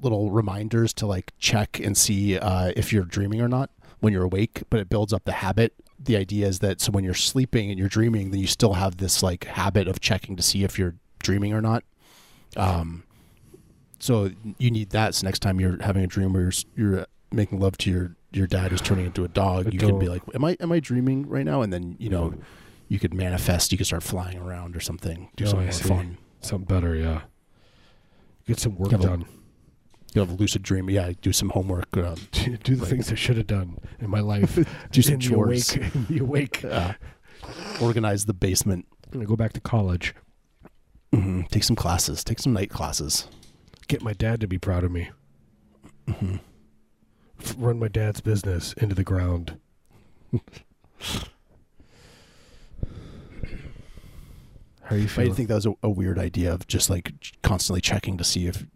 little 0.01 0.31
reminders 0.31 0.93
to 0.95 1.07
like 1.07 1.33
check 1.39 1.81
and 1.81 1.97
see 1.97 2.39
uh, 2.39 2.73
if 2.77 2.93
you're 2.93 3.05
dreaming 3.05 3.41
or 3.41 3.49
not 3.49 3.71
when 4.01 4.13
you're 4.13 4.25
awake. 4.25 4.63
But 4.71 4.81
it 4.81 4.89
builds 4.89 5.13
up 5.13 5.25
the 5.25 5.33
habit. 5.33 5.75
The 5.99 6.17
idea 6.17 6.47
is 6.47 6.59
that 6.61 6.81
so 6.81 6.91
when 6.91 7.05
you're 7.05 7.15
sleeping 7.15 7.71
and 7.71 7.79
you're 7.79 7.89
dreaming, 7.89 8.31
then 8.31 8.41
you 8.41 8.47
still 8.47 8.75
have 8.75 8.97
this 8.97 9.23
like 9.23 9.45
habit 9.45 9.89
of 9.89 10.01
checking 10.01 10.37
to 10.37 10.43
see 10.43 10.65
if 10.65 10.79
you're 10.79 10.95
dreaming 11.21 11.53
or 11.53 11.61
not. 11.61 11.85
Um, 12.57 13.05
so 13.99 14.31
you 14.59 14.71
need 14.71 14.91
that. 14.91 15.15
So 15.15 15.27
next 15.27 15.41
time 15.41 15.61
you're 15.61 15.81
having 15.83 16.03
a 16.03 16.09
dream 16.09 16.33
where 16.33 16.43
you're 16.43 16.53
you're 16.77 17.07
making 17.31 17.61
love 17.61 17.77
to 17.79 17.91
your 17.91 18.17
your 18.33 18.47
dad 18.47 18.71
who's 18.71 18.81
turning 18.81 19.07
into 19.07 19.25
a 19.25 19.29
dog, 19.29 19.69
I 19.69 19.71
you 19.71 19.79
can 19.79 19.99
be 19.99 20.09
like, 20.09 20.23
"Am 20.35 20.45
I 20.45 20.57
am 20.61 20.73
I 20.73 20.81
dreaming 20.81 21.29
right 21.29 21.45
now?" 21.45 21.63
And 21.63 21.73
then 21.73 21.97
you 21.99 22.11
know 22.11 22.35
you 22.93 22.99
could 22.99 23.15
manifest. 23.15 23.73
You 23.73 23.79
could 23.79 23.87
start 23.87 24.03
flying 24.03 24.37
around 24.39 24.77
or 24.77 24.81
something. 24.81 25.31
Do 25.37 25.45
Oh, 25.45 25.49
something 25.49 25.61
I 25.69 25.71
more 25.71 25.73
see. 25.73 25.89
fun. 25.89 26.19
Something 26.41 26.67
better, 26.67 26.95
yeah. 26.95 27.23
Get 28.47 28.59
some 28.61 28.77
work 28.77 28.93
a- 28.93 28.99
done. 28.99 29.25
You 30.15 30.21
have 30.21 30.31
a 30.31 30.35
lucid 30.35 30.63
dream. 30.63 30.91
Yeah, 30.91 31.13
do 31.23 31.33
some 31.33 31.49
homework. 31.51 31.89
Uh, 31.97 32.17
Do 32.65 32.77
the 32.77 32.85
things 32.85 33.11
I 33.11 33.15
should 33.15 33.39
have 33.39 33.47
done 33.47 33.79
in 33.99 34.11
my 34.11 34.21
life. 34.21 34.59
do 34.91 35.01
some 35.01 35.15
in 35.15 35.21
the 35.21 35.27
chores. 35.27 35.75
awake. 35.77 35.95
In 35.95 36.07
the 36.07 36.19
awake. 36.19 36.65
Uh, 36.65 36.93
organize 37.81 38.27
the 38.27 38.35
basement. 38.35 38.87
I'm 39.07 39.13
gonna 39.13 39.25
go 39.27 39.37
back 39.37 39.53
to 39.55 39.61
college. 39.61 40.15
hmm 41.13 41.43
Take 41.51 41.65
some 41.65 41.77
classes. 41.77 42.23
Take 42.25 42.41
some 42.41 42.53
night 42.53 42.69
classes. 42.71 43.27
Get 43.89 44.03
my 44.03 44.13
dad 44.13 44.41
to 44.43 44.47
be 44.47 44.59
proud 44.59 44.85
of 44.85 44.91
me. 44.93 45.11
hmm 46.07 46.37
F- 47.41 47.55
run 47.59 47.79
my 47.79 47.89
dad's 47.89 48.21
business 48.21 48.73
into 48.75 48.95
the 48.95 49.05
ground. 49.05 49.59
How 54.93 54.99
you 54.99 55.31
I 55.31 55.35
think 55.35 55.49
that 55.49 55.55
was 55.55 55.65
a, 55.65 55.73
a 55.83 55.89
weird 55.89 56.19
idea 56.19 56.53
of 56.53 56.67
just 56.67 56.91
like 56.91 57.15
constantly 57.43 57.81
checking 57.81 58.19
to 58.19 58.25
see 58.25 58.47
if 58.47 58.67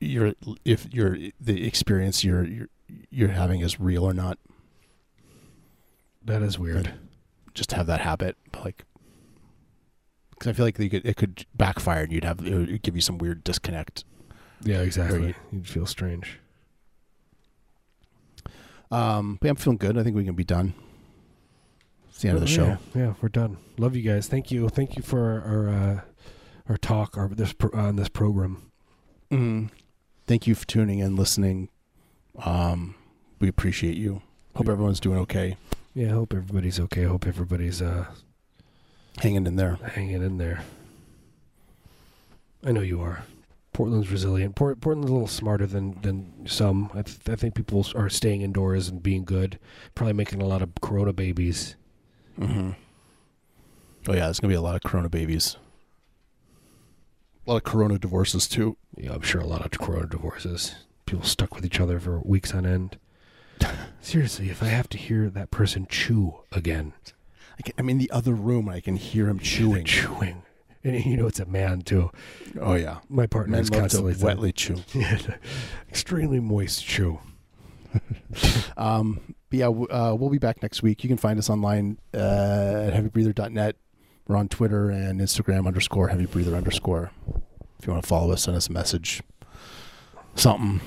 you're 0.00 0.32
if 0.64 0.86
you're 0.90 1.18
the 1.38 1.66
experience 1.66 2.24
you're 2.24 2.44
you're, 2.44 2.68
you're 3.10 3.28
having 3.28 3.60
is 3.60 3.78
real 3.78 4.04
or 4.04 4.14
not. 4.14 4.38
that 6.24 6.40
is 6.40 6.58
weird. 6.58 6.94
Just 7.52 7.72
have 7.72 7.86
that 7.88 8.00
habit, 8.00 8.38
like 8.64 8.86
because 10.30 10.48
I 10.48 10.52
feel 10.54 10.64
like 10.64 10.78
you 10.78 10.88
could, 10.88 11.04
it 11.04 11.18
could 11.18 11.44
backfire 11.54 12.04
and 12.04 12.12
you'd 12.12 12.24
have 12.24 12.40
it 12.40 12.54
would 12.54 12.82
give 12.82 12.96
you 12.96 13.02
some 13.02 13.18
weird 13.18 13.44
disconnect. 13.44 14.04
Yeah, 14.62 14.80
exactly. 14.80 15.34
You'd 15.52 15.68
feel 15.68 15.84
strange. 15.84 16.38
Um, 18.90 19.36
but 19.42 19.50
I'm 19.50 19.56
feeling 19.56 19.76
good. 19.76 19.98
I 19.98 20.04
think 20.04 20.16
we 20.16 20.24
can 20.24 20.34
be 20.34 20.42
done. 20.42 20.72
It's 22.20 22.24
the 22.24 22.28
end 22.28 22.36
of 22.36 22.46
the 22.46 22.52
Oh, 22.52 22.54
show. 22.54 22.66
Yeah, 22.94 23.02
yeah, 23.06 23.14
we're 23.22 23.30
done. 23.30 23.56
Love 23.78 23.96
you 23.96 24.02
guys. 24.02 24.28
Thank 24.28 24.50
you. 24.50 24.68
Thank 24.68 24.94
you 24.94 25.02
for 25.02 25.20
our 25.20 25.40
our, 25.40 25.68
uh, 25.70 26.00
our 26.68 26.76
talk 26.76 27.16
our 27.16 27.28
this 27.28 27.54
pro- 27.54 27.72
on 27.72 27.96
this 27.96 28.10
program. 28.10 28.70
Mm. 29.30 29.70
Thank 30.26 30.46
you 30.46 30.54
for 30.54 30.66
tuning 30.66 30.98
in, 30.98 31.16
listening. 31.16 31.70
Um, 32.44 32.94
we 33.40 33.48
appreciate 33.48 33.96
you. 33.96 34.20
Hope 34.54 34.68
everyone's 34.68 35.00
doing 35.00 35.16
okay, 35.20 35.56
Yeah, 35.94 36.08
I 36.08 36.10
hope 36.10 36.34
everybody's 36.34 36.78
okay. 36.80 37.06
I 37.06 37.08
hope 37.08 37.26
everybody's 37.26 37.80
uh, 37.80 38.04
hanging 39.20 39.46
in 39.46 39.56
there. 39.56 39.76
hanging 39.76 40.22
in 40.22 40.36
there. 40.36 40.62
I 42.62 42.72
know 42.72 42.82
you 42.82 43.00
are. 43.00 43.22
Portland's 43.72 44.10
resilient. 44.12 44.56
Port- 44.56 44.82
Portland's 44.82 45.08
a 45.10 45.14
little 45.14 45.26
smarter 45.26 45.66
than 45.66 45.98
than 46.02 46.46
some. 46.46 46.90
I, 46.92 47.00
th- 47.00 47.30
I 47.30 47.34
think 47.36 47.54
people 47.54 47.86
are 47.94 48.10
staying 48.10 48.42
indoors 48.42 48.88
and 48.88 49.02
being 49.02 49.24
good. 49.24 49.58
Probably 49.94 50.12
making 50.12 50.42
a 50.42 50.46
lot 50.46 50.60
of 50.60 50.68
Corona 50.82 51.14
babies. 51.14 51.76
Mm-hmm. 52.40 52.70
Oh 54.08 54.12
yeah, 54.14 54.24
there's 54.24 54.40
gonna 54.40 54.52
be 54.52 54.56
a 54.56 54.62
lot 54.62 54.76
of 54.76 54.82
Corona 54.82 55.08
babies. 55.08 55.56
A 57.46 57.50
lot 57.50 57.56
of 57.56 57.64
Corona 57.64 57.98
divorces 57.98 58.48
too. 58.48 58.76
Yeah, 58.96 59.12
I'm 59.12 59.22
sure 59.22 59.40
a 59.40 59.46
lot 59.46 59.64
of 59.64 59.78
Corona 59.78 60.06
divorces. 60.06 60.74
People 61.06 61.24
stuck 61.24 61.54
with 61.54 61.64
each 61.64 61.80
other 61.80 62.00
for 62.00 62.20
weeks 62.20 62.54
on 62.54 62.64
end. 62.64 62.98
Seriously, 64.00 64.48
if 64.48 64.62
I 64.62 64.66
have 64.66 64.88
to 64.90 64.98
hear 64.98 65.28
that 65.28 65.50
person 65.50 65.86
chew 65.88 66.34
again, 66.52 66.92
I, 67.58 67.62
can, 67.62 67.74
I'm 67.76 67.90
in 67.90 67.98
the 67.98 68.10
other 68.10 68.32
room. 68.32 68.68
I 68.68 68.80
can 68.80 68.96
hear 68.96 69.28
him 69.28 69.38
chewing. 69.38 69.84
chewing, 69.84 70.42
and 70.84 71.04
you 71.04 71.16
know 71.16 71.26
it's 71.26 71.40
a 71.40 71.46
man 71.46 71.82
too. 71.82 72.10
Oh 72.60 72.74
yeah, 72.74 72.98
My 73.08 73.26
partner 73.26 73.52
men 73.52 73.62
is 73.62 73.70
love 73.70 73.80
constantly 73.80 74.14
to 74.14 74.24
wetly 74.24 74.52
chew. 74.52 74.76
Extremely 75.90 76.40
moist 76.40 76.84
chew. 76.84 77.20
Um, 78.76 79.34
but 79.50 79.58
yeah, 79.58 79.64
w- 79.66 79.88
uh, 79.90 80.14
we'll 80.18 80.30
be 80.30 80.38
back 80.38 80.62
next 80.62 80.82
week. 80.82 81.02
You 81.02 81.08
can 81.08 81.16
find 81.16 81.38
us 81.38 81.50
online 81.50 81.98
uh, 82.14 82.18
at 82.86 82.92
heavybreather.net. 82.94 83.76
We're 84.28 84.36
on 84.36 84.48
Twitter 84.48 84.90
and 84.90 85.20
Instagram 85.20 85.66
underscore 85.66 86.08
heavybreather 86.08 86.54
underscore. 86.56 87.10
If 87.78 87.86
you 87.86 87.92
want 87.92 88.04
to 88.04 88.08
follow 88.08 88.32
us, 88.32 88.42
send 88.44 88.56
us 88.56 88.68
a 88.68 88.72
message. 88.72 89.22
Something. 90.34 90.80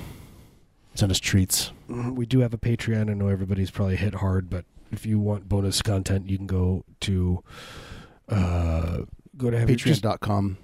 Send 0.95 1.11
us 1.11 1.19
treats. 1.19 1.71
Mhm, 1.89 2.15
We 2.15 2.25
do 2.25 2.39
have 2.39 2.53
a 2.53 2.57
Patreon. 2.57 3.09
I 3.09 3.13
know 3.13 3.27
everybody's 3.27 3.71
probably 3.71 3.95
hit 3.97 4.15
hard, 4.15 4.49
but 4.49 4.65
if 4.91 5.05
you 5.05 5.19
want 5.19 5.49
bonus 5.49 5.81
content, 5.81 6.29
you 6.29 6.37
can 6.37 6.47
go 6.47 6.85
to 7.01 7.43
uh, 8.29 8.99
go 9.35 9.49
to 9.49 9.59
heavy, 9.59 9.75
just- 9.75 10.03
Patreon.com 10.03 10.57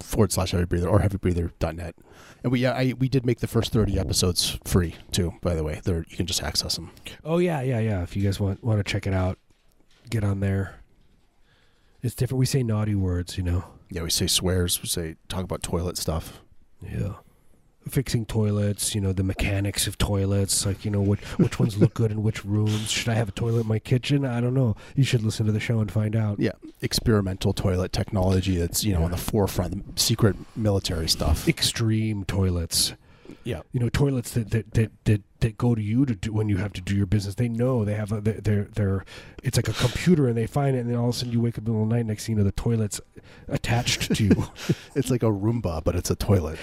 forward 0.00 0.32
slash 0.32 0.52
heavy 0.52 0.64
breather 0.64 0.88
or 0.88 1.00
heavybreather 1.00 1.46
or 1.46 1.48
heavybreather.net. 1.48 1.94
And 2.42 2.52
we, 2.52 2.60
yeah, 2.60 2.72
I, 2.72 2.94
we 2.98 3.08
did 3.08 3.26
make 3.26 3.40
the 3.40 3.46
first 3.46 3.72
30 3.72 3.98
episodes 3.98 4.58
free 4.64 4.94
too, 5.10 5.34
by 5.42 5.54
the 5.54 5.64
way. 5.64 5.80
They're, 5.84 6.04
you 6.08 6.16
can 6.16 6.26
just 6.26 6.42
access 6.42 6.76
them. 6.76 6.90
Oh 7.24 7.38
yeah, 7.38 7.60
yeah, 7.60 7.80
yeah. 7.80 8.02
If 8.02 8.16
you 8.16 8.22
guys 8.22 8.38
want 8.38 8.62
want 8.62 8.78
to 8.78 8.84
check 8.84 9.06
it 9.06 9.14
out, 9.14 9.38
get 10.10 10.24
on 10.24 10.40
there. 10.40 10.76
It's 12.02 12.14
different. 12.14 12.38
We 12.38 12.46
say 12.46 12.62
naughty 12.62 12.94
words, 12.94 13.36
you 13.36 13.42
know. 13.42 13.64
Yeah, 13.90 14.02
we 14.02 14.10
say 14.10 14.26
swears. 14.26 14.80
We 14.82 14.88
say 14.88 15.16
talk 15.28 15.44
about 15.44 15.62
toilet 15.62 15.96
stuff. 15.96 16.40
Yeah. 16.80 17.14
Fixing 17.88 18.26
toilets, 18.26 18.94
you 18.94 19.00
know, 19.00 19.12
the 19.12 19.22
mechanics 19.22 19.86
of 19.86 19.98
toilets, 19.98 20.66
like 20.66 20.84
you 20.84 20.90
know, 20.90 21.00
which 21.00 21.20
which 21.38 21.58
ones 21.58 21.78
look 21.78 21.94
good 21.94 22.10
in 22.10 22.22
which 22.22 22.44
rooms. 22.44 22.90
Should 22.90 23.08
I 23.08 23.14
have 23.14 23.28
a 23.28 23.32
toilet 23.32 23.60
in 23.60 23.68
my 23.68 23.78
kitchen? 23.78 24.24
I 24.24 24.40
don't 24.40 24.54
know. 24.54 24.76
You 24.94 25.04
should 25.04 25.22
listen 25.22 25.46
to 25.46 25.52
the 25.52 25.60
show 25.60 25.80
and 25.80 25.90
find 25.90 26.16
out. 26.16 26.38
Yeah, 26.40 26.52
experimental 26.82 27.52
toilet 27.52 27.92
technology 27.92 28.56
that's 28.56 28.84
you 28.84 28.94
know 28.94 29.04
on 29.04 29.10
the 29.10 29.16
forefront, 29.16 29.98
secret 29.98 30.36
military 30.56 31.08
stuff. 31.08 31.48
Extreme 31.48 32.24
toilets. 32.24 32.94
Yeah, 33.44 33.62
you 33.72 33.80
know 33.80 33.88
toilets 33.88 34.32
that 34.32 34.50
that 34.50 34.72
that 34.74 34.90
that, 35.04 35.22
that 35.40 35.58
go 35.58 35.74
to 35.74 35.82
you 35.82 36.06
to 36.06 36.14
do 36.14 36.32
when 36.32 36.48
you 36.48 36.56
have 36.58 36.72
to 36.74 36.80
do 36.80 36.96
your 36.96 37.06
business. 37.06 37.34
They 37.34 37.48
know 37.48 37.84
they 37.84 37.94
have 37.94 38.12
a 38.12 38.20
they're 38.20 38.64
they're, 38.64 39.04
it's 39.42 39.56
like 39.56 39.68
a 39.68 39.72
computer 39.72 40.28
and 40.28 40.36
they 40.36 40.46
find 40.46 40.76
it 40.76 40.80
and 40.80 40.90
then 40.90 40.96
all 40.96 41.08
of 41.08 41.14
a 41.14 41.18
sudden 41.18 41.32
you 41.32 41.40
wake 41.40 41.54
up 41.54 41.58
in 41.58 41.64
the 41.64 41.70
middle 41.70 41.84
of 41.84 41.90
the 41.90 41.96
night 41.96 42.06
next 42.06 42.26
thing 42.26 42.36
you 42.36 42.38
know 42.38 42.44
the 42.44 42.52
toilet's 42.52 43.00
attached 43.48 44.14
to 44.14 44.24
you. 44.24 44.46
it's 44.94 45.10
like 45.10 45.22
a 45.22 45.26
Roomba, 45.26 45.82
but 45.84 45.94
it's 45.94 46.10
a 46.10 46.16
toilet. 46.16 46.58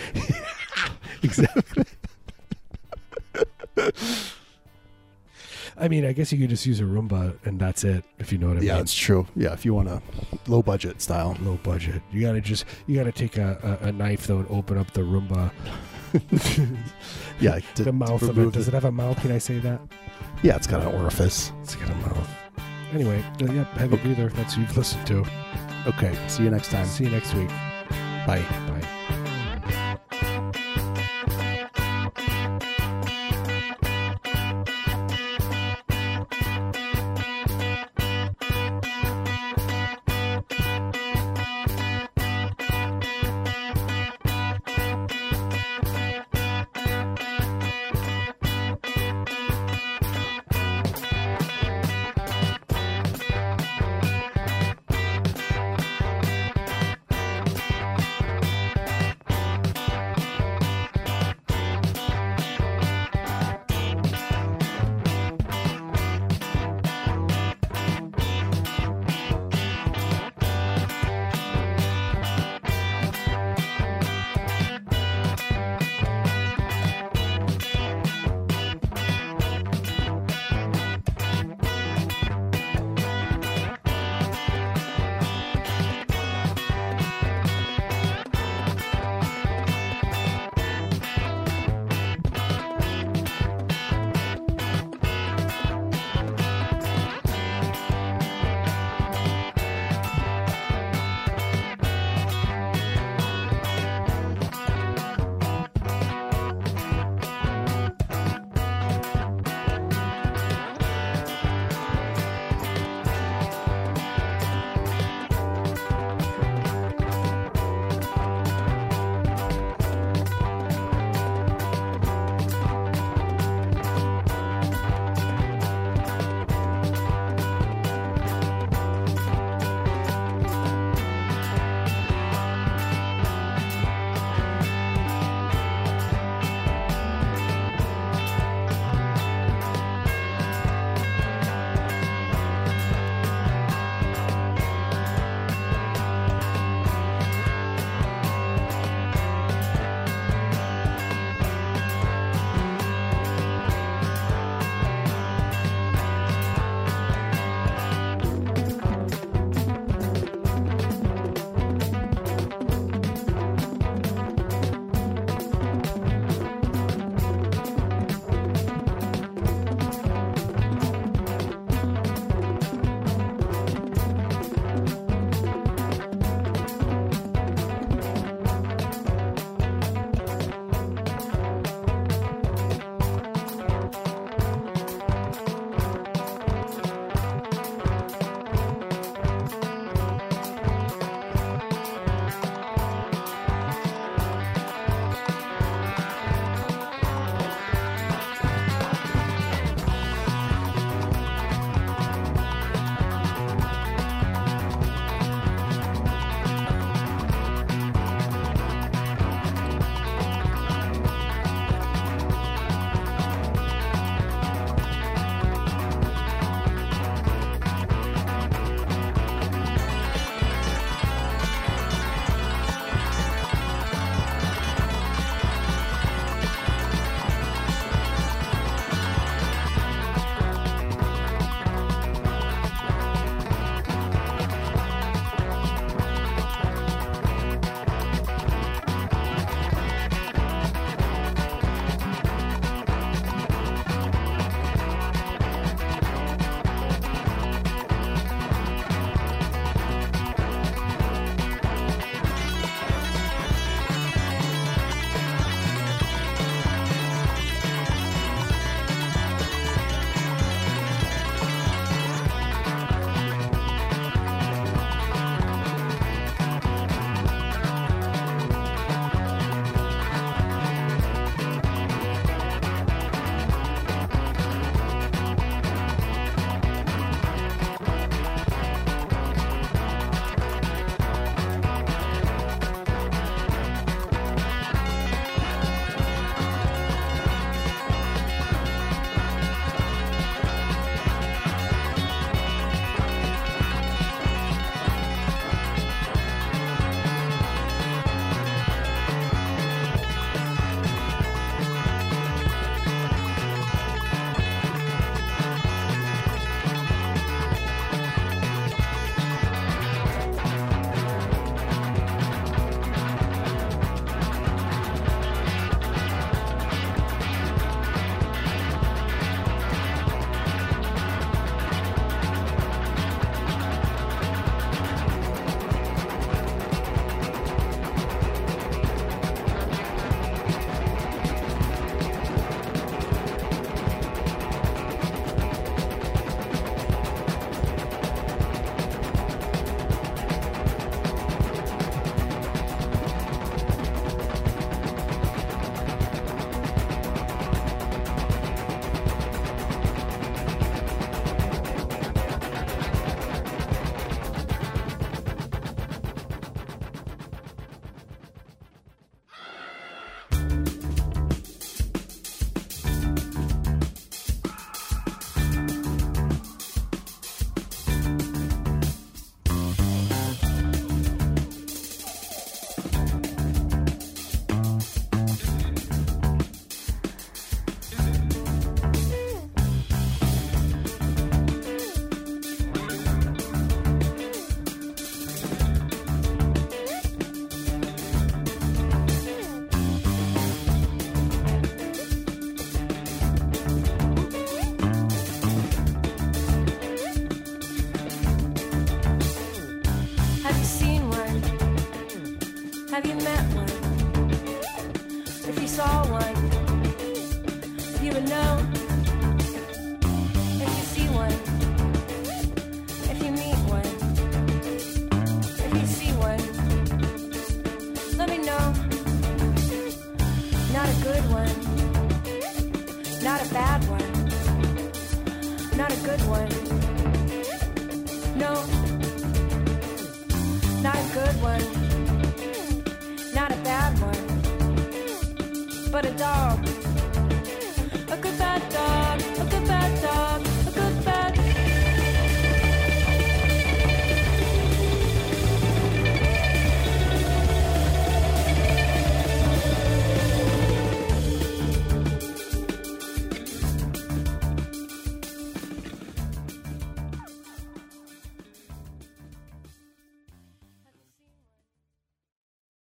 exactly. 1.23 1.85
I 5.75 5.87
mean, 5.87 6.05
I 6.05 6.13
guess 6.13 6.31
you 6.31 6.37
could 6.37 6.49
just 6.49 6.65
use 6.65 6.79
a 6.79 6.83
Roomba 6.83 7.35
and 7.45 7.59
that's 7.59 7.83
it, 7.83 8.05
if 8.19 8.31
you 8.31 8.37
know 8.37 8.49
what 8.49 8.57
I 8.57 8.61
yeah, 8.61 8.73
mean. 8.73 8.83
it's 8.83 8.93
true. 8.93 9.27
Yeah, 9.35 9.53
if 9.53 9.65
you 9.65 9.73
want 9.73 9.89
a 9.89 10.01
low 10.47 10.61
budget 10.61 11.01
style. 11.01 11.35
Low 11.41 11.59
budget. 11.63 12.01
You 12.11 12.21
gotta 12.21 12.41
just 12.41 12.65
you 12.85 12.95
gotta 12.95 13.11
take 13.11 13.37
a, 13.37 13.79
a, 13.81 13.87
a 13.87 13.91
knife 13.91 14.27
though 14.27 14.39
and 14.39 14.47
open 14.49 14.77
up 14.77 14.91
the 14.93 15.01
Roomba. 15.01 15.51
Yeah, 17.39 17.59
to- 17.75 17.83
the 17.83 17.91
mouth 17.91 18.21
of 18.21 18.37
it. 18.37 18.51
Does 18.53 18.67
it 18.67 18.73
have 18.73 18.85
a 18.85 18.91
mouth? 18.91 19.19
Can 19.21 19.31
I 19.31 19.37
say 19.39 19.59
that? 19.59 19.81
Yeah, 20.43 20.55
it's 20.55 20.67
got 20.67 20.81
an 20.81 20.87
orifice. 21.01 21.51
It's 21.63 21.75
got 21.75 21.89
a 21.89 21.95
mouth. 21.95 22.29
Anyway, 22.93 23.23
uh, 23.41 23.51
yep, 23.51 23.67
heavy 23.71 23.97
breather. 23.97 24.29
That's 24.29 24.53
who 24.53 24.61
you've 24.61 24.77
listened 24.77 25.05
to. 25.07 25.25
Okay, 25.87 26.15
see 26.27 26.43
you 26.43 26.49
next 26.51 26.69
time. 26.69 26.85
See 26.85 27.05
you 27.05 27.09
next 27.09 27.33
week. 27.33 27.49
Bye. 28.27 28.45
Bye. 28.67 28.89